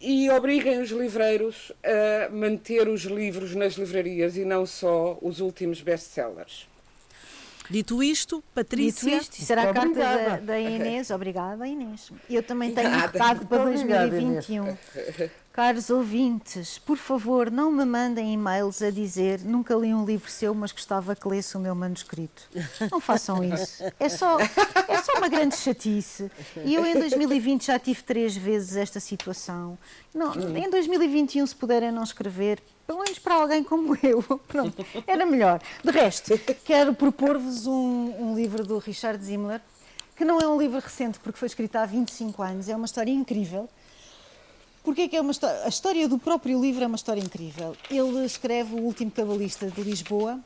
e 0.00 0.30
obriguem 0.30 0.80
os 0.80 0.90
livreiros 0.90 1.72
a 1.82 2.30
manter 2.30 2.88
os 2.88 3.02
livros 3.02 3.54
nas 3.54 3.74
livrarias 3.74 4.36
e 4.36 4.44
não 4.44 4.64
só 4.64 5.18
os 5.20 5.40
últimos 5.40 5.80
best-sellers. 5.80 6.68
Dito 7.70 8.02
isto, 8.02 8.42
Patrícia. 8.54 9.20
Dito 9.20 9.22
isto, 9.22 9.44
será 9.44 9.70
a 9.70 9.74
carta 9.74 9.94
da, 9.94 10.36
da, 10.38 10.58
Inês. 10.58 11.10
Obrigada, 11.10 11.66
Inês. 11.66 12.10
Eu 12.30 12.42
também 12.42 12.72
tenho 12.72 12.88
um 12.88 12.98
recado 12.98 13.46
para 13.46 13.64
2021. 13.64 14.76
Caros 15.58 15.90
ouvintes, 15.90 16.78
por 16.78 16.96
favor, 16.96 17.50
não 17.50 17.72
me 17.72 17.84
mandem 17.84 18.32
e-mails 18.32 18.80
a 18.80 18.92
dizer 18.92 19.40
nunca 19.40 19.74
li 19.74 19.92
um 19.92 20.04
livro 20.04 20.30
seu, 20.30 20.54
mas 20.54 20.70
gostava 20.70 21.16
que 21.16 21.26
lesse 21.26 21.56
o 21.56 21.60
meu 21.60 21.74
manuscrito. 21.74 22.48
Não 22.92 23.00
façam 23.00 23.42
isso. 23.42 23.82
É 23.98 24.08
só, 24.08 24.38
é 24.38 25.02
só 25.02 25.14
uma 25.16 25.26
grande 25.26 25.56
chatice. 25.56 26.30
E 26.64 26.76
eu 26.76 26.86
em 26.86 26.94
2020 26.94 27.66
já 27.66 27.76
tive 27.76 28.04
três 28.04 28.36
vezes 28.36 28.76
esta 28.76 29.00
situação. 29.00 29.76
Não, 30.14 30.32
em 30.56 30.70
2021, 30.70 31.44
se 31.44 31.56
puderem 31.56 31.90
não 31.90 32.04
escrever, 32.04 32.62
pelo 32.86 33.00
menos 33.00 33.18
para 33.18 33.34
alguém 33.34 33.64
como 33.64 33.98
eu, 34.00 34.22
pronto, 34.46 34.86
era 35.08 35.26
melhor. 35.26 35.60
De 35.82 35.90
resto, 35.90 36.38
quero 36.64 36.94
propor-vos 36.94 37.66
um, 37.66 38.14
um 38.16 38.36
livro 38.36 38.64
do 38.64 38.78
Richard 38.78 39.20
Zimmler, 39.24 39.60
que 40.14 40.24
não 40.24 40.38
é 40.38 40.46
um 40.46 40.56
livro 40.56 40.78
recente, 40.78 41.18
porque 41.18 41.36
foi 41.36 41.46
escrito 41.46 41.74
há 41.74 41.84
25 41.84 42.44
anos, 42.44 42.68
é 42.68 42.76
uma 42.76 42.86
história 42.86 43.10
incrível 43.10 43.68
porque 44.82 45.02
é 45.02 45.08
que 45.08 45.16
é 45.16 45.20
uma 45.20 45.32
história? 45.32 45.64
A 45.64 45.68
história 45.68 46.08
do 46.08 46.18
próprio 46.18 46.60
livro 46.60 46.82
é 46.82 46.86
uma 46.86 46.96
história 46.96 47.20
incrível. 47.20 47.76
Ele 47.90 48.24
escreve 48.24 48.74
O 48.74 48.82
Último 48.82 49.10
Cabalista 49.10 49.70
de 49.70 49.82
Lisboa 49.82 50.40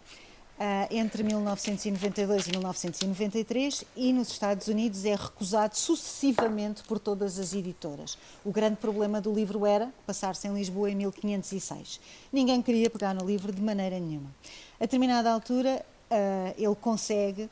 uh, 0.63 0.87
entre 0.91 1.23
1992 1.23 2.47
e 2.47 2.51
1993 2.51 3.85
e 3.97 4.13
nos 4.13 4.31
Estados 4.31 4.69
Unidos 4.69 5.05
é 5.05 5.15
recusado 5.15 5.77
sucessivamente 5.77 6.83
por 6.85 6.99
todas 6.99 7.39
as 7.39 7.55
editoras. 7.55 8.17
O 8.45 8.51
grande 8.51 8.77
problema 8.77 9.21
do 9.21 9.33
livro 9.33 9.67
era 9.67 9.93
passar-se 10.07 10.47
em 10.47 10.55
Lisboa 10.55 10.91
em 10.91 10.95
1506. 10.95 12.01
Ninguém 12.33 12.63
queria 12.63 12.89
pegar 12.89 13.15
no 13.15 13.27
livro 13.27 13.53
de 13.53 13.61
maneira 13.61 13.99
nenhuma. 13.99 14.31
A 14.79 14.85
determinada 14.85 15.31
altura, 15.31 15.85
uh, 16.11 16.55
ele 16.57 16.77
consegue 16.77 17.49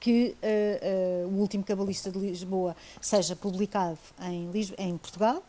que 0.00 0.36
uh, 0.42 1.28
o 1.28 1.40
último 1.40 1.64
cabalista 1.64 2.10
de 2.10 2.18
Lisboa 2.18 2.76
seja 3.00 3.34
publicado 3.34 3.98
em 4.76 4.98
Portugal 4.98 5.42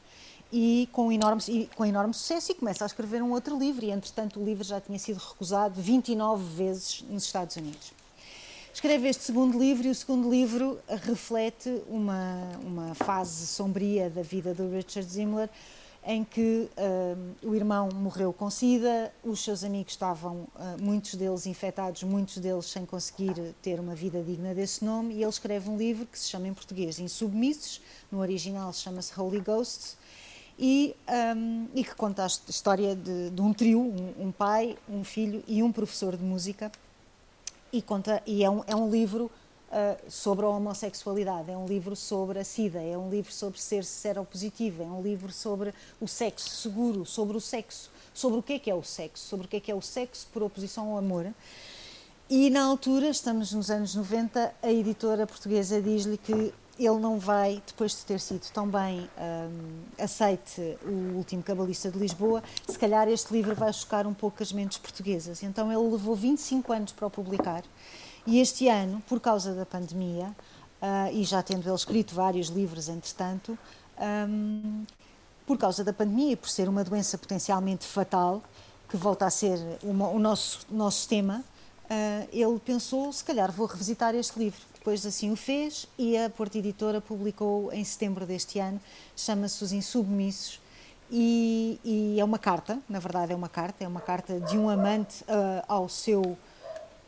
e 0.57 0.87
com 0.93 1.11
enorme, 1.11 1.41
e 1.49 1.69
com 1.75 1.83
enorme 1.83 2.13
sucesso 2.13 2.53
e 2.53 2.55
começa 2.55 2.85
a 2.85 2.87
escrever 2.87 3.21
um 3.21 3.33
outro 3.33 3.59
livro 3.59 3.83
e 3.83 3.91
entretanto 3.91 4.39
o 4.39 4.45
livro 4.45 4.63
já 4.63 4.79
tinha 4.79 4.97
sido 4.97 5.17
recusado 5.17 5.81
29 5.81 6.45
vezes 6.55 7.03
nos 7.09 7.25
Estados 7.25 7.57
Unidos. 7.57 7.91
Escreve 8.73 9.09
este 9.09 9.25
segundo 9.25 9.59
livro 9.59 9.85
e 9.85 9.89
o 9.89 9.95
segundo 9.95 10.29
livro 10.29 10.79
reflete 11.03 11.81
uma, 11.89 12.57
uma 12.63 12.95
fase 12.95 13.47
sombria 13.47 14.09
da 14.09 14.21
vida 14.21 14.53
do 14.53 14.69
Richard 14.69 15.09
Zimmler 15.09 15.49
em 16.05 16.23
que 16.23 16.69
o 17.41 17.53
irmão 17.53 17.89
morreu 17.93 18.31
com 18.31 18.49
sida, 18.49 19.11
os 19.23 19.43
seus 19.43 19.63
amigos 19.63 19.93
estavam, 19.93 20.47
uh, 20.55 20.79
muitos 20.79 21.15
deles 21.15 21.47
infectados, 21.47 22.03
muitos 22.03 22.37
deles 22.37 22.67
sem 22.67 22.85
conseguir 22.85 23.33
ter 23.59 23.79
uma 23.79 23.95
vida 23.95 24.21
digna 24.21 24.53
desse 24.53 24.85
nome, 24.85 25.15
e 25.15 25.23
ele 25.23 25.29
escreve 25.29 25.67
um 25.67 25.75
livro 25.75 26.05
que 26.05 26.19
se 26.19 26.29
chama 26.29 26.47
em 26.47 26.53
português 26.53 26.99
Insubmissos, 26.99 27.81
no 28.11 28.19
original 28.19 28.71
chama-se 28.71 29.19
Holy 29.19 29.39
Ghosts, 29.39 29.97
e, 30.57 30.95
um, 31.35 31.67
e, 31.73 31.83
que 31.83 31.95
conta 31.95 32.23
a 32.23 32.27
história 32.27 32.95
de, 32.95 33.29
de 33.29 33.41
um 33.41 33.53
trio, 33.53 33.81
um, 33.81 34.27
um, 34.27 34.31
pai, 34.31 34.77
um 34.87 35.03
filho 35.03 35.43
e 35.47 35.61
um 35.61 35.71
professor 35.71 36.15
de 36.15 36.23
música, 36.23 36.71
e, 37.71 37.81
conta, 37.81 38.21
e 38.25 38.43
é, 38.43 38.49
um, 38.49 38.63
é 38.65 38.75
um 38.75 38.89
livro 38.89 39.29
uh, 39.69 40.11
sobre 40.11 40.45
a 40.45 40.49
homossexualidade, 40.49 41.51
é 41.51 41.57
um 41.57 41.65
livro 41.65 41.95
sobre 41.95 42.39
a 42.39 42.43
SIDA, 42.43 42.81
é 42.81 42.97
um 42.97 43.09
livro 43.09 43.33
sobre 43.33 43.59
ser 43.59 43.83
seropositivo, 43.83 44.81
é 44.81 44.85
um 44.85 45.01
livro 45.01 45.31
sobre 45.31 45.73
o 45.99 46.07
sexo 46.07 46.49
seguro, 46.49 47.05
sobre 47.05 47.35
o 47.35 47.41
sexo, 47.41 47.91
sobre 48.13 48.39
o 48.39 48.43
que 48.43 48.53
é 48.53 48.59
que 48.59 48.71
é 48.71 48.75
o 48.75 48.83
sexo, 48.83 49.25
sobre 49.25 49.45
o 49.45 49.49
que 49.49 49.57
é 49.57 49.59
que 49.59 49.71
é 49.71 49.75
o 49.75 49.81
sexo 49.81 50.27
por 50.31 50.41
oposição 50.41 50.91
ao 50.91 50.97
amor. 50.97 51.33
E 52.29 52.49
na 52.49 52.63
altura, 52.63 53.09
estamos 53.09 53.53
nos 53.53 53.69
anos 53.69 53.93
90, 53.93 54.55
a 54.63 54.71
editora 54.71 55.27
portuguesa 55.27 55.81
diz-lhe 55.81 56.17
que 56.17 56.53
ele 56.77 56.99
não 56.99 57.17
vai, 57.17 57.61
depois 57.65 57.91
de 57.91 58.05
ter 58.05 58.19
sido 58.19 58.45
tão 58.51 58.67
bem 58.67 59.09
um, 59.17 60.03
aceite 60.03 60.77
o 60.83 61.17
último 61.17 61.41
cabalista 61.41 61.89
de 61.89 61.97
Lisboa, 61.97 62.43
se 62.67 62.77
calhar 62.77 63.07
este 63.07 63.31
livro 63.33 63.55
vai 63.55 63.71
chocar 63.71 64.05
um 64.05 64.13
pouco 64.13 64.43
as 64.43 64.51
mentes 64.51 64.77
portuguesas. 64.77 65.41
Então 65.41 65.71
ele 65.71 65.91
levou 65.91 66.15
25 66.15 66.73
anos 66.73 66.91
para 66.91 67.07
o 67.07 67.09
publicar 67.09 67.63
e 68.27 68.39
este 68.39 68.67
ano, 68.67 69.01
por 69.07 69.19
causa 69.19 69.53
da 69.53 69.65
pandemia, 69.65 70.35
uh, 70.81 71.13
e 71.13 71.23
já 71.23 71.43
tendo 71.43 71.67
ele 71.67 71.75
escrito 71.75 72.15
vários 72.15 72.47
livros 72.47 72.89
entretanto, 72.89 73.57
um, 74.27 74.83
por 75.45 75.57
causa 75.57 75.83
da 75.83 75.93
pandemia 75.93 76.31
e 76.31 76.35
por 76.35 76.49
ser 76.49 76.67
uma 76.67 76.83
doença 76.83 77.17
potencialmente 77.17 77.85
fatal, 77.85 78.43
que 78.89 78.97
volta 78.97 79.25
a 79.25 79.29
ser 79.29 79.59
uma, 79.83 80.07
o 80.09 80.19
nosso, 80.19 80.65
nosso 80.69 81.07
tema, 81.07 81.43
uh, 81.89 82.27
ele 82.31 82.59
pensou, 82.59 83.11
se 83.11 83.23
calhar 83.23 83.51
vou 83.51 83.65
revisitar 83.65 84.13
este 84.15 84.37
livro. 84.37 84.61
Depois 84.73 85.05
assim 85.05 85.31
o 85.31 85.35
fez 85.35 85.87
e 85.97 86.17
a 86.17 86.29
Porta 86.29 86.57
Editora 86.57 87.01
publicou 87.01 87.71
em 87.73 87.83
setembro 87.83 88.25
deste 88.25 88.59
ano, 88.59 88.79
chama-se 89.15 89.63
Os 89.63 89.71
Insubmissos, 89.71 90.59
e, 91.11 91.79
e, 91.83 92.19
é 92.19 92.23
uma 92.23 92.39
carta, 92.39 92.79
na 92.89 92.99
verdade 92.99 93.31
é 93.31 93.35
uma 93.35 93.49
carta, 93.49 93.83
é 93.83 93.87
uma 93.87 94.01
carta 94.01 94.39
de 94.39 94.57
um 94.57 94.69
amante 94.69 95.23
uh, 95.23 95.63
ao 95.67 95.87
seu 95.87 96.37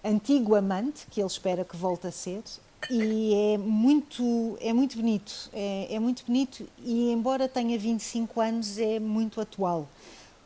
antigo 0.03 0.55
amante, 0.55 1.07
que 1.09 1.19
ele 1.19 1.27
espera 1.27 1.65
que 1.65 1.75
volte 1.75 2.07
a 2.07 2.11
ser, 2.11 2.43
e 2.89 3.53
é 3.53 3.57
muito, 3.57 4.57
é 4.61 4.71
muito 4.71 4.97
bonito, 4.97 5.49
é, 5.51 5.95
é 5.95 5.99
muito 5.99 6.25
bonito 6.25 6.67
e 6.83 7.11
embora 7.11 7.47
tenha 7.47 7.77
25 7.77 8.39
anos 8.39 8.77
é 8.77 8.99
muito 8.99 9.41
atual, 9.41 9.89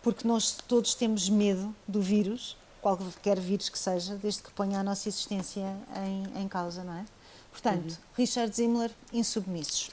porque 0.02 0.28
nós 0.28 0.58
todos 0.67 0.96
temos 0.96 1.30
medo 1.30 1.76
do 1.88 2.02
vírus, 2.02 2.58
qualquer 2.82 3.39
vírus 3.39 3.70
que 3.70 3.78
seja, 3.78 4.15
desde 4.15 4.44
que 4.44 4.52
ponha 4.52 4.80
a 4.80 4.84
nossa 4.84 5.08
existência 5.08 5.78
em, 6.06 6.41
em 6.41 6.48
causa, 6.48 6.84
não 6.84 6.94
é? 6.94 7.06
Portanto, 7.52 7.91
uhum. 7.91 7.98
Richard 8.17 8.56
Zimmler, 8.56 8.91
Insubmissos. 9.13 9.89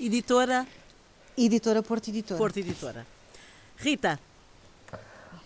Editora? 0.00 0.66
Editora 1.36 1.82
Porto 1.82 2.08
Editora. 2.08 2.38
Porto 2.38 2.56
Editora. 2.58 3.06
Rita. 3.76 4.18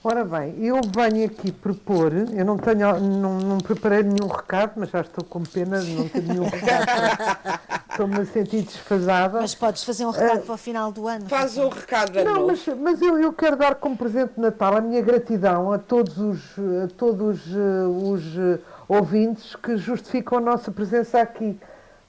Ora 0.05 0.25
bem, 0.25 0.57
eu 0.59 0.81
venho 0.97 1.25
aqui 1.27 1.53
propor, 1.53 2.13
eu 2.13 2.45
não 2.45 2.57
tenho, 2.57 2.99
não, 2.99 3.39
não 3.39 3.59
preparei 3.59 4.03
nenhum 4.03 4.27
recado, 4.27 4.73
mas 4.75 4.91
já 4.91 5.01
estou 5.01 5.23
com 5.23 5.45
pena 5.45 5.79
de 5.79 5.95
não 5.95 6.09
ter 6.09 6.23
nenhum 6.23 6.43
recado. 6.51 7.61
Estou-me 7.89 8.19
a 8.19 8.25
sentir 8.25 8.63
desfasada. 8.63 9.41
Mas 9.41 9.55
podes 9.55 9.85
fazer 9.85 10.05
um 10.05 10.11
recado 10.11 10.41
uh, 10.41 10.43
para 10.43 10.55
o 10.55 10.59
final 10.59 10.91
do 10.91 11.07
ano. 11.07 11.29
Faz 11.29 11.57
o 11.57 11.69
recado 11.69 12.25
Não, 12.25 12.35
novo. 12.35 12.47
mas, 12.49 12.67
mas 12.81 13.01
eu, 13.01 13.17
eu 13.17 13.33
quero 13.33 13.55
dar 13.55 13.77
como 13.77 13.97
presente 13.97 14.33
de 14.35 14.41
Natal 14.41 14.77
a 14.77 14.81
minha 14.81 15.01
gratidão 15.03 15.71
a 15.71 15.79
todos 15.79 16.19
os, 16.19 16.59
a 16.83 16.89
todos, 16.97 17.47
uh, 17.55 18.11
os 18.11 18.37
uh, 18.37 18.59
ouvintes 18.89 19.55
que 19.55 19.77
justificam 19.77 20.39
a 20.39 20.41
nossa 20.41 20.73
presença 20.73 21.21
aqui, 21.21 21.57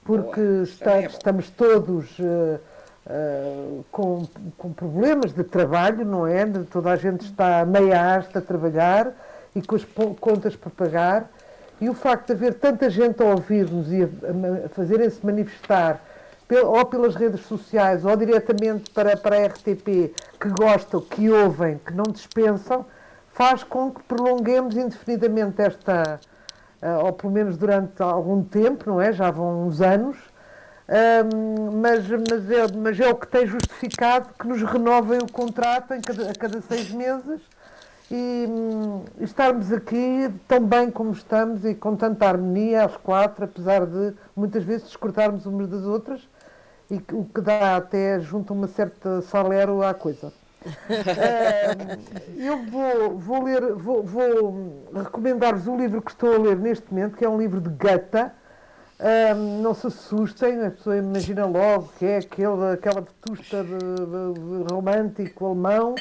porque 0.02 0.40
está, 0.64 1.00
estamos 1.02 1.48
todos 1.50 2.18
uh, 2.18 2.58
uh, 3.06 3.84
com, 3.90 4.26
com 4.56 4.72
problemas 4.72 5.32
de 5.32 5.44
trabalho, 5.44 6.04
não 6.04 6.26
é? 6.26 6.44
Toda 6.70 6.90
a 6.90 6.96
gente 6.96 7.24
está 7.24 7.64
meia 7.64 8.16
haste 8.16 8.36
a 8.38 8.40
trabalhar 8.40 9.12
e 9.54 9.62
com 9.62 9.76
as 9.76 9.84
contas 10.20 10.56
para 10.56 10.70
pagar. 10.70 11.30
E 11.80 11.88
o 11.88 11.94
facto 11.94 12.28
de 12.28 12.32
haver 12.32 12.54
tanta 12.54 12.88
gente 12.88 13.22
a 13.22 13.26
ouvir-nos 13.26 13.92
e 13.92 14.02
a, 14.02 14.66
a 14.66 14.68
fazerem-se 14.68 15.24
manifestar 15.24 16.00
ou 16.62 16.84
pelas 16.84 17.14
redes 17.14 17.40
sociais 17.46 18.04
ou 18.04 18.16
diretamente 18.16 18.90
para, 18.90 19.16
para 19.16 19.36
a 19.36 19.46
RTP, 19.46 20.14
que 20.38 20.48
gostam, 20.50 21.00
que 21.00 21.30
ouvem, 21.30 21.78
que 21.78 21.92
não 21.92 22.04
dispensam, 22.04 22.84
faz 23.32 23.64
com 23.64 23.90
que 23.90 24.02
prolonguemos 24.02 24.76
indefinidamente 24.76 25.60
esta, 25.60 26.20
uh, 26.82 27.04
ou 27.06 27.12
pelo 27.12 27.32
menos 27.32 27.56
durante 27.56 28.02
algum 28.02 28.44
tempo, 28.44 28.90
não 28.90 29.00
é? 29.00 29.12
Já 29.12 29.30
vão 29.30 29.66
uns 29.66 29.80
anos, 29.80 30.16
uh, 30.88 31.72
mas, 31.72 32.06
mas, 32.08 32.50
é, 32.50 32.76
mas 32.76 33.00
é 33.00 33.08
o 33.08 33.14
que 33.14 33.26
tem 33.26 33.46
justificado 33.46 34.30
que 34.38 34.46
nos 34.46 34.62
renovem 34.62 35.18
o 35.18 35.30
contrato 35.30 35.94
em 35.94 36.00
cada, 36.00 36.30
a 36.30 36.34
cada 36.34 36.60
seis 36.62 36.90
meses 36.90 37.40
e, 38.10 38.46
um, 38.48 39.04
estarmos 39.20 39.72
aqui 39.72 40.30
tão 40.46 40.60
bem 40.60 40.90
como 40.90 41.12
estamos 41.12 41.64
e 41.64 41.74
com 41.74 41.96
tanta 41.96 42.26
harmonia 42.26 42.84
às 42.84 42.96
quatro, 42.96 43.44
apesar 43.44 43.86
de 43.86 44.14
muitas 44.36 44.64
vezes 44.64 44.86
discordarmos 44.86 45.46
umas 45.46 45.68
das 45.68 45.84
outras, 45.84 46.28
e 46.90 46.96
o 47.12 47.24
que 47.24 47.40
dá 47.40 47.76
até 47.76 48.20
junto 48.20 48.52
uma 48.52 48.68
certa 48.68 49.22
salero 49.22 49.82
à 49.82 49.94
coisa 49.94 50.32
eu 52.36 52.64
vou, 52.64 53.18
vou 53.18 53.42
ler, 53.42 53.74
vou, 53.74 54.02
vou 54.02 54.82
recomendar-vos 54.94 55.66
um 55.66 55.76
livro 55.76 56.00
que 56.00 56.10
estou 56.10 56.34
a 56.34 56.38
ler 56.38 56.56
neste 56.56 56.92
momento, 56.92 57.16
que 57.16 57.24
é 57.24 57.28
um 57.28 57.38
livro 57.38 57.60
de 57.60 57.70
Gata. 57.70 58.32
Não 59.62 59.74
se 59.74 59.88
assustem, 59.88 60.64
a 60.64 60.70
pessoa 60.70 60.96
imagina 60.96 61.44
logo 61.46 61.90
que 61.98 62.06
é 62.06 62.18
aquele, 62.18 62.72
aquela 62.72 63.00
vetusta 63.00 63.64
de, 63.64 63.78
de, 63.78 64.64
de 64.66 64.72
romântico 64.72 65.46
alemão. 65.46 65.94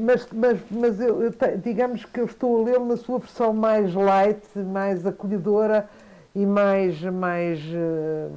Mas 0.00 0.26
mas, 0.32 0.58
mas 0.70 1.00
eu, 1.00 1.22
eu 1.22 1.32
digamos 1.62 2.04
que 2.04 2.20
eu 2.20 2.24
estou 2.24 2.60
a 2.60 2.64
lê-lo 2.64 2.86
na 2.86 2.96
sua 2.96 3.18
versão 3.18 3.52
mais 3.52 3.94
light, 3.94 4.42
mais 4.58 5.06
acolhedora 5.06 5.88
e 6.34 6.44
mais, 6.44 7.00
mais 7.02 7.60
uh, 7.60 8.32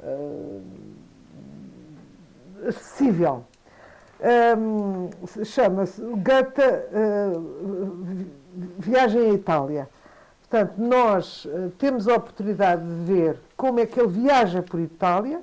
uh, 0.00 0.62
acessível. 2.66 3.44
Chama-se 5.44 6.00
Goethe 6.00 6.62
uh, 6.62 8.26
Viagem 8.78 9.30
à 9.30 9.34
Itália. 9.34 9.88
Portanto, 10.52 10.74
nós 10.76 11.48
temos 11.78 12.06
a 12.06 12.16
oportunidade 12.16 12.82
de 12.82 13.10
ver 13.10 13.40
como 13.56 13.80
é 13.80 13.86
que 13.86 13.98
ele 13.98 14.08
viaja 14.08 14.60
por 14.62 14.78
Itália. 14.78 15.40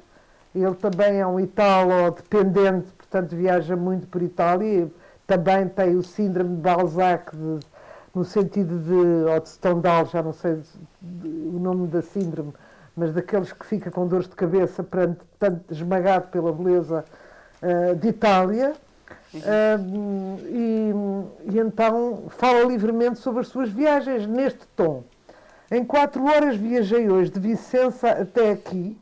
Ele 0.53 0.75
também 0.75 1.19
é 1.19 1.25
um 1.25 1.39
italo-dependente 1.39 2.87
portanto 3.09 3.35
viaja 3.35 3.75
muito 3.75 4.05
por 4.05 4.21
Itália, 4.21 4.87
também 5.25 5.67
tem 5.67 5.95
o 5.95 6.03
síndrome 6.03 6.55
de 6.55 6.61
Balzac, 6.61 7.35
de, 7.35 7.59
no 8.13 8.23
sentido 8.23 8.77
de, 8.77 9.31
ou 9.31 9.39
de 9.39 9.49
Stendhal, 9.49 10.05
já 10.05 10.21
não 10.21 10.31
sei 10.31 10.61
o 11.01 11.59
nome 11.59 11.87
da 11.87 12.03
síndrome, 12.03 12.53
mas 12.95 13.11
daqueles 13.11 13.51
que 13.51 13.65
fica 13.65 13.89
com 13.89 14.07
dores 14.07 14.27
de 14.27 14.35
cabeça, 14.35 14.83
perante, 14.83 15.21
tanto 15.39 15.73
esmagado 15.73 16.27
pela 16.27 16.53
beleza 16.53 17.03
uh, 17.63 17.95
de 17.95 18.09
Itália. 18.09 18.73
Uh, 19.33 20.39
e, 20.47 20.91
e, 21.53 21.59
então 21.59 22.23
fala 22.29 22.63
livremente 22.63 23.19
sobre 23.19 23.41
as 23.41 23.47
suas 23.47 23.69
viagens 23.69 24.25
neste 24.25 24.65
tom. 24.75 25.03
Em 25.69 25.85
quatro 25.85 26.25
horas 26.25 26.55
viajei 26.55 27.09
hoje 27.09 27.29
de 27.29 27.39
Vicença 27.39 28.09
até 28.09 28.51
aqui, 28.51 28.99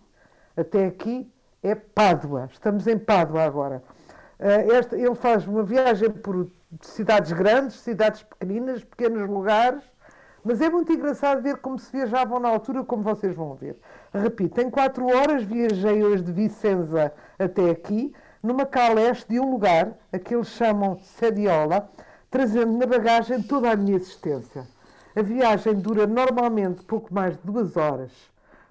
até 0.55 0.87
aqui 0.87 1.31
é 1.63 1.75
Pádua. 1.75 2.49
Estamos 2.51 2.87
em 2.87 2.97
Pádua 2.97 3.43
agora. 3.43 3.81
Uh, 4.39 4.95
ele 4.95 5.15
faz 5.15 5.47
uma 5.47 5.63
viagem 5.63 6.09
por 6.09 6.49
cidades 6.81 7.31
grandes, 7.31 7.77
cidades 7.77 8.21
pequeninas, 8.23 8.83
pequenos 8.83 9.29
lugares, 9.29 9.83
mas 10.43 10.61
é 10.61 10.69
muito 10.69 10.91
engraçado 10.91 11.41
ver 11.41 11.57
como 11.57 11.79
se 11.79 11.91
viajavam 11.91 12.39
na 12.39 12.49
altura, 12.49 12.83
como 12.83 13.01
vocês 13.01 13.35
vão 13.35 13.55
ver. 13.55 13.77
Repito, 14.13 14.61
em 14.61 14.69
quatro 14.69 15.07
horas 15.07 15.43
viajei 15.43 16.03
hoje 16.03 16.23
de 16.23 16.31
Vicenza 16.31 17.13
até 17.39 17.69
aqui, 17.69 18.13
numa 18.41 18.65
caleste 18.65 19.29
de 19.29 19.39
um 19.39 19.51
lugar, 19.51 19.93
a 20.11 20.19
que 20.19 20.35
eles 20.35 20.47
chamam 20.47 20.99
Sediola, 20.99 21.89
trazendo 22.29 22.77
na 22.77 22.85
bagagem 22.85 23.41
toda 23.41 23.71
a 23.71 23.75
minha 23.75 23.95
existência. 23.95 24.67
A 25.15 25.21
viagem 25.21 25.75
dura 25.75 26.05
normalmente 26.05 26.83
pouco 26.83 27.13
mais 27.13 27.35
de 27.35 27.43
duas 27.43 27.75
horas, 27.75 28.11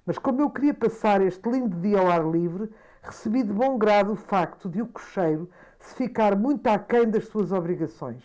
mas 0.04 0.18
como 0.18 0.40
eu 0.40 0.50
queria 0.50 0.72
passar 0.72 1.20
este 1.20 1.48
lindo 1.50 1.76
dia 1.80 1.98
ao 1.98 2.08
ar 2.08 2.24
livre, 2.24 2.70
recebi 3.02 3.42
de 3.42 3.52
bom 3.52 3.76
grado 3.76 4.12
o 4.12 4.16
facto 4.16 4.68
de 4.68 4.80
o 4.80 4.86
cocheiro 4.86 5.50
se 5.80 5.94
ficar 5.94 6.36
muito 6.36 6.66
aquém 6.68 7.08
das 7.08 7.26
suas 7.26 7.52
obrigações. 7.52 8.22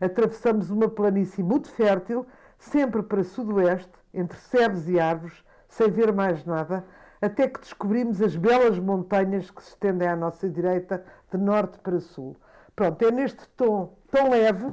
Atravessamos 0.00 0.70
uma 0.70 0.88
planície 0.88 1.42
muito 1.42 1.70
fértil, 1.70 2.26
sempre 2.58 3.02
para 3.02 3.24
sudoeste, 3.24 3.92
entre 4.12 4.38
cebes 4.38 4.88
e 4.88 5.00
árvores, 5.00 5.42
sem 5.68 5.90
ver 5.90 6.12
mais 6.12 6.44
nada, 6.44 6.84
até 7.26 7.48
que 7.48 7.60
descobrimos 7.60 8.20
as 8.22 8.36
belas 8.36 8.78
montanhas 8.78 9.50
que 9.50 9.62
se 9.62 9.70
estendem 9.70 10.08
à 10.08 10.16
nossa 10.16 10.48
direita, 10.48 11.04
de 11.30 11.38
norte 11.38 11.78
para 11.78 12.00
sul. 12.00 12.36
Pronto, 12.74 13.02
é 13.04 13.10
neste 13.10 13.46
tom 13.56 13.92
tão 14.10 14.30
leve 14.30 14.66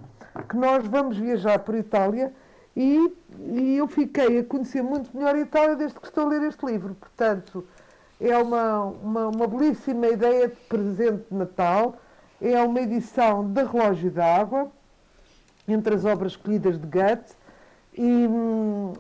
que 0.48 0.56
nós 0.56 0.86
vamos 0.88 1.18
viajar 1.18 1.60
por 1.60 1.76
Itália 1.76 2.34
e, 2.76 3.14
e 3.40 3.78
eu 3.78 3.88
fiquei 3.88 4.40
a 4.40 4.44
conhecer 4.44 4.82
muito 4.82 5.16
melhor 5.16 5.36
a 5.36 5.40
Itália 5.40 5.76
desde 5.76 6.00
que 6.00 6.08
estou 6.08 6.26
a 6.26 6.30
ler 6.30 6.44
este 6.44 6.66
livro. 6.66 6.96
Portanto, 6.96 7.66
é 8.20 8.38
uma, 8.38 8.82
uma, 8.82 9.28
uma 9.28 9.48
belíssima 9.48 10.08
ideia 10.08 10.48
de 10.48 10.56
presente 10.68 11.26
de 11.30 11.36
Natal. 11.36 11.96
É 12.42 12.62
uma 12.62 12.82
edição 12.82 13.52
da 13.52 13.64
Relógio 13.64 14.12
d'Água, 14.12 14.72
entre 15.68 15.96
as 15.96 16.04
obras 16.04 16.34
escolhidas 16.34 16.78
de 16.78 16.88
Goethe, 16.88 17.34
e, 17.96 18.28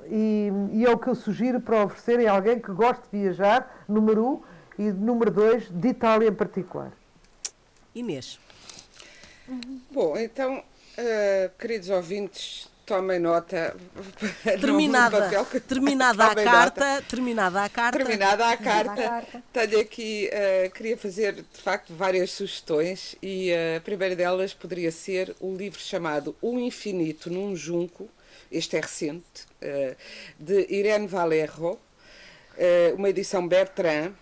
e, 0.09 0.51
e, 0.79 0.85
é 0.85 0.89
o 0.89 0.97
que 0.97 1.07
eu 1.07 1.15
sugiro 1.15 1.59
para 1.59 1.83
oferecerem 1.83 2.27
a 2.27 2.33
alguém 2.33 2.59
que 2.59 2.71
goste 2.71 3.03
de 3.11 3.19
viajar, 3.21 3.83
número 3.87 4.25
um, 4.25 4.41
e 4.77 4.91
número 4.91 5.31
dois, 5.31 5.69
de 5.69 5.87
Itália 5.89 6.29
em 6.29 6.33
particular. 6.33 6.91
Inês. 7.93 8.39
Bom, 9.91 10.17
então, 10.17 10.57
uh, 10.57 11.57
queridos 11.59 11.89
ouvintes, 11.89 12.69
tomem 12.85 13.19
nota. 13.19 13.75
Terminada, 14.43 15.45
que... 15.45 15.59
terminada, 15.61 16.25
a 16.25 16.35
carta, 16.35 17.03
terminada 17.07 17.63
a 17.63 17.69
carta. 17.69 17.97
Terminada 17.97 18.49
a 18.49 18.57
carta. 18.57 19.43
Tenho 19.51 19.79
aqui, 19.79 20.29
uh, 20.29 20.71
queria 20.71 20.97
fazer 20.97 21.33
de 21.33 21.61
facto 21.61 21.93
várias 21.93 22.31
sugestões 22.31 23.15
e 23.21 23.51
uh, 23.51 23.77
a 23.77 23.81
primeira 23.81 24.15
delas 24.15 24.53
poderia 24.53 24.91
ser 24.91 25.35
o 25.39 25.55
livro 25.55 25.79
chamado 25.79 26.35
O 26.41 26.59
Infinito 26.59 27.29
num 27.29 27.55
Junco, 27.55 28.09
este 28.53 28.77
é 28.77 28.79
recente, 28.79 29.45
uh, 29.61 29.95
de 30.39 30.67
Irene 30.69 31.07
Valerro, 31.07 31.79
uma 32.95 33.09
edição 33.09 33.47
Bertrand, 33.47 34.13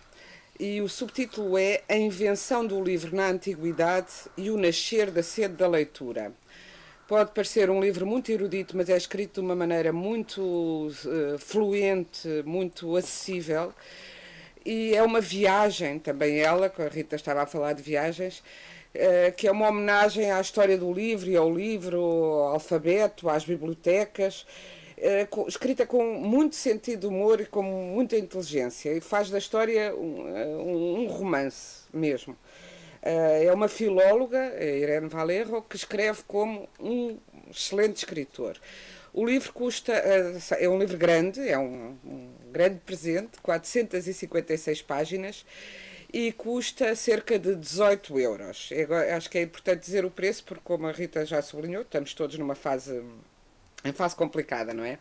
e 0.58 0.80
o 0.80 0.88
subtítulo 0.88 1.58
é 1.58 1.82
A 1.86 1.96
Invenção 1.96 2.66
do 2.66 2.82
Livro 2.82 3.14
na 3.14 3.28
Antiguidade 3.28 4.12
e 4.38 4.50
o 4.50 4.56
Nascer 4.56 5.10
da 5.10 5.22
Sede 5.22 5.54
da 5.54 5.68
Leitura. 5.68 6.32
Pode 7.06 7.32
parecer 7.32 7.68
um 7.68 7.80
livro 7.80 8.06
muito 8.06 8.32
erudito, 8.32 8.76
mas 8.76 8.88
é 8.88 8.96
escrito 8.96 9.34
de 9.34 9.40
uma 9.40 9.54
maneira 9.54 9.92
muito 9.92 10.40
uh, 10.40 11.38
fluente, 11.38 12.26
muito 12.46 12.96
acessível. 12.96 13.74
E 14.64 14.94
é 14.94 15.02
uma 15.02 15.20
viagem, 15.20 15.98
também 15.98 16.38
ela, 16.38 16.70
que 16.70 16.80
a 16.80 16.88
Rita 16.88 17.16
estava 17.16 17.42
a 17.42 17.46
falar 17.46 17.72
de 17.72 17.82
viagens, 17.82 18.42
que 19.36 19.46
é 19.46 19.50
uma 19.50 19.68
homenagem 19.68 20.30
à 20.30 20.40
história 20.40 20.76
do 20.76 20.92
livro 20.92 21.30
e 21.30 21.36
ao 21.36 21.52
livro, 21.52 21.98
ao 22.00 22.54
alfabeto, 22.54 23.28
às 23.28 23.44
bibliotecas, 23.44 24.46
uh, 24.98 25.48
escrita 25.48 25.86
com 25.86 26.14
muito 26.14 26.56
sentido 26.56 27.00
de 27.00 27.06
humor 27.06 27.40
e 27.40 27.46
com 27.46 27.62
muita 27.62 28.16
inteligência. 28.16 28.92
E 28.92 29.00
faz 29.00 29.30
da 29.30 29.38
história 29.38 29.94
um, 29.94 30.26
um, 30.26 31.00
um 31.00 31.06
romance 31.06 31.82
mesmo. 31.92 32.36
Eh, 33.02 33.46
é 33.46 33.52
uma 33.52 33.66
filóloga, 33.68 34.54
Irene 34.62 35.08
Valerro, 35.08 35.62
que 35.62 35.74
escreve 35.74 36.22
como 36.26 36.68
um 36.78 37.18
excelente 37.50 37.96
escritor. 37.96 38.56
O 39.12 39.26
livro 39.26 39.52
custa, 39.52 39.92
eh, 39.92 40.64
é 40.64 40.68
um 40.68 40.78
livro 40.78 40.96
grande, 40.96 41.46
é 41.48 41.58
um, 41.58 41.96
um 42.04 42.30
grande 42.52 42.78
presente, 42.86 43.40
456 43.42 44.82
páginas, 44.82 45.44
e 46.12 46.30
custa 46.32 46.94
cerca 46.94 47.38
de 47.38 47.56
18 47.56 48.20
euros. 48.20 48.68
acho 49.16 49.30
que 49.30 49.38
é 49.38 49.42
importante 49.42 49.80
dizer 49.80 50.04
o 50.04 50.10
preço, 50.10 50.44
porque 50.44 50.62
como 50.62 50.86
a 50.86 50.92
Rita 50.92 51.24
já 51.24 51.40
sublinhou, 51.40 51.82
estamos 51.82 52.12
todos 52.12 52.36
numa 52.38 52.54
fase, 52.54 53.02
em 53.84 53.92
fase 53.92 54.14
complicada, 54.14 54.74
não 54.74 54.84
é? 54.84 54.98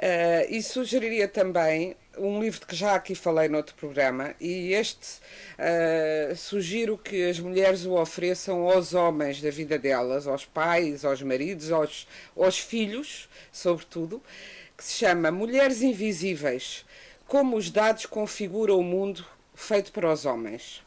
Uh, 0.00 0.46
e 0.50 0.62
sugeriria 0.62 1.26
também 1.26 1.96
um 2.16 2.40
livro 2.40 2.64
que 2.64 2.76
já 2.76 2.94
aqui 2.94 3.16
falei 3.16 3.48
noutro 3.48 3.74
programa, 3.74 4.32
e 4.40 4.72
este 4.72 5.18
uh, 5.58 6.36
sugiro 6.36 6.96
que 6.96 7.28
as 7.28 7.40
mulheres 7.40 7.84
o 7.84 7.94
ofereçam 7.94 8.68
aos 8.68 8.94
homens 8.94 9.40
da 9.40 9.50
vida 9.50 9.76
delas, 9.76 10.28
aos 10.28 10.44
pais, 10.44 11.04
aos 11.04 11.20
maridos, 11.22 11.72
aos, 11.72 12.06
aos 12.36 12.58
filhos, 12.58 13.28
sobretudo, 13.50 14.22
que 14.76 14.84
se 14.84 14.98
chama 14.98 15.32
Mulheres 15.32 15.82
Invisíveis: 15.82 16.84
Como 17.26 17.56
os 17.56 17.68
dados 17.68 18.06
configuram 18.06 18.78
o 18.78 18.84
mundo 18.84 19.24
feito 19.58 19.92
para 19.92 20.10
os 20.10 20.24
homens. 20.24 20.82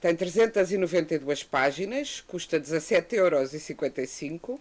Tem 0.00 0.14
392 0.14 1.42
páginas, 1.44 2.20
custa 2.20 2.60
17,55 2.60 3.14
euros 3.16 4.60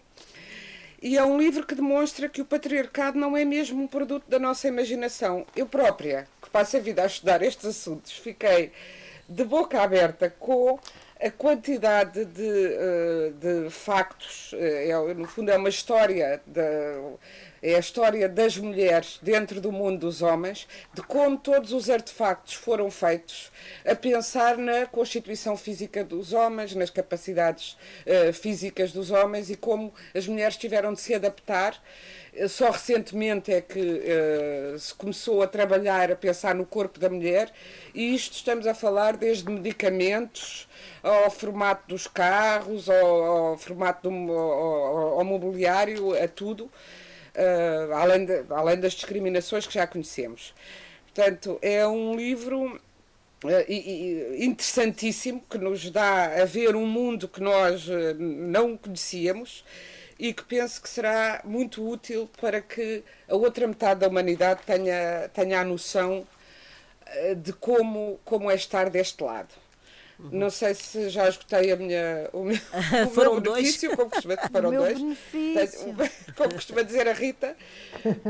e 1.02 1.18
é 1.18 1.24
um 1.24 1.40
livro 1.40 1.66
que 1.66 1.74
demonstra 1.74 2.30
que 2.30 2.42
o 2.42 2.46
patriarcado 2.46 3.18
não 3.18 3.36
é 3.36 3.44
mesmo 3.44 3.84
um 3.84 3.88
produto 3.88 4.24
da 4.30 4.38
nossa 4.38 4.68
imaginação. 4.68 5.46
Eu 5.56 5.66
própria, 5.66 6.28
que 6.40 6.50
passo 6.50 6.78
a 6.78 6.80
vida 6.80 7.02
a 7.02 7.08
estudar 7.08 7.42
estes 7.42 7.66
assuntos, 7.66 8.12
fiquei 8.12 8.72
de 9.28 9.44
boca 9.44 9.82
aberta 9.82 10.30
com 10.30 10.80
a 11.20 11.32
quantidade 11.32 12.24
de, 12.26 12.48
eh, 12.48 13.32
de 13.40 13.70
factos. 13.72 14.54
Eh, 14.54 14.90
é, 14.90 15.14
no 15.16 15.26
fundo, 15.26 15.50
é 15.50 15.58
uma 15.58 15.70
história 15.70 16.40
de, 16.46 16.62
é 17.62 17.76
a 17.76 17.80
história 17.80 18.28
das 18.28 18.58
mulheres 18.58 19.20
dentro 19.22 19.62
do 19.62 19.72
mundo 19.72 20.00
dos 20.00 20.22
homens, 20.22 20.68
de 20.94 21.02
como 21.04 21.38
todos 21.38 21.72
os 21.72 21.90
artefactos 21.90 22.56
foram 22.56 22.90
feitos 22.90 23.52
a 23.86 23.94
pensar 23.94 24.58
na 24.58 24.88
constituição 24.88 25.56
física 25.56 26.04
dos 26.04 26.34
homens, 26.34 26.74
nas 26.74 26.90
capacidades 26.90 27.78
uh, 28.06 28.34
físicas 28.34 28.92
dos 28.92 29.12
homens 29.12 29.50
e 29.52 29.56
como 29.56 29.94
as 30.16 30.28
mulheres 30.28 30.58
tiveram 30.58 30.94
de 30.94 31.02
se 31.02 31.14
adaptar. 31.14 31.80
Uh, 32.34 32.50
só 32.50 32.72
recentemente 32.72 33.54
é 33.54 33.62
que 33.62 33.80
uh, 33.80 34.80
se 34.80 34.94
começou 34.96 35.44
a 35.44 35.48
trabalhar, 35.48 36.12
a 36.12 36.16
pensar 36.16 36.56
no 36.56 36.66
corpo 36.66 37.00
da 37.00 37.10
mulher, 37.10 37.52
e 37.94 38.16
isto 38.16 38.34
estamos 38.34 38.66
a 38.66 38.74
falar 38.74 39.16
desde 39.18 39.48
medicamentos 39.52 40.68
ao 41.04 41.30
formato 41.30 41.88
dos 41.88 42.08
carros, 42.08 42.90
ao, 42.90 43.24
ao 43.52 43.58
formato 43.58 44.10
do 44.10 44.32
ao, 44.32 45.20
ao 45.20 45.24
mobiliário, 45.24 46.20
a 46.22 46.28
tudo 46.28 46.72
uh, 47.36 47.94
além, 47.94 48.26
de, 48.26 48.44
além 48.50 48.80
das 48.80 48.94
discriminações 48.94 49.68
que 49.68 49.74
já 49.74 49.88
conhecemos. 49.88 50.54
Portanto, 51.14 51.60
é 51.62 51.86
um 51.86 52.16
livro 52.16 52.80
interessantíssimo 54.38 55.44
que 55.50 55.58
nos 55.58 55.90
dá 55.90 56.42
a 56.42 56.46
ver 56.46 56.76
um 56.76 56.86
mundo 56.86 57.28
que 57.28 57.42
nós 57.42 57.88
não 58.18 58.78
conhecíamos 58.78 59.66
e 60.20 60.32
que 60.32 60.44
penso 60.44 60.80
que 60.80 60.88
será 60.88 61.42
muito 61.44 61.86
útil 61.86 62.30
para 62.40 62.62
que 62.62 63.04
a 63.28 63.36
outra 63.36 63.68
metade 63.68 64.02
da 64.02 64.08
humanidade 64.08 64.62
tenha, 64.64 65.28
tenha 65.34 65.60
a 65.60 65.66
noção 65.66 66.26
de 67.38 67.52
como, 67.54 68.20
como 68.24 68.50
é 68.50 68.56
estar 68.56 68.90
deste 68.90 69.24
lado. 69.24 69.50
Não 70.32 70.50
sei 70.50 70.74
se 70.74 71.10
já 71.10 71.28
esgotei 71.28 71.72
a 71.72 71.76
minha, 71.76 72.30
o 72.34 72.44
meu, 72.44 72.58
o 73.08 73.10
foram 73.10 73.34
meu 73.34 73.42
benefício, 73.42 73.90
dois. 73.90 73.98
como 74.00 74.12
costuma, 74.12 74.38
foram 74.52 74.72
dois. 74.72 75.00
benefício. 75.00 75.96
Como 76.36 76.54
costuma 76.54 76.82
dizer 76.82 77.08
a 77.08 77.14
Rita, 77.14 77.56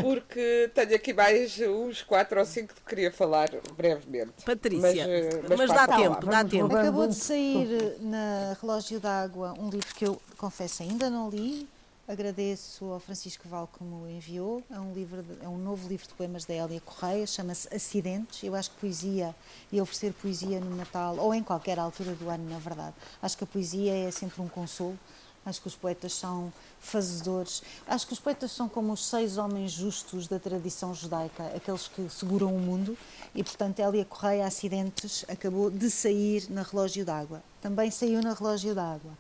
porque 0.02 0.70
tenho 0.74 0.96
aqui 0.96 1.14
mais 1.14 1.60
uns 1.60 2.02
quatro 2.02 2.40
ou 2.40 2.46
cinco 2.46 2.74
que 2.74 2.82
queria 2.82 3.12
falar 3.12 3.50
brevemente. 3.76 4.44
Patrícia, 4.46 5.04
eh, 5.08 5.42
mas 5.48 5.60
passo 5.60 5.74
dá 5.74 5.88
tempo, 5.98 6.26
dá 6.26 6.44
tempo. 6.44 6.76
Acabou 6.76 7.08
de 7.08 7.16
sair 7.16 7.98
na 8.00 8.58
Relógio 8.60 9.00
d'Água 9.00 9.54
um 9.60 9.70
livro 9.70 9.94
que 9.96 10.06
eu 10.06 10.22
confesso 10.38 10.84
ainda 10.84 11.10
não 11.10 11.30
li. 11.30 11.68
Agradeço 12.08 12.86
ao 12.86 13.00
Francisco 13.00 13.48
Val 13.48 13.68
que 13.68 13.84
me 13.84 14.14
enviou. 14.14 14.64
É 14.70 14.80
um, 14.80 14.92
livro 14.92 15.24
é 15.42 15.48
um 15.48 15.58
novo 15.58 15.88
livro 15.88 16.08
de 16.08 16.14
poemas 16.16 16.46
da 16.46 16.54
Hélia 16.54 16.82
Correia, 16.82 17.28
chama-se 17.28 17.74
Acidentes. 17.74 18.44
Eu 18.44 18.56
acho 18.56 18.72
que 18.72 18.78
poesia 18.78 19.36
e 19.72 19.80
oferecer 19.80 20.12
poesia 20.14 20.60
no 20.60 20.76
Natal, 20.76 21.18
ou 21.18 21.34
em 21.34 21.44
qualquer 21.44 21.78
altura 21.80 22.14
do 22.16 22.28
ano, 22.28 22.50
na 22.50 22.58
verdade, 22.58 22.96
acho 23.22 23.38
que 23.38 23.44
a 23.44 23.48
poesia 23.48 23.94
é 23.94 24.12
sempre 24.12 24.42
um 24.42 24.48
consolo. 24.48 24.98
Acho 25.44 25.62
que 25.62 25.68
os 25.68 25.76
poetas 25.76 26.14
são 26.14 26.54
fazedores. 26.80 27.64
Acho 27.88 28.06
que 28.06 28.14
os 28.14 28.20
poetas 28.20 28.52
são 28.52 28.70
como 28.70 28.94
os 28.94 29.04
seis 29.04 29.38
homens 29.38 29.72
justos 29.72 30.28
da 30.28 30.38
tradição 30.38 30.94
judaica, 30.94 31.46
aqueles 31.56 31.88
que 31.88 32.08
seguram 32.10 32.56
o 32.56 32.60
mundo. 32.60 32.96
E, 33.34 33.44
portanto, 33.44 33.80
Hélia 33.80 34.06
Correia, 34.06 34.46
Acidentes, 34.46 35.26
acabou 35.28 35.72
de 35.72 35.90
sair 35.90 36.46
na 36.50 36.62
Relógio 36.62 37.04
d'Água. 37.04 37.42
Também 37.60 37.90
saiu 37.90 38.22
na 38.22 38.34
Relógio 38.34 38.76
d'Água. 38.76 39.18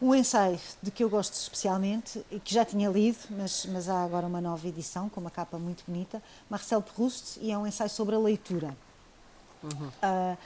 Um 0.00 0.14
ensaio 0.14 0.58
de 0.82 0.90
que 0.90 1.04
eu 1.04 1.10
gosto 1.10 1.34
especialmente 1.34 2.24
e 2.30 2.40
que 2.40 2.54
já 2.54 2.64
tinha 2.64 2.88
lido, 2.88 3.18
mas, 3.30 3.66
mas 3.66 3.88
há 3.88 4.02
agora 4.02 4.26
uma 4.26 4.40
nova 4.40 4.66
edição 4.66 5.08
com 5.10 5.20
uma 5.20 5.30
capa 5.30 5.58
muito 5.58 5.84
bonita, 5.86 6.22
Marcel 6.48 6.80
Proust, 6.80 7.38
e 7.40 7.50
é 7.50 7.58
um 7.58 7.66
ensaio 7.66 7.90
sobre 7.90 8.14
a 8.14 8.18
leitura. 8.18 8.74
Ah, 10.00 10.36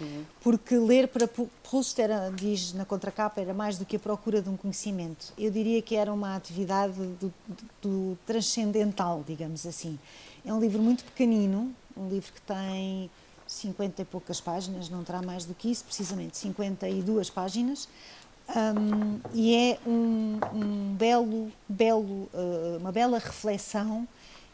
Porque 0.40 0.76
ler 0.76 1.08
para 1.08 1.28
Proust 1.28 2.00
era, 2.00 2.30
diz 2.30 2.72
na 2.72 2.84
contracapa, 2.84 3.40
era 3.40 3.54
mais 3.54 3.78
do 3.78 3.84
que 3.84 3.96
a 3.96 3.98
procura 3.98 4.42
de 4.42 4.48
um 4.48 4.56
conhecimento. 4.56 5.32
Eu 5.38 5.50
diria 5.50 5.80
que 5.80 5.94
era 5.94 6.12
uma 6.12 6.34
atividade 6.34 6.94
do, 6.94 7.32
do 7.80 8.18
transcendental, 8.26 9.22
digamos 9.26 9.64
assim. 9.66 9.98
É 10.44 10.52
um 10.52 10.60
livro 10.60 10.82
muito 10.82 11.04
pequenino, 11.04 11.72
um 11.96 12.08
livro 12.08 12.32
que 12.32 12.42
tem 12.42 13.08
50 13.46 14.02
e 14.02 14.04
poucas 14.04 14.40
páginas, 14.40 14.88
não 14.88 15.04
terá 15.04 15.22
mais 15.22 15.44
do 15.44 15.54
que 15.54 15.70
isso, 15.70 15.84
precisamente 15.84 16.36
52 16.36 17.30
páginas. 17.30 17.88
Hum, 18.46 19.20
e 19.32 19.54
é 19.54 19.78
um, 19.86 20.38
um 20.52 20.94
belo, 20.94 21.50
belo, 21.68 22.28
eh, 22.34 22.76
uma 22.78 22.92
bela 22.92 23.18
reflexão 23.18 24.06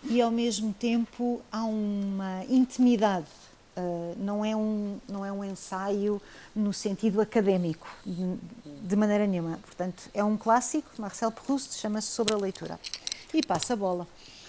e 0.04 0.22
ao 0.22 0.30
mesmo 0.30 0.72
tempo 0.72 1.42
há 1.50 1.64
uma 1.64 2.44
intimidade. 2.48 3.26
eh, 3.76 4.14
não, 4.18 4.44
é 4.44 4.54
um, 4.54 4.98
não 5.08 5.24
é 5.24 5.32
um 5.32 5.44
ensaio 5.44 6.20
no 6.54 6.72
sentido 6.72 7.20
académico, 7.20 7.86
de, 8.06 8.36
de 8.82 8.96
maneira 8.96 9.26
nenhuma. 9.26 9.58
Portanto, 9.64 10.04
é 10.14 10.22
um 10.22 10.36
clássico, 10.36 10.88
Marcel 10.98 11.32
Proust, 11.32 11.78
chama-se 11.78 12.08
Sobre 12.08 12.34
a 12.34 12.36
Leitura. 12.36 12.78
E 13.34 13.42
passa 13.42 13.74
a 13.74 13.76
bola. 13.76 14.06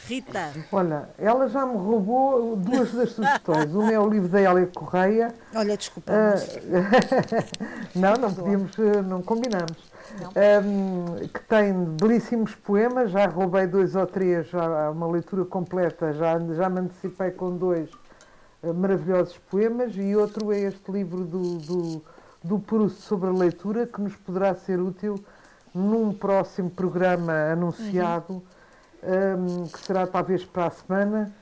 Rita, 0.07 0.51
Olha, 0.71 1.09
ela 1.17 1.47
já 1.47 1.65
me 1.65 1.77
roubou 1.77 2.55
duas 2.55 2.91
das 2.91 3.11
sugestões. 3.11 3.73
Uma 3.73 3.91
é 3.91 3.99
o 3.99 4.09
livro 4.09 4.27
da 4.27 4.41
Hélia 4.41 4.67
Correia. 4.67 5.33
Olha, 5.53 5.77
desculpa, 5.77 6.11
mas 6.11 6.59
não, 7.95 8.13
não 8.15 8.33
podíamos, 8.33 8.79
eh, 8.79 9.01
não 9.01 9.21
combinamos. 9.21 9.91
Não. 10.19 10.29
Ahm, 10.29 11.27
que 11.27 11.39
tem 11.41 11.73
belíssimos 11.73 12.55
poemas, 12.55 13.11
já 13.11 13.27
roubei 13.27 13.67
dois 13.67 13.95
ou 13.95 14.05
três, 14.05 14.47
já 14.49 14.87
há 14.87 14.91
uma 14.91 15.07
leitura 15.07 15.45
completa, 15.45 16.11
já, 16.13 16.37
já 16.39 16.69
me 16.69 16.81
antecipei 16.81 17.31
com 17.31 17.55
dois 17.55 17.89
eh, 18.63 18.73
maravilhosos 18.73 19.37
poemas, 19.49 19.93
e 19.95 20.15
outro 20.15 20.51
é 20.51 20.61
este 20.61 20.91
livro 20.91 21.23
do, 21.23 21.57
do, 21.59 22.03
do 22.43 22.59
Proust 22.59 23.01
sobre 23.01 23.29
a 23.29 23.33
leitura, 23.33 23.85
que 23.85 24.01
nos 24.01 24.15
poderá 24.15 24.53
ser 24.55 24.79
útil 24.79 25.23
num 25.73 26.11
próximo 26.11 26.69
programa 26.69 27.33
anunciado, 27.53 28.43
ahm, 29.03 29.67
que 29.67 29.79
será 29.79 30.07
talvez 30.07 30.43
para 30.45 30.67
a 30.67 30.71
semana, 30.71 31.33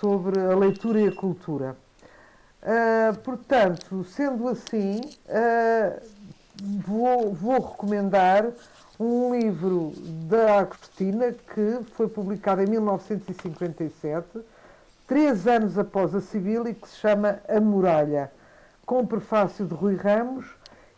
sobre 0.00 0.40
a 0.40 0.56
leitura 0.56 1.00
e 1.00 1.08
a 1.08 1.12
cultura. 1.12 1.76
Ah, 2.62 3.14
portanto, 3.22 4.04
sendo 4.04 4.48
assim, 4.48 5.00
ah, 5.28 6.00
vou, 6.86 7.34
vou 7.34 7.60
recomendar 7.60 8.50
um 8.98 9.34
livro 9.34 9.92
da 10.28 10.60
Agostina 10.60 11.32
que 11.32 11.84
foi 11.92 12.08
publicado 12.08 12.62
em 12.62 12.66
1957, 12.66 14.40
três 15.06 15.46
anos 15.46 15.78
após 15.78 16.14
a 16.14 16.20
Civil, 16.20 16.66
e 16.66 16.74
que 16.74 16.88
se 16.88 16.96
chama 16.96 17.40
A 17.48 17.60
Muralha, 17.60 18.32
com 18.86 19.00
o 19.00 19.06
prefácio 19.06 19.66
de 19.66 19.74
Rui 19.74 19.96
Ramos 19.96 20.46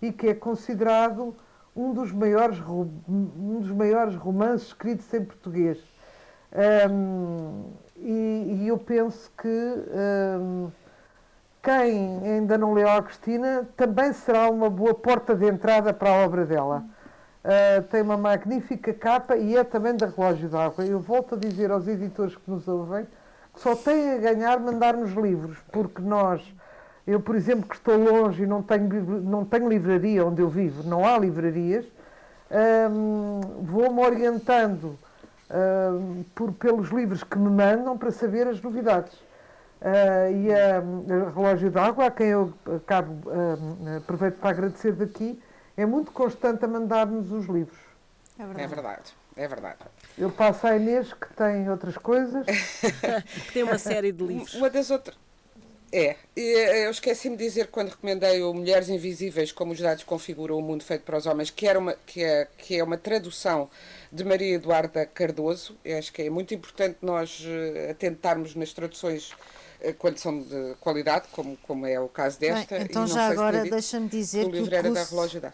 e 0.01 0.12
que 0.12 0.29
é 0.29 0.35
considerado 0.35 1.35
um 1.75 1.92
dos 1.92 2.12
maiores, 2.12 2.59
um 2.69 3.59
dos 3.61 3.71
maiores 3.71 4.14
romances 4.14 4.69
escritos 4.69 5.12
em 5.12 5.25
português. 5.25 5.79
Ahm, 6.54 7.64
e, 7.96 8.61
e 8.62 8.68
eu 8.68 8.78
penso 8.78 9.30
que 9.40 9.48
ahm, 9.48 10.68
quem 11.62 12.20
ainda 12.24 12.56
não 12.56 12.72
leu 12.72 12.88
a 12.88 12.94
Agostina 12.94 13.68
também 13.76 14.12
será 14.12 14.48
uma 14.48 14.70
boa 14.70 14.94
porta 14.94 15.35
de 15.35 15.46
entrada 15.46 15.92
para 15.92 16.11
a 16.11 16.24
obra 16.24 16.44
dela. 16.44 16.85
Ah, 17.48 17.80
tem 17.90 18.02
uma 18.02 18.16
magnífica 18.16 18.92
capa 18.92 19.37
e 19.37 19.56
é 19.56 19.62
também 19.62 19.96
da 19.96 20.06
Relógio 20.06 20.48
d'Água. 20.48 20.85
Eu 20.85 20.98
volto 20.98 21.37
a 21.37 21.38
dizer 21.38 21.70
aos 21.70 21.87
editores 21.87 22.35
que 22.35 22.50
nos 22.50 22.66
ouvem 22.66 23.06
que 23.54 23.61
só 23.61 23.76
têm 23.76 24.14
a 24.14 24.18
ganhar 24.18 24.59
mandar-nos 24.59 25.12
livros, 25.12 25.56
porque 25.70 26.02
nós, 26.02 26.42
eu 27.06 27.20
por 27.20 27.37
exemplo 27.37 27.68
que 27.68 27.76
estou 27.76 27.96
longe 27.96 28.42
e 28.42 28.46
não 28.46 28.62
tenho, 28.62 29.20
não 29.22 29.44
tenho 29.44 29.68
livraria 29.68 30.26
onde 30.26 30.42
eu 30.42 30.48
vivo, 30.48 30.82
não 30.82 31.06
há 31.06 31.16
livrarias, 31.16 31.87
hum, 32.90 33.40
vou-me 33.62 34.00
orientando 34.00 34.98
hum, 35.50 36.24
por, 36.35 36.52
pelos 36.52 36.90
livros 36.90 37.22
que 37.24 37.38
me 37.38 37.50
mandam 37.50 37.96
para 37.96 38.11
saber 38.11 38.46
as 38.46 38.61
novidades. 38.61 39.12
Ah, 39.80 40.30
e 40.30 40.52
a, 40.52 40.78
a 40.78 41.30
Relógio 41.30 41.70
d'Água, 41.70 42.06
a 42.06 42.11
quem 42.11 42.28
eu 42.28 42.52
acabo, 42.76 43.30
hum, 43.30 43.96
aproveito 43.98 44.37
para 44.37 44.50
agradecer 44.50 44.92
daqui, 44.92 45.40
é 45.76 45.85
muito 45.85 46.11
constante 46.12 46.64
a 46.64 46.68
mandar-nos 46.68 47.30
os 47.30 47.46
livros. 47.46 47.78
é 48.38 48.42
É 48.42 48.46
verdade. 48.46 48.74
verdade, 48.74 49.14
é 49.37 49.48
verdade. 49.48 49.78
Eu 50.16 50.30
passo 50.30 50.66
a 50.66 50.76
Inês, 50.76 51.12
que 51.12 51.32
tem 51.35 51.68
outras 51.70 51.96
coisas. 51.98 52.46
que 53.46 53.52
tem 53.52 53.62
uma 53.62 53.78
série 53.78 54.12
de 54.12 54.24
livros. 54.24 54.54
Uma 54.54 54.70
das 54.70 54.90
outras. 54.90 55.16
É, 55.92 56.16
e 56.37 56.40
eu 56.85 56.90
esqueci-me 56.90 57.37
de 57.37 57.44
dizer 57.44 57.68
quando 57.68 57.90
recomendei 57.90 58.42
o 58.42 58.53
Mulheres 58.53 58.88
Invisíveis, 58.88 59.53
como 59.53 59.72
os 59.72 59.81
dados 59.81 60.03
configuram 60.03 60.59
o 60.59 60.62
mundo 60.62 60.83
feito 60.83 61.03
para 61.03 61.16
os 61.16 61.27
homens, 61.27 61.49
que, 61.51 61.66
era 61.66 61.79
uma, 61.79 61.94
que, 62.05 62.22
é, 62.22 62.49
que 62.59 62.77
é 62.77 62.83
uma 62.83 62.99
tradução 62.99 63.70
de 64.11 64.25
Maria 64.25 64.55
Eduarda 64.55 65.07
Cardoso. 65.07 65.77
Eu 65.85 65.99
acho 65.99 66.12
que 66.12 66.22
é 66.22 66.31
muito 66.31 66.53
importante 66.53 66.99
nós 67.03 67.42
eh, 67.46 67.90
atentarmos 67.90 68.55
nas 68.55 68.72
traduções 68.72 69.33
eh, 69.81 69.92
quando 69.92 70.18
são 70.18 70.40
de 70.40 70.75
qualidade, 70.81 71.29
como, 71.31 71.57
como 71.59 71.87
é 71.87 72.01
o 72.01 72.09
caso 72.09 72.40
desta. 72.40 72.77
Bem, 72.77 72.87
então 72.90 73.05
e 73.05 73.09
não 73.09 73.14
já 73.14 73.29
agora 73.29 73.62
deixa-me 73.62 74.09
dizer 74.09 74.42
que 74.42 74.49
o 74.49 74.51
que 74.51 74.57
o 74.57 74.61
livro 74.61 74.75
era 74.75 74.90
da 74.90 75.05
Relógio 75.05 75.40
da. 75.40 75.53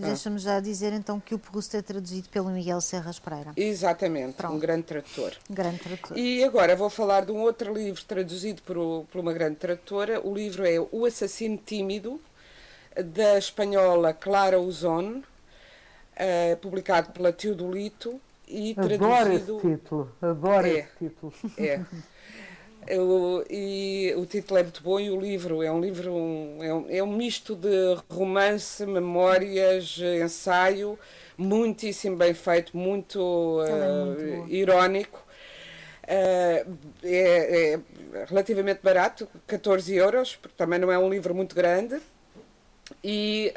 Deixa-me 0.00 0.38
já 0.38 0.60
dizer 0.60 0.92
então 0.92 1.18
que 1.20 1.34
o 1.34 1.38
Proust 1.38 1.76
é 1.76 1.82
traduzido 1.82 2.28
pelo 2.28 2.50
Miguel 2.50 2.80
Serras 2.80 3.18
Pereira, 3.18 3.52
Exatamente, 3.56 4.34
Pronto. 4.34 4.54
um 4.54 4.58
grande 4.58 4.82
tradutor. 4.84 5.32
grande 5.48 5.78
tradutor. 5.78 6.16
E 6.18 6.42
agora 6.44 6.74
vou 6.76 6.90
falar 6.90 7.24
de 7.24 7.32
um 7.32 7.38
outro 7.40 7.72
livro 7.72 8.02
traduzido 8.04 8.62
por, 8.62 9.04
por 9.10 9.20
uma 9.20 9.32
grande 9.32 9.56
tradutora. 9.56 10.20
O 10.26 10.34
livro 10.34 10.66
é 10.66 10.78
O 10.92 11.04
Assassino 11.04 11.56
Tímido, 11.58 12.20
da 12.96 13.38
espanhola 13.38 14.12
Clara 14.12 14.60
Uzon, 14.60 15.22
eh, 16.16 16.56
publicado 16.56 17.12
pela 17.12 17.32
Teodolito 17.32 18.20
e 18.48 18.72
Adoro 18.72 18.92
esse 18.92 18.98
traduzido. 19.44 19.60
título, 19.60 20.12
adoro 20.20 20.66
É. 20.66 20.70
esse 20.70 20.88
título. 20.98 21.32
É. 21.56 21.80
Eu- 22.86 23.44
e 23.48 24.12
o 24.16 24.26
título 24.26 24.58
é 24.58 24.62
muito 24.62 24.82
bom 24.82 24.98
e 24.98 25.10
o 25.10 25.20
livro 25.20 25.62
é 25.62 25.70
um 25.70 25.80
livro 25.80 26.12
um- 26.12 26.62
é, 26.62 26.74
um, 26.74 26.86
é 26.90 27.02
um 27.02 27.12
misto 27.12 27.54
de 27.54 27.96
romance, 28.08 28.84
memórias, 28.86 29.96
ensaio, 30.22 30.98
muitíssimo 31.36 32.16
bem 32.16 32.34
feito, 32.34 32.76
muito, 32.76 33.62
eh, 33.66 33.70
muito 34.04 34.52
irónico. 34.52 35.24
Eh, 36.06 36.66
é, 37.04 37.72
é 37.74 37.80
relativamente 38.26 38.80
barato, 38.82 39.28
14 39.46 39.94
euros, 39.94 40.34
porque 40.36 40.54
também 40.56 40.78
não 40.78 40.90
é 40.90 40.98
um 40.98 41.08
livro 41.08 41.34
muito 41.34 41.54
grande. 41.54 42.00
e 43.04 43.52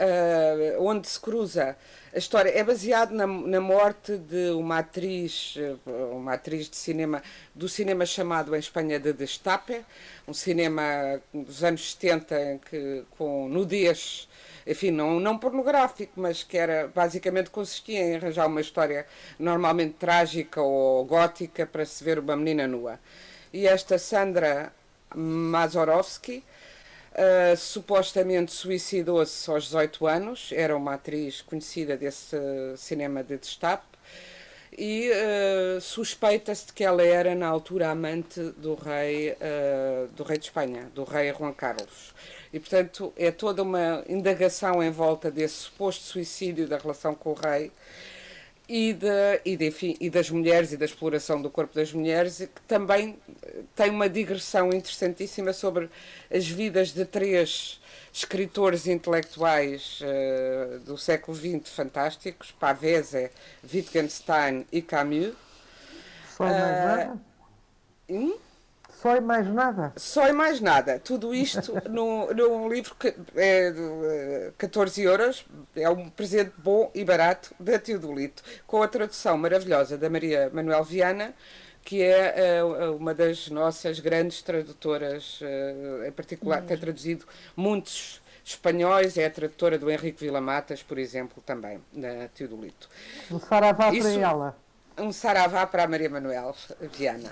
uh, 0.78 0.84
onde 0.84 1.08
se 1.08 1.20
cruza 1.20 1.76
a 2.14 2.18
história 2.18 2.51
é 2.51 2.64
baseado 2.64 3.11
na, 3.11 3.26
na, 3.26 3.59
morte 3.59 4.18
de 4.18 4.51
uma 4.51 4.80
atriz 4.80 5.55
uma 6.11 6.34
atriz 6.34 6.70
de 6.70 6.76
cinema 6.76 7.24
do 7.55 7.68
cinema 7.68 8.05
chamado 8.05 8.55
em 8.55 8.59
Espanha 8.59 8.99
de 8.99 9.14
Destape 9.14 9.84
um 10.28 10.34
cinema 10.34 11.20
dos 11.34 11.64
anos 11.64 11.93
70 11.93 12.59
que, 12.70 13.03
com 13.18 13.49
nudez 13.49 14.28
enfim, 14.66 14.91
não, 14.91 15.20
não 15.20 15.38
pornográfico, 15.38 16.14
mas 16.16 16.43
que 16.43 16.57
era 16.57 16.88
basicamente 16.88 17.49
consistia 17.49 17.99
em 17.99 18.16
arranjar 18.16 18.47
uma 18.47 18.61
história 18.61 19.05
normalmente 19.38 19.95
trágica 19.95 20.61
ou 20.61 21.03
gótica 21.05 21.66
para 21.66 21.86
se 21.86 22.03
ver 22.03 22.20
uma 22.20 22.36
menina 22.36 22.68
nua. 22.68 22.99
E 23.51 23.68
esta 23.68 23.97
Sandra 23.97 24.74
Mazorovsky 25.14 26.43
Uh, 27.14 27.55
supostamente 27.55 28.51
suicidou-se 28.51 29.47
aos 29.49 29.66
18 29.66 30.07
anos, 30.07 30.49
era 30.51 30.76
uma 30.76 30.95
atriz 30.95 31.43
conhecida 31.43 31.95
desse 31.95 32.36
cinema 32.76 33.24
de 33.24 33.38
destape, 33.38 33.86
e 34.76 35.11
uh, 35.11 35.80
suspeita-se 35.80 36.66
de 36.68 36.74
que 36.74 36.84
ela 36.84 37.03
era, 37.03 37.36
na 37.36 37.47
altura, 37.47 37.91
amante 37.91 38.41
do 38.57 38.74
rei, 38.74 39.34
uh, 39.34 40.07
do 40.16 40.24
rei 40.24 40.39
de 40.39 40.45
Espanha, 40.45 40.91
do 40.95 41.03
rei 41.03 41.32
Juan 41.32 41.53
Carlos. 41.53 42.16
E, 42.51 42.59
portanto, 42.59 43.14
é 43.16 43.30
toda 43.30 43.61
uma 43.61 44.03
indagação 44.09 44.82
em 44.82 44.89
volta 44.89 45.30
desse 45.30 45.55
suposto 45.55 46.03
suicídio 46.03 46.68
da 46.68 46.78
relação 46.78 47.14
com 47.14 47.30
o 47.30 47.34
rei 47.34 47.72
e, 48.76 48.92
de, 48.92 49.42
e, 49.46 49.56
de, 49.56 49.68
enfim, 49.68 49.96
e 50.00 50.10
das 50.10 50.32
mulheres 50.32 50.72
e 50.72 50.78
da 50.78 50.86
exploração 50.86 51.40
do 51.40 51.48
corpo 51.48 51.76
das 51.76 51.94
mulheres, 51.94 52.38
que 52.38 52.62
também 52.68 53.20
tem 53.76 53.92
uma 53.92 54.10
digressão 54.10 54.70
interessantíssima 54.70 55.54
sobre 55.54 55.92
as 56.34 56.48
vidas 56.48 56.92
de 56.92 57.06
três 57.06 57.80
escritores 58.12 58.88
intelectuais 58.88 60.00
uh, 60.02 60.80
do 60.80 60.98
século 60.98 61.38
XX 61.38 61.70
fantásticos, 61.70 62.50
Pavese, 62.50 63.30
Wittgenstein 63.72 64.66
e 64.72 64.82
Camus. 64.82 65.36
Uh? 66.40 67.20
Hum? 68.10 68.40
Só 69.04 69.18
e 69.18 69.20
mais 69.20 69.54
nada? 69.54 69.93
Só 69.97 70.30
e 70.30 70.32
mais 70.32 70.62
nada. 70.62 70.97
Tudo 70.97 71.36
isto 71.36 71.74
num, 71.91 72.34
num 72.34 72.70
livro 72.70 72.95
que 72.95 73.14
é 73.36 73.70
de 73.70 74.54
14 74.58 75.01
eh, 75.01 75.06
euros, 75.06 75.45
é 75.76 75.89
um 75.89 76.10
presente 76.10 76.54
bom 76.58 76.89
e 76.95 77.04
barato 77.04 77.54
da 77.60 77.78
Teodolito, 77.78 78.41
com 78.66 78.82
a 78.82 78.88
tradução 78.88 79.38
maravilhosa 79.38 79.97
da 79.97 80.10
Maria 80.10 80.49
Manuel 80.54 80.86
Viana, 80.86 81.34
que 81.84 82.01
é 82.01 82.64
uh, 82.64 82.95
uma 82.95 83.14
das 83.14 83.49
nossas 83.49 83.99
grandes 83.99 84.41
tradutoras, 84.41 85.41
uh, 85.41 86.06
em 86.08 86.12
particular, 86.14 86.62
Mesmo. 86.62 86.70
tem 86.70 86.78
traduzido 86.78 87.26
muitos 87.58 88.22
espanhóis, 88.45 89.18
é 89.18 89.26
a 89.26 89.30
tradutora 89.30 89.78
do 89.78 89.91
Henrique 89.91 90.24
Vila-Matas, 90.24 90.82
por 90.82 90.97
exemplo, 90.97 91.43
também, 91.45 91.78
na 91.91 92.30
Teodolito. 92.30 92.89
Um 93.30 93.38
saravá 93.38 93.91
para 93.91 94.12
ela. 94.14 94.58
Um 94.97 95.12
saravá 95.12 95.68
para 95.68 95.84
a 95.84 95.88
Maria 95.88 96.10
Manuel 96.10 96.56
Viana 96.97 97.32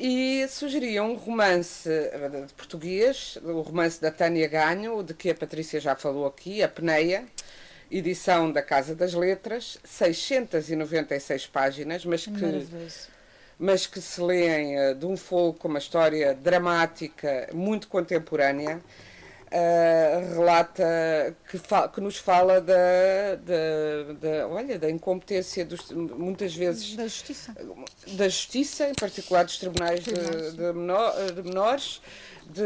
e 0.00 0.48
sugeria 0.48 1.02
um 1.02 1.14
romance 1.14 1.86
eh, 1.86 2.44
de 2.46 2.54
português, 2.54 3.36
o 3.44 3.60
romance 3.60 4.00
da 4.00 4.10
Tânia 4.10 4.48
Ganho, 4.48 5.02
de 5.02 5.12
que 5.12 5.28
a 5.28 5.34
Patrícia 5.34 5.78
já 5.78 5.94
falou 5.94 6.26
aqui, 6.26 6.62
A 6.62 6.68
Peneia, 6.68 7.24
edição 7.90 8.50
da 8.50 8.62
Casa 8.62 8.94
das 8.94 9.12
Letras, 9.12 9.78
696 9.84 11.46
páginas, 11.48 12.06
mas 12.06 12.24
que, 12.24 12.66
mas 13.58 13.86
que 13.86 14.00
se 14.00 14.22
leem 14.22 14.78
eh, 14.78 14.94
de 14.94 15.04
um 15.04 15.18
fogo 15.18 15.58
com 15.58 15.68
uma 15.68 15.78
história 15.78 16.32
dramática, 16.32 17.50
muito 17.52 17.86
contemporânea, 17.86 18.80
uh, 19.52 20.34
relata 20.34 21.36
que, 21.48 21.58
que, 21.92 22.00
nos 22.00 22.16
fala 22.16 22.60
da, 22.60 22.74
da, 23.42 24.12
da, 24.20 24.48
olha, 24.48 24.78
da 24.78 24.90
incompetência 24.90 25.64
dos, 25.64 25.90
muitas 25.90 26.54
vezes 26.54 26.96
da 26.96 27.04
justiça, 27.04 27.54
da 28.12 28.28
justiça 28.28 28.88
em 28.88 28.94
particular 28.94 29.44
dos 29.44 29.58
tribunais 29.58 30.04
de, 30.04 30.12
de, 30.12 30.72
menor, 30.72 31.14
de 31.32 31.42
menores. 31.42 32.00
De, 32.46 32.62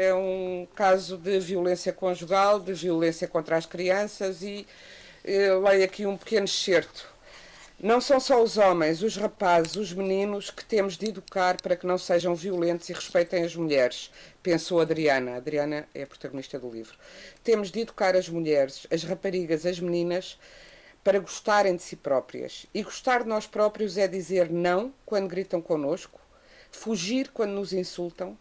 é 0.00 0.14
um 0.14 0.66
caso 0.74 1.18
de 1.18 1.38
violência 1.38 1.92
conjugal, 1.92 2.58
de 2.58 2.72
violência 2.72 3.28
contra 3.28 3.56
as 3.56 3.66
crianças 3.66 4.42
e 4.42 4.66
leio 5.24 5.84
aqui 5.84 6.06
um 6.06 6.16
pequeno 6.16 6.46
excerto. 6.46 7.14
Não 7.78 8.00
são 8.00 8.18
só 8.20 8.42
os 8.42 8.56
homens, 8.56 9.02
os 9.02 9.16
rapazes, 9.16 9.76
os 9.76 9.92
meninos 9.92 10.48
que 10.50 10.64
temos 10.64 10.96
de 10.96 11.08
educar 11.08 11.60
para 11.60 11.76
que 11.76 11.86
não 11.86 11.98
sejam 11.98 12.34
violentos 12.34 12.88
e 12.88 12.92
respeitem 12.92 13.44
as 13.44 13.54
mulheres, 13.54 14.10
pensou 14.44 14.78
Adriana. 14.78 15.36
Adriana 15.36 15.88
é 15.94 16.02
a 16.02 16.06
protagonista 16.06 16.58
do 16.58 16.70
livro. 16.70 16.96
Temos 17.42 17.72
de 17.72 17.80
educar 17.80 18.14
as 18.14 18.28
mulheres, 18.28 18.86
as 18.90 19.02
raparigas, 19.02 19.64
as 19.64 19.80
meninas, 19.80 20.38
para 21.02 21.18
gostarem 21.18 21.74
de 21.74 21.82
si 21.82 21.96
próprias. 21.96 22.66
E 22.72 22.82
gostar 22.82 23.22
de 23.22 23.28
nós 23.28 23.46
próprios 23.46 23.96
é 23.96 24.06
dizer 24.06 24.50
não 24.50 24.92
quando 25.06 25.28
gritam 25.28 25.62
connosco, 25.62 26.20
fugir 26.70 27.30
quando 27.32 27.52
nos 27.52 27.72
insultam, 27.72 28.38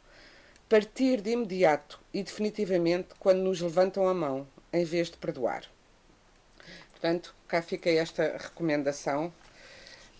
partir 0.67 1.21
de 1.21 1.31
imediato 1.31 1.99
e 2.13 2.21
definitivamente 2.21 3.09
quando 3.17 3.39
nos 3.39 3.61
levantam 3.61 4.07
a 4.07 4.13
mão, 4.13 4.45
em 4.73 4.83
vez 4.83 5.09
de 5.09 5.17
perdoar. 5.17 5.63
Portanto, 6.91 7.33
cá 7.47 7.61
fica 7.61 7.89
esta 7.89 8.37
recomendação 8.37 9.33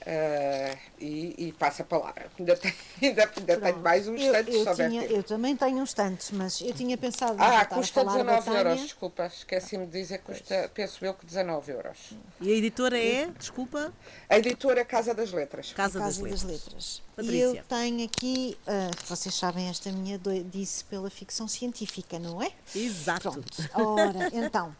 uh, 0.03 0.77
e, 0.99 1.47
e 1.47 1.51
passo 1.53 1.81
a 1.81 1.85
palavra. 1.85 2.27
Ainda 2.37 2.55
tenho, 2.55 2.75
ainda, 3.01 3.31
ainda 3.37 3.57
tenho 3.57 3.77
mais 3.79 4.07
uns 4.07 4.21
tantos 4.21 4.53
eu, 4.53 4.65
eu, 4.65 4.75
tinha, 4.75 5.05
eu 5.05 5.23
também 5.23 5.55
tenho 5.55 5.77
uns 5.77 5.93
tantos, 5.93 6.31
mas 6.31 6.61
eu 6.61 6.73
tinha 6.73 6.97
pensado. 6.97 7.35
Ah, 7.39 7.65
custa 7.65 8.03
19 8.03 8.49
euros, 8.49 8.81
desculpa, 8.81 9.25
esqueci-me 9.25 9.85
de 9.85 9.91
dizer, 9.91 10.19
custa, 10.19 10.69
penso 10.73 11.03
eu 11.05 11.13
que 11.13 11.25
19 11.25 11.71
euros. 11.71 12.13
E 12.41 12.51
a 12.51 12.55
editora 12.55 12.97
é, 12.97 13.27
desculpa? 13.37 13.93
A 14.29 14.37
editora 14.37 14.81
é 14.81 14.85
Casa 14.85 15.13
das 15.13 15.31
Letras. 15.31 15.73
Casa, 15.73 15.99
Casa 15.99 16.21
das, 16.21 16.31
das, 16.31 16.43
Letras. 16.43 17.01
Letras. 17.17 17.35
E 17.35 17.39
eu 17.39 17.63
tenho 17.63 18.05
aqui, 18.05 18.57
uh, 18.67 19.05
vocês 19.07 19.33
sabem, 19.35 19.69
esta 19.69 19.91
minha 19.91 20.19
disse 20.45 20.83
pela 20.85 21.09
ficção 21.09 21.47
científica, 21.47 22.19
não 22.19 22.41
é? 22.41 22.51
Exato. 22.75 23.31
Pronto. 23.31 23.69
Ora, 23.73 24.29
então. 24.33 24.75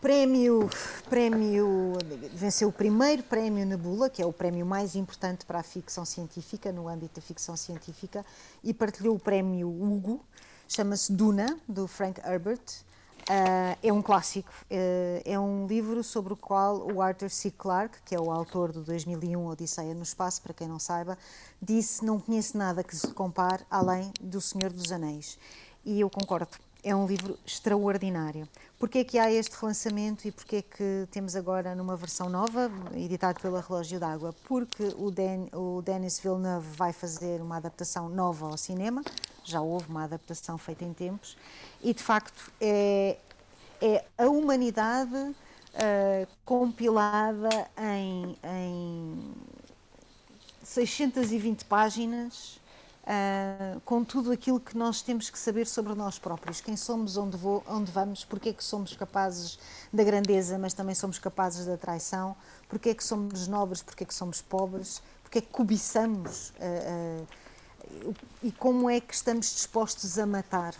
Prémio, 0.00 0.68
prémio, 1.08 1.94
venceu 2.34 2.68
o 2.68 2.72
primeiro 2.72 3.22
prémio 3.22 3.64
Nebula, 3.64 4.10
que 4.10 4.20
é 4.20 4.26
o 4.26 4.32
prémio 4.32 4.66
mais 4.66 4.94
importante 4.94 5.46
para 5.46 5.60
a 5.60 5.62
ficção 5.62 6.04
científica, 6.04 6.70
no 6.70 6.86
âmbito 6.86 7.18
da 7.18 7.22
ficção 7.22 7.56
científica, 7.56 8.24
e 8.62 8.74
partilhou 8.74 9.16
o 9.16 9.18
prémio 9.18 9.68
Hugo, 9.68 10.22
chama-se 10.68 11.10
Duna, 11.12 11.58
do 11.66 11.86
Frank 11.86 12.20
Herbert. 12.20 12.60
Uh, 13.28 13.74
é 13.82 13.92
um 13.92 14.00
clássico, 14.02 14.52
uh, 14.70 15.22
é 15.24 15.36
um 15.36 15.66
livro 15.66 16.04
sobre 16.04 16.34
o 16.34 16.36
qual 16.36 16.86
o 16.92 17.02
Arthur 17.02 17.30
C. 17.30 17.50
Clarke, 17.50 17.98
que 18.04 18.14
é 18.14 18.20
o 18.20 18.30
autor 18.30 18.72
do 18.72 18.82
2001 18.82 19.46
Odisseia 19.46 19.94
no 19.94 20.02
Espaço, 20.02 20.42
para 20.42 20.54
quem 20.54 20.68
não 20.68 20.78
saiba, 20.78 21.18
disse 21.60 22.04
não 22.04 22.20
conheço 22.20 22.56
nada 22.56 22.84
que 22.84 22.94
se 22.94 23.08
compare 23.08 23.64
além 23.68 24.12
do 24.20 24.40
Senhor 24.40 24.70
dos 24.70 24.92
Anéis. 24.92 25.38
E 25.84 26.00
eu 26.00 26.10
concordo, 26.10 26.48
é 26.86 26.94
um 26.94 27.04
livro 27.04 27.36
extraordinário. 27.44 28.48
Porquê 28.78 28.98
é 28.98 29.04
que 29.04 29.18
há 29.18 29.28
este 29.30 29.56
relançamento 29.60 30.28
e 30.28 30.30
porquê 30.30 30.56
é 30.56 30.62
que 30.62 31.08
temos 31.10 31.34
agora 31.34 31.74
numa 31.74 31.96
versão 31.96 32.30
nova, 32.30 32.70
editado 32.94 33.40
pela 33.40 33.60
Relógio 33.60 33.98
d'Água? 33.98 34.32
Porque 34.44 34.94
o, 34.96 35.10
Den, 35.10 35.48
o 35.52 35.82
Denis 35.82 36.20
Villeneuve 36.20 36.68
vai 36.76 36.92
fazer 36.92 37.42
uma 37.42 37.56
adaptação 37.56 38.08
nova 38.08 38.46
ao 38.46 38.56
cinema, 38.56 39.02
já 39.42 39.60
houve 39.60 39.88
uma 39.88 40.04
adaptação 40.04 40.56
feita 40.56 40.84
em 40.84 40.92
tempos, 40.92 41.36
e 41.82 41.92
de 41.92 42.02
facto 42.04 42.52
é, 42.60 43.16
é 43.82 44.04
a 44.16 44.28
humanidade 44.28 45.16
uh, 45.16 46.28
compilada 46.44 47.68
em, 47.76 48.38
em 48.44 49.34
620 50.62 51.64
páginas 51.64 52.60
uh, 53.06 53.80
com 53.80 54.04
tudo 54.04 54.32
aquilo 54.32 54.58
que 54.58 54.76
nós 54.76 55.00
temos 55.00 55.30
que 55.30 55.38
saber 55.38 55.66
sobre 55.66 55.94
nós 55.94 56.18
próprios, 56.18 56.60
quem 56.60 56.76
somos, 56.76 57.16
onde, 57.16 57.36
vou, 57.36 57.62
onde 57.66 57.90
vamos, 57.90 58.24
porque 58.24 58.50
é 58.50 58.52
que 58.52 58.64
somos 58.64 58.94
capazes 58.94 59.58
da 59.92 60.02
grandeza, 60.02 60.58
mas 60.58 60.74
também 60.74 60.94
somos 60.94 61.18
capazes 61.18 61.66
da 61.66 61.76
traição, 61.76 62.36
porque 62.68 62.90
é 62.90 62.94
que 62.94 63.04
somos 63.04 63.46
nobres, 63.46 63.82
porque 63.82 64.04
é 64.04 64.06
que 64.06 64.14
somos 64.14 64.42
pobres, 64.42 65.00
porque 65.22 65.38
é 65.38 65.40
que 65.40 65.48
cobiçamos 65.48 66.50
uh, 66.50 67.22
uh, 68.10 68.14
e 68.42 68.50
como 68.52 68.90
é 68.90 69.00
que 69.00 69.14
estamos 69.14 69.54
dispostos 69.54 70.18
a 70.18 70.26
matar. 70.26 70.74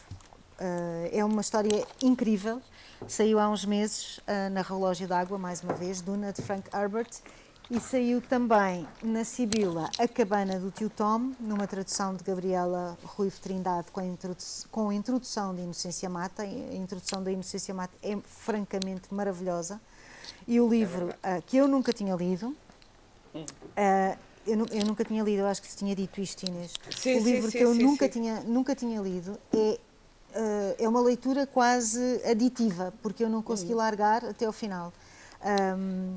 é 1.12 1.24
uma 1.24 1.40
história 1.40 1.86
incrível, 2.02 2.60
saiu 3.06 3.38
há 3.38 3.48
uns 3.48 3.64
meses 3.64 4.18
na 4.50 4.60
Relógio 4.60 5.06
d'Água, 5.06 5.38
mais 5.38 5.62
uma 5.62 5.72
vez, 5.72 6.00
Duna 6.00 6.32
de 6.32 6.42
Frank 6.42 6.68
Herbert, 6.74 7.20
e 7.70 7.80
saiu 7.80 8.20
também 8.20 8.86
na 9.02 9.24
Sibila 9.24 9.90
A 9.98 10.06
Cabana 10.06 10.58
do 10.58 10.70
Tio 10.70 10.88
Tom, 10.88 11.32
numa 11.40 11.66
tradução 11.66 12.14
de 12.14 12.22
Gabriela 12.22 12.96
Ruivo 13.02 13.40
Trindade 13.40 13.90
com 13.90 14.00
a, 14.00 14.04
introdução, 14.04 14.68
com 14.70 14.92
introdução 14.92 15.54
de 15.54 15.62
Inocência 15.62 16.08
Mata. 16.08 16.42
A 16.42 16.74
introdução 16.74 17.22
da 17.22 17.30
Inocência 17.32 17.74
Mata 17.74 17.94
é 18.02 18.16
francamente 18.24 19.12
maravilhosa. 19.12 19.80
E 20.46 20.60
o 20.60 20.68
livro 20.68 21.08
uh, 21.08 21.42
que 21.44 21.56
eu 21.56 21.66
nunca 21.66 21.92
tinha 21.92 22.14
lido, 22.14 22.54
uh, 23.34 24.18
eu, 24.46 24.66
eu, 24.70 24.84
nunca 24.86 25.04
tinha 25.04 25.22
lido, 25.24 25.40
eu 25.40 25.46
acho 25.46 25.60
que 25.60 25.68
se 25.68 25.76
tinha 25.76 25.94
dito 25.94 26.20
isto, 26.20 26.44
Inês. 26.44 26.72
Sim, 26.96 27.20
o 27.20 27.24
livro 27.24 27.50
sim, 27.50 27.58
que 27.58 27.64
eu 27.64 27.74
sim, 27.74 27.82
nunca, 27.82 28.08
Tinha, 28.08 28.40
nunca 28.42 28.74
tinha 28.76 29.00
lido 29.00 29.38
é 29.52 29.78
uh, 30.36 30.76
é 30.78 30.88
uma 30.88 31.00
leitura 31.00 31.46
quase 31.46 32.20
aditiva, 32.24 32.92
porque 33.02 33.24
eu 33.24 33.28
não 33.28 33.42
consegui 33.42 33.72
uhum. 33.72 33.78
largar 33.78 34.24
até 34.24 34.44
ao 34.46 34.52
final. 34.52 34.92
Um, 35.44 36.16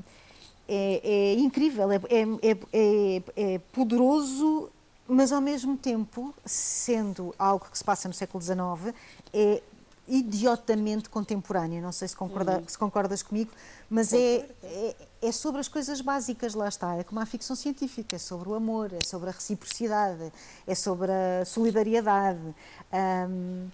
é, 0.72 1.00
é, 1.02 1.34
incrível, 1.34 1.90
é, 1.90 1.96
é, 1.96 2.56
é, 2.72 3.22
é, 3.36 3.58
poderoso, 3.72 4.70
mas 5.08 5.32
ao 5.32 5.40
mesmo 5.40 5.76
tempo, 5.76 6.32
sendo 6.44 7.34
algo 7.36 7.66
que 7.68 7.76
se 7.76 7.82
passa 7.82 8.06
no 8.06 8.14
século 8.14 8.40
XIX, 8.40 8.94
é 9.34 9.60
idiotamente 10.06 11.08
contemporâneo. 11.08 11.82
Não 11.82 11.90
sei 11.90 12.06
se, 12.06 12.14
concorda, 12.14 12.58
uhum. 12.58 12.68
se 12.68 12.78
concordas 12.78 13.20
comigo, 13.20 13.50
mas 13.88 14.12
é, 14.12 14.48
é, 14.62 14.96
é, 15.22 15.32
sobre 15.32 15.60
as 15.60 15.66
coisas 15.66 16.00
básicas, 16.00 16.54
lá 16.54 16.68
está. 16.68 16.94
É 16.94 17.02
como 17.02 17.20
a 17.20 17.26
ficção 17.26 17.56
científica, 17.56 18.14
é 18.14 18.18
sobre 18.20 18.48
o 18.48 18.54
amor, 18.54 18.92
é 18.92 19.04
sobre 19.04 19.28
a 19.28 19.32
reciprocidade, 19.32 20.32
é 20.68 20.74
sobre 20.76 21.10
a 21.10 21.44
solidariedade. 21.44 22.54
Um, 22.92 23.68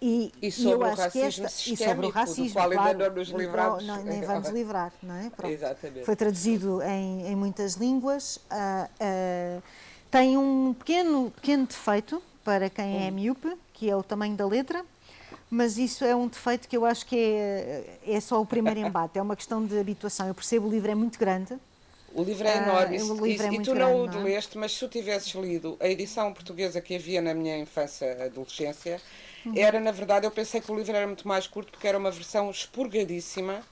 e, 0.00 0.32
e, 0.40 0.50
sobre 0.50 0.88
e 0.88 0.90
acho 0.90 1.10
que 1.10 1.20
esta, 1.20 1.46
e 1.46 1.76
sobre 1.76 2.06
o 2.06 2.10
racismo, 2.10 2.52
qual 2.52 2.70
claro, 2.70 2.88
ainda 2.88 3.08
não 3.08 3.16
nos 3.16 3.28
livramos. 3.28 3.86
Não, 3.86 4.02
nem 4.02 4.20
vamos 4.22 4.48
livrar, 4.50 4.92
não 5.02 5.14
é? 5.14 5.30
Pronto. 5.30 5.52
Exatamente. 5.52 6.04
Foi 6.04 6.16
traduzido 6.16 6.82
em, 6.82 7.26
em 7.26 7.36
muitas 7.36 7.74
línguas. 7.74 8.36
Uh, 8.36 9.60
uh, 9.60 9.62
tem 10.10 10.36
um 10.36 10.74
pequeno, 10.74 11.30
pequeno 11.30 11.66
defeito 11.66 12.22
para 12.44 12.70
quem 12.70 13.06
é 13.06 13.10
hum. 13.10 13.14
miúpe, 13.14 13.56
que 13.72 13.88
é 13.88 13.94
o 13.94 14.02
tamanho 14.02 14.36
da 14.36 14.46
letra 14.46 14.84
mas 15.50 15.76
isso 15.76 16.04
é 16.04 16.14
um 16.14 16.28
defeito 16.28 16.68
que 16.68 16.76
eu 16.76 16.84
acho 16.84 17.04
que 17.04 17.16
é, 17.16 17.98
é 18.06 18.20
só 18.20 18.40
o 18.40 18.46
primeiro 18.46 18.78
embate, 18.78 19.18
é 19.18 19.22
uma 19.22 19.34
questão 19.34 19.66
de 19.66 19.76
habituação. 19.78 20.28
Eu 20.28 20.34
percebo 20.34 20.68
o 20.68 20.70
livro 20.70 20.88
é 20.88 20.94
muito 20.94 21.18
grande. 21.18 21.58
O 22.14 22.22
livro 22.22 22.46
é 22.46 22.56
enorme, 22.56 22.98
ah, 22.98 23.04
o 23.04 23.26
livro 23.26 23.46
é 23.46 23.54
e 23.54 23.62
tu 23.62 23.74
não 23.74 24.02
o 24.02 24.22
leste, 24.22 24.56
mas 24.56 24.72
se 24.72 24.78
tu 24.80 24.88
tivesses 24.88 25.32
lido 25.34 25.76
a 25.80 25.88
edição 25.88 26.32
portuguesa 26.32 26.80
que 26.80 26.94
havia 26.94 27.20
na 27.20 27.34
minha 27.34 27.58
infância, 27.58 28.24
adolescência. 28.24 29.00
Era, 29.54 29.80
na 29.80 29.92
verdade, 29.92 30.26
eu 30.26 30.30
pensei 30.30 30.60
que 30.60 30.70
o 30.70 30.76
livro 30.76 30.94
era 30.96 31.06
muito 31.06 31.26
mais 31.26 31.46
curto 31.46 31.72
porque 31.72 31.86
era 31.88 31.98
uma 31.98 32.10
versão 32.10 32.50
expurgadíssima, 32.50 33.66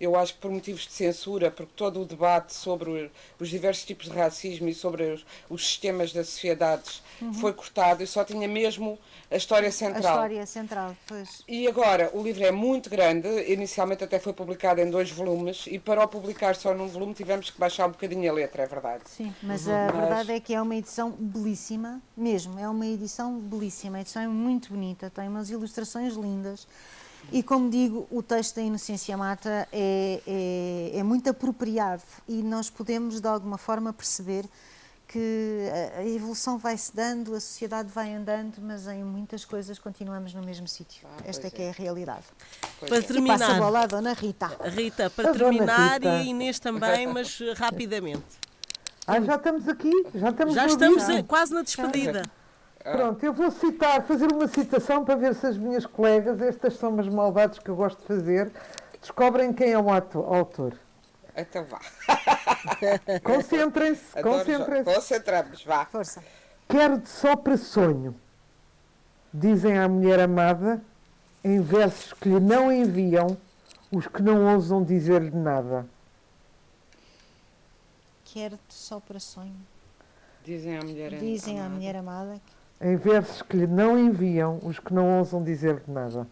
eu 0.00 0.16
acho 0.16 0.34
que 0.34 0.40
por 0.40 0.50
motivos 0.50 0.82
de 0.82 0.92
censura, 0.92 1.50
porque 1.50 1.72
todo 1.76 2.00
o 2.00 2.04
debate 2.04 2.52
sobre 2.52 3.10
os 3.38 3.48
diversos 3.48 3.84
tipos 3.84 4.06
de 4.06 4.16
racismo 4.16 4.68
e 4.68 4.74
sobre 4.74 5.04
os, 5.04 5.26
os 5.48 5.66
sistemas 5.66 6.12
das 6.12 6.28
sociedades 6.28 7.02
uhum. 7.20 7.32
foi 7.34 7.52
cortado 7.52 8.02
e 8.02 8.06
só 8.06 8.24
tinha 8.24 8.48
mesmo 8.48 8.98
a 9.30 9.36
história 9.36 9.70
central. 9.70 10.12
A 10.12 10.16
história 10.16 10.46
central, 10.46 10.96
pois. 11.06 11.42
E 11.48 11.66
agora, 11.66 12.10
o 12.12 12.22
livro 12.22 12.44
é 12.44 12.50
muito 12.50 12.90
grande, 12.90 13.28
inicialmente 13.50 14.04
até 14.04 14.18
foi 14.18 14.32
publicado 14.32 14.80
em 14.80 14.90
dois 14.90 15.10
volumes, 15.10 15.66
e 15.66 15.78
para 15.78 16.02
o 16.02 16.08
publicar 16.08 16.54
só 16.56 16.74
num 16.74 16.86
volume 16.86 17.14
tivemos 17.14 17.50
que 17.50 17.58
baixar 17.58 17.86
um 17.86 17.90
bocadinho 17.90 18.30
a 18.30 18.34
letra, 18.34 18.62
é 18.62 18.66
verdade. 18.66 19.04
Sim, 19.06 19.34
mas 19.42 19.66
uhum. 19.66 19.74
a 19.74 19.92
mas... 19.92 19.96
verdade 19.96 20.32
é 20.32 20.40
que 20.40 20.54
é 20.54 20.60
uma 20.60 20.74
edição 20.74 21.10
belíssima, 21.10 22.00
mesmo, 22.16 22.58
é 22.58 22.68
uma 22.68 22.86
edição 22.86 23.38
belíssima, 23.38 23.98
a 23.98 24.00
edição 24.00 24.22
é 24.22 24.28
muito 24.28 24.70
bonita, 24.70 25.10
tem 25.10 25.28
umas 25.28 25.50
ilustrações 25.50 26.14
lindas. 26.14 26.66
E 27.32 27.42
como 27.42 27.68
digo, 27.68 28.06
o 28.10 28.22
texto 28.22 28.56
da 28.56 28.62
Inocência 28.62 29.16
Mata 29.16 29.68
é, 29.72 30.20
é, 30.26 30.98
é 30.98 31.02
muito 31.02 31.28
apropriado 31.28 32.02
e 32.28 32.42
nós 32.42 32.70
podemos 32.70 33.20
de 33.20 33.26
alguma 33.26 33.58
forma 33.58 33.92
perceber 33.92 34.46
que 35.06 35.68
a 35.96 36.04
evolução 36.04 36.58
vai-se 36.58 36.94
dando, 36.94 37.34
a 37.34 37.40
sociedade 37.40 37.88
vai 37.88 38.12
andando, 38.12 38.56
mas 38.60 38.86
em 38.88 39.04
muitas 39.04 39.44
coisas 39.44 39.78
continuamos 39.78 40.34
no 40.34 40.42
mesmo 40.42 40.66
sítio. 40.66 41.06
Ah, 41.06 41.22
Esta 41.24 41.46
é, 41.46 41.48
é 41.48 41.50
que 41.50 41.62
é 41.62 41.68
a 41.68 41.72
realidade. 41.72 42.24
Pois 42.78 42.90
para 42.90 42.98
é. 42.98 43.02
terminar, 43.02 43.36
e 43.36 43.38
passa 43.38 43.52
a 43.52 43.58
bola 43.58 43.80
à 43.82 43.86
Dona 43.86 44.12
Rita. 44.12 44.50
Rita, 44.64 45.10
para 45.10 45.30
a 45.30 45.32
terminar, 45.32 45.92
Rita. 45.94 46.06
e 46.06 46.08
a 46.08 46.22
Inês 46.24 46.58
também, 46.58 47.06
mas 47.06 47.38
rapidamente. 47.56 48.24
Ah, 49.06 49.20
já 49.20 49.36
estamos 49.36 49.68
aqui? 49.68 49.92
Já 50.14 50.30
estamos, 50.30 50.54
já 50.54 50.66
estamos 50.66 51.08
a, 51.08 51.22
quase 51.22 51.52
na 51.52 51.62
despedida. 51.62 52.22
Pronto, 52.84 53.24
eu 53.24 53.32
vou 53.32 53.50
citar, 53.50 54.02
fazer 54.02 54.30
uma 54.30 54.46
citação 54.46 55.06
para 55.06 55.14
ver 55.16 55.34
se 55.34 55.46
as 55.46 55.56
minhas 55.56 55.86
colegas, 55.86 56.40
estas 56.42 56.74
são 56.74 56.90
umas 56.90 57.08
maldades 57.08 57.58
que 57.58 57.70
eu 57.70 57.74
gosto 57.74 57.98
de 58.00 58.06
fazer, 58.06 58.52
descobrem 59.00 59.54
quem 59.54 59.72
é 59.72 59.78
o 59.78 59.88
autor. 59.90 60.74
Então 61.34 61.64
vá. 61.64 61.80
Concentrem-se, 63.24 64.22
concentrem-se. 64.22 64.94
Concentramos, 64.94 65.64
vá. 65.64 65.86
Força. 65.86 66.22
Quero 66.68 66.98
de 66.98 67.08
só 67.08 67.34
para 67.34 67.56
sonho, 67.56 68.14
dizem 69.32 69.78
à 69.78 69.88
mulher 69.88 70.20
amada, 70.20 70.82
em 71.42 71.60
versos 71.62 72.12
que 72.12 72.28
lhe 72.28 72.40
não 72.40 72.70
enviam 72.70 73.36
os 73.90 74.06
que 74.06 74.22
não 74.22 74.54
ousam 74.54 74.84
dizer-lhe 74.84 75.30
nada. 75.30 75.86
Quero-te 78.24 78.74
só 78.74 79.00
para 79.00 79.18
sonho. 79.18 79.56
Dizem 80.44 80.76
à 80.76 80.82
mulher, 80.82 81.14
Dizem 81.18 81.58
amada. 81.58 81.72
à 81.72 81.76
mulher 81.76 81.96
amada. 81.96 82.40
Em 82.84 82.96
versos 82.96 83.40
que 83.40 83.56
lhe 83.56 83.66
não 83.66 83.98
enviam 83.98 84.60
os 84.62 84.78
que 84.78 84.92
não 84.92 85.16
ousam 85.16 85.42
dizer-lhe 85.42 85.80
nada. 85.88 86.28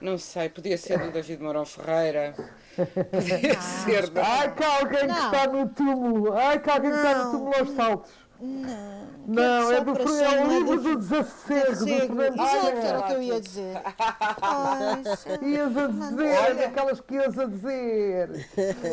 Não 0.00 0.18
sei, 0.18 0.48
podia 0.48 0.76
ser 0.76 0.98
do 0.98 1.12
David 1.12 1.40
Mourão 1.40 1.64
Ferreira. 1.64 2.34
Podia 2.74 3.54
não, 3.54 3.62
ser. 3.62 4.10
Não. 4.10 4.20
Ai, 4.20 4.52
que 4.52 4.64
alguém 4.64 5.06
não. 5.06 5.14
que 5.14 5.36
está 5.36 5.46
no 5.46 5.68
túmulo. 5.68 6.32
Ai, 6.32 6.58
que 6.58 6.70
alguém 6.70 6.90
que 6.90 6.96
está 6.96 7.24
no 7.24 7.30
túmulo 7.30 7.54
aos 7.56 7.70
saltos. 7.70 8.10
Não, 8.40 9.10
não 9.26 9.72
é 9.72 9.80
do 9.84 9.90
é 9.90 10.44
o 10.44 10.48
livro 10.48 10.80
do 10.80 10.96
desassossego. 10.96 12.14
Do 12.14 12.24
Exato, 12.24 12.86
era 12.86 12.98
o 12.98 13.06
que 13.06 13.12
eu 13.12 13.22
ia 13.22 13.40
dizer. 13.40 13.76
ias 15.42 15.76
a 15.76 15.86
dizer, 15.86 16.38
Olha. 16.38 16.66
aquelas 16.66 17.00
que 17.02 17.14
ias 17.14 17.38
a 17.38 17.44
dizer. 17.44 18.30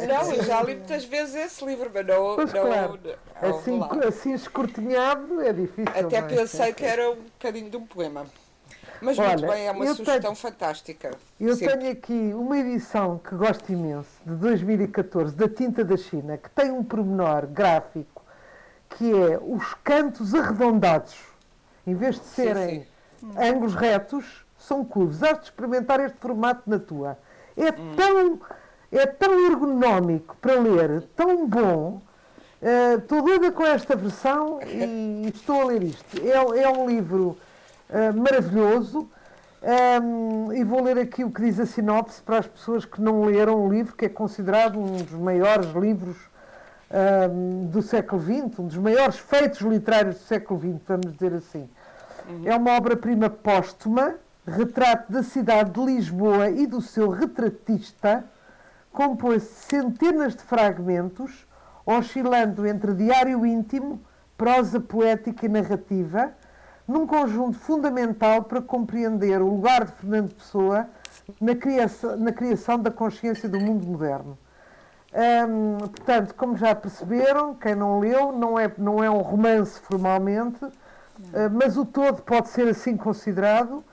Não, 0.07 0.33
eu 0.33 0.43
já 0.43 0.61
li 0.63 0.75
muitas 0.75 1.05
vezes 1.05 1.35
esse 1.35 1.65
livro, 1.65 1.89
mas 1.93 2.05
não. 2.05 2.35
Pois 2.35 2.51
não, 2.51 2.65
claro. 2.65 2.99
não 3.41 3.49
assim, 3.49 3.79
assim 4.05 4.33
escortinhado 4.33 5.41
é 5.41 5.53
difícil. 5.53 5.93
Até 5.97 6.17
é? 6.17 6.21
pensei 6.23 6.73
que 6.73 6.85
era 6.85 7.09
um 7.11 7.15
bocadinho 7.15 7.69
de 7.69 7.77
um 7.77 7.85
poema. 7.85 8.25
Mas 9.01 9.17
Olha, 9.19 9.29
muito 9.29 9.47
bem, 9.47 9.67
é 9.67 9.71
uma 9.71 9.85
sugestão 9.87 10.19
tenho, 10.19 10.35
fantástica. 10.35 11.11
Eu 11.39 11.55
Sempre. 11.55 11.77
tenho 11.77 11.91
aqui 11.91 12.33
uma 12.33 12.57
edição 12.57 13.19
que 13.19 13.35
gosto 13.35 13.71
imenso, 13.71 14.09
de 14.25 14.35
2014, 14.35 15.35
da 15.35 15.47
Tinta 15.47 15.85
da 15.85 15.95
China, 15.95 16.37
que 16.37 16.49
tem 16.49 16.71
um 16.71 16.83
pormenor 16.83 17.45
gráfico, 17.45 18.16
que 18.89 19.11
é 19.11 19.39
os 19.41 19.73
cantos 19.83 20.33
arredondados. 20.33 21.15
Em 21.85 21.95
vez 21.95 22.19
de 22.19 22.25
serem 22.25 22.81
sim, 23.19 23.31
sim. 23.31 23.39
ângulos 23.39 23.75
retos, 23.75 24.45
são 24.57 24.83
curvos. 24.83 25.23
Has 25.23 25.39
de 25.39 25.45
experimentar 25.45 25.99
este 25.99 26.17
formato 26.17 26.63
na 26.69 26.79
tua. 26.79 27.17
É, 27.55 27.69
hum. 27.69 27.95
tão, 27.95 28.39
é 28.91 29.05
tão 29.05 29.45
ergonómico 29.45 30.35
para 30.41 30.59
ler, 30.59 31.03
tão 31.15 31.47
bom. 31.47 32.01
Uh, 32.59 32.97
estou 32.97 33.21
doida 33.21 33.51
com 33.51 33.63
esta 33.63 33.95
versão 33.95 34.59
e 34.63 35.27
estou 35.33 35.61
a 35.61 35.65
ler 35.65 35.83
isto. 35.83 36.17
É, 36.21 36.63
é 36.63 36.69
um 36.69 36.87
livro 36.87 37.37
uh, 37.89 38.17
maravilhoso. 38.17 39.09
Um, 39.61 40.53
e 40.53 40.63
vou 40.63 40.83
ler 40.83 40.99
aqui 40.99 41.23
o 41.23 41.31
que 41.31 41.41
diz 41.41 41.59
a 41.59 41.65
sinopse 41.65 42.21
para 42.21 42.37
as 42.37 42.47
pessoas 42.47 42.85
que 42.85 43.01
não 43.01 43.25
leram 43.25 43.65
o 43.65 43.69
livro, 43.69 43.95
que 43.95 44.05
é 44.05 44.09
considerado 44.09 44.79
um 44.79 44.97
dos 44.97 45.19
maiores 45.19 45.71
livros 45.73 46.15
um, 46.89 47.67
do 47.67 47.81
século 47.81 48.21
XX, 48.21 48.59
um 48.59 48.67
dos 48.67 48.77
maiores 48.77 49.17
feitos 49.17 49.61
literários 49.61 50.15
do 50.15 50.21
século 50.21 50.59
XX, 50.59 50.81
vamos 50.87 51.13
dizer 51.13 51.33
assim. 51.33 51.69
Uhum. 52.29 52.41
É 52.45 52.55
uma 52.55 52.71
obra-prima 52.75 53.29
póstuma, 53.29 54.15
retrato 54.45 55.11
da 55.11 55.23
cidade 55.23 55.71
de 55.71 55.79
Lisboa 55.79 56.49
e 56.49 56.65
do 56.65 56.81
seu 56.81 57.09
retratista, 57.09 58.23
compôs 58.91 59.43
centenas 59.43 60.35
de 60.35 60.41
fragmentos, 60.41 61.45
oscilando 61.85 62.65
entre 62.65 62.93
diário 62.93 63.45
íntimo, 63.45 64.01
prosa 64.37 64.79
poética 64.79 65.45
e 65.45 65.49
narrativa, 65.49 66.31
num 66.87 67.05
conjunto 67.05 67.57
fundamental 67.59 68.43
para 68.43 68.61
compreender 68.61 69.41
o 69.41 69.49
lugar 69.49 69.85
de 69.85 69.91
Fernando 69.91 70.33
Pessoa 70.33 70.87
na 71.39 71.55
criação, 71.55 72.15
na 72.17 72.31
criação 72.31 72.79
da 72.79 72.89
consciência 72.89 73.49
do 73.49 73.59
mundo 73.59 73.85
moderno. 73.85 74.37
Hum, 75.17 75.79
portanto, 75.79 76.35
como 76.35 76.55
já 76.55 76.75
perceberam, 76.75 77.55
quem 77.55 77.73
não 77.73 77.99
leu, 77.99 78.31
não 78.31 78.59
é, 78.59 78.71
não 78.77 79.03
é 79.03 79.09
um 79.09 79.17
romance 79.17 79.79
formalmente, 79.79 80.63
uh, 80.63 80.71
mas 81.51 81.75
o 81.75 81.83
todo 81.83 82.21
pode 82.21 82.49
ser 82.49 82.67
assim 82.67 82.95
considerado, 82.95 83.83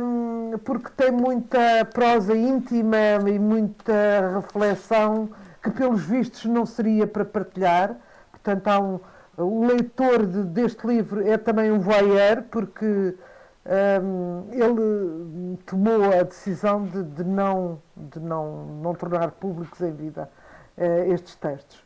um, 0.00 0.56
porque 0.58 0.88
tem 0.96 1.10
muita 1.10 1.84
prosa 1.92 2.36
íntima 2.36 2.96
e 3.26 3.40
muita 3.40 4.40
reflexão 4.40 5.30
que, 5.60 5.70
pelos 5.70 6.02
vistos, 6.02 6.44
não 6.44 6.64
seria 6.64 7.08
para 7.08 7.24
partilhar. 7.24 7.96
Portanto, 8.30 8.68
há 8.68 8.78
um, 8.78 9.00
o 9.36 9.66
leitor 9.66 10.26
de, 10.26 10.44
deste 10.44 10.86
livro 10.86 11.26
é 11.26 11.36
também 11.36 11.72
um 11.72 11.80
voyeur, 11.80 12.44
porque 12.52 13.16
um, 13.66 14.46
ele 14.52 15.58
tomou 15.66 16.04
a 16.18 16.22
decisão 16.22 16.86
de, 16.86 17.02
de, 17.02 17.24
não, 17.24 17.80
de 17.96 18.18
não, 18.18 18.64
não 18.82 18.94
tornar 18.94 19.30
públicos 19.32 19.80
em 19.80 19.92
vida 19.92 20.30
uh, 20.78 21.12
estes 21.12 21.34
textos. 21.34 21.84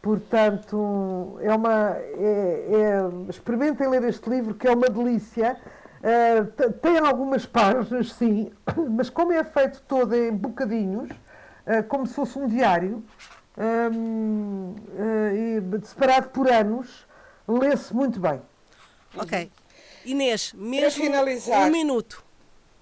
Portanto, 0.00 1.38
é 1.42 1.54
uma, 1.54 1.90
é, 1.96 2.66
é, 2.72 3.28
experimentem 3.28 3.86
ler 3.86 4.02
este 4.04 4.30
livro, 4.30 4.54
que 4.54 4.66
é 4.66 4.72
uma 4.72 4.88
delícia. 4.88 5.58
Uh, 6.00 6.72
tem 6.80 6.98
algumas 6.98 7.44
páginas, 7.44 8.14
sim, 8.14 8.50
mas 8.90 9.10
como 9.10 9.32
é 9.32 9.44
feito 9.44 9.82
todo 9.82 10.16
em 10.16 10.32
bocadinhos, 10.32 11.10
uh, 11.10 11.82
como 11.86 12.06
se 12.06 12.14
fosse 12.14 12.38
um 12.38 12.46
diário, 12.46 13.04
um, 13.92 14.74
separado 15.82 16.30
por 16.30 16.50
anos, 16.50 17.06
lê-se 17.46 17.94
muito 17.94 18.18
bem. 18.18 18.40
Ok. 19.14 19.50
Inês, 20.04 20.52
mesmo 20.54 21.02
finalizar, 21.02 21.68
um 21.68 21.70
minuto. 21.70 22.24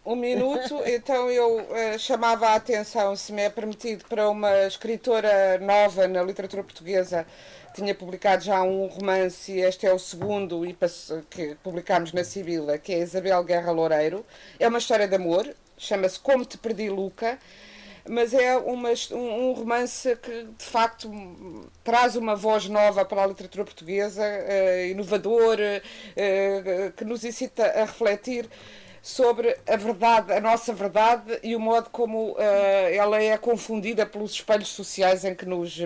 Um 0.04 0.16
minuto, 0.16 0.80
então 0.86 1.30
eu 1.30 1.58
uh, 1.58 1.98
chamava 1.98 2.48
a 2.48 2.54
atenção, 2.54 3.14
se 3.14 3.32
me 3.32 3.42
é 3.42 3.50
permitido, 3.50 4.04
para 4.08 4.28
uma 4.30 4.66
escritora 4.66 5.58
nova 5.58 6.08
na 6.08 6.22
literatura 6.22 6.62
portuguesa. 6.62 7.26
Tinha 7.74 7.94
publicado 7.94 8.42
já 8.42 8.62
um 8.62 8.86
romance, 8.86 9.52
e 9.52 9.60
este 9.60 9.86
é 9.86 9.92
o 9.92 9.98
segundo 9.98 10.66
e 10.66 10.76
que 11.30 11.54
publicámos 11.62 12.12
na 12.12 12.24
Sibila, 12.24 12.78
que 12.78 12.92
é 12.92 13.00
Isabel 13.00 13.44
Guerra 13.44 13.70
Loureiro. 13.70 14.24
É 14.58 14.66
uma 14.66 14.78
história 14.78 15.06
de 15.06 15.14
amor, 15.14 15.54
chama-se 15.76 16.18
Como 16.18 16.44
Te 16.44 16.58
Perdi, 16.58 16.88
Luca 16.88 17.38
mas 18.09 18.34
é 18.34 18.56
uma, 18.56 18.90
um, 19.12 19.52
romance 19.52 20.16
que 20.16 20.44
de 20.56 20.64
facto 20.64 21.11
traz 21.84 22.16
uma 22.16 22.34
voz 22.34 22.68
nova 22.68 23.04
para 23.04 23.22
a 23.22 23.26
literatura 23.26 23.64
portuguesa, 23.64 24.22
uh, 24.22 24.86
inovador, 24.90 25.59
uh, 25.59 26.92
que 26.92 27.04
nos 27.04 27.24
incita 27.24 27.64
a 27.64 27.84
refletir 27.84 28.48
sobre 29.02 29.56
a 29.66 29.76
verdade, 29.76 30.32
a 30.32 30.40
nossa 30.40 30.72
verdade 30.72 31.38
e 31.42 31.54
o 31.54 31.61
modo 31.61 31.88
como 31.90 32.32
uh, 32.32 32.38
ela 32.92 33.22
é 33.22 33.36
confundida 33.38 34.04
pelos 34.04 34.32
espelhos 34.32 34.68
sociais 34.68 35.24
em 35.24 35.34
que 35.34 35.46
nos 35.46 35.78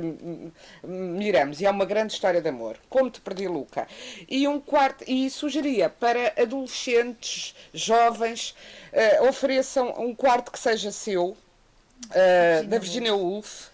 miramos. 0.82 1.60
E 1.60 1.66
é 1.66 1.70
uma 1.70 1.84
grande 1.84 2.14
história 2.14 2.40
de 2.40 2.48
amor. 2.48 2.78
Como 2.88 3.10
te 3.10 3.20
perdi, 3.20 3.46
Luca. 3.46 3.86
E 4.28 4.48
um 4.48 4.58
quarto, 4.58 5.04
e 5.06 5.30
sugeria 5.30 5.88
para 5.88 6.32
adolescentes, 6.36 7.54
jovens, 7.72 8.56
uh, 8.92 9.28
ofereçam 9.28 9.94
um 9.98 10.14
quarto 10.14 10.50
que 10.50 10.58
seja 10.58 10.90
seu, 10.90 11.36
uh, 12.10 12.66
da 12.66 12.78
Virginia 12.78 13.14
Woolf. 13.14 13.72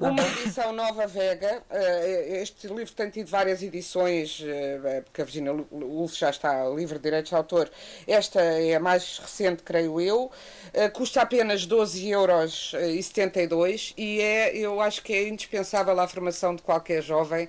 Uma 0.00 0.22
edição 0.22 0.72
Nova 0.72 1.06
Vega. 1.06 1.62
Uh, 1.70 2.34
este 2.36 2.66
livro 2.68 2.90
tem 2.94 3.10
tido 3.10 3.28
várias 3.28 3.62
edições, 3.62 4.40
uh, 4.40 5.02
porque 5.04 5.20
a 5.20 5.24
Virginia 5.26 5.52
Woolf 5.70 6.16
já 6.16 6.30
está 6.30 6.66
livre 6.70 6.96
de 6.96 7.04
direitos 7.04 7.28
de 7.28 7.36
autor. 7.36 7.70
Esta 8.06 8.40
é 8.40 8.76
a 8.76 8.80
mais 8.80 9.18
recente, 9.18 9.62
creio 9.62 10.00
eu. 10.00 10.24
Uh, 10.24 10.90
custa 10.94 11.20
apenas 11.20 11.66
12 11.66 12.08
euros 12.08 12.72
e 12.74 13.02
72 13.02 13.92
e 13.94 14.22
é, 14.22 14.56
eu 14.56 14.80
acho 14.80 15.02
que 15.02 15.12
é 15.12 15.28
indispensável 15.28 16.00
à 16.00 16.08
formação 16.08 16.56
de 16.56 16.62
qualquer 16.62 17.02
jovem. 17.02 17.46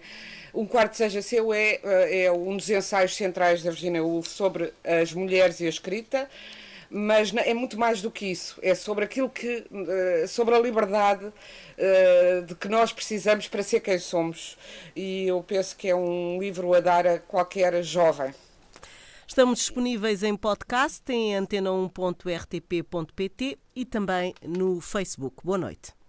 Um 0.54 0.66
quarto 0.66 0.98
seja 0.98 1.22
seu 1.22 1.54
é, 1.54 1.80
é 2.26 2.30
um 2.30 2.58
dos 2.58 2.70
ensaios 2.70 3.16
centrais 3.16 3.64
da 3.64 3.72
Virginia 3.72 4.04
Woolf 4.04 4.28
sobre 4.28 4.74
as 4.84 5.14
mulheres 5.14 5.62
e 5.62 5.66
a 5.66 5.70
escrita 5.70 6.28
mas 6.92 7.34
é 7.34 7.54
muito 7.54 7.80
mais 7.80 8.02
do 8.02 8.12
que 8.12 8.26
isso. 8.26 8.60
É 8.62 8.76
sobre 8.76 9.06
aquilo 9.06 9.30
que, 9.30 9.66
eh, 9.72 10.26
sobre 10.28 10.54
a 10.54 10.60
liberdade 10.60 11.32
eh, 11.78 12.44
de 12.46 12.54
que 12.54 12.68
nós 12.68 12.92
precisamos 12.92 13.48
para 13.48 13.64
ser 13.64 13.80
quem 13.80 13.98
somos. 13.98 14.58
E 14.94 15.28
eu 15.28 15.42
penso 15.42 15.78
que 15.78 15.88
é 15.88 15.96
um 15.96 16.38
livro 16.40 16.74
a 16.74 16.82
dar 16.82 17.08
a 17.08 17.20
qualquer 17.20 17.82
jovem. 17.82 18.36
Estamos 19.26 19.60
disponíveis 19.60 20.22
em 20.24 20.36
podcast 20.36 21.10
em 21.10 21.36
antena1.rtp.pt 21.36 23.58
e 23.74 23.86
também 23.86 24.36
no 24.46 24.82
Facebook. 24.82 25.38
Boa 25.46 25.58
noite. 25.58 26.01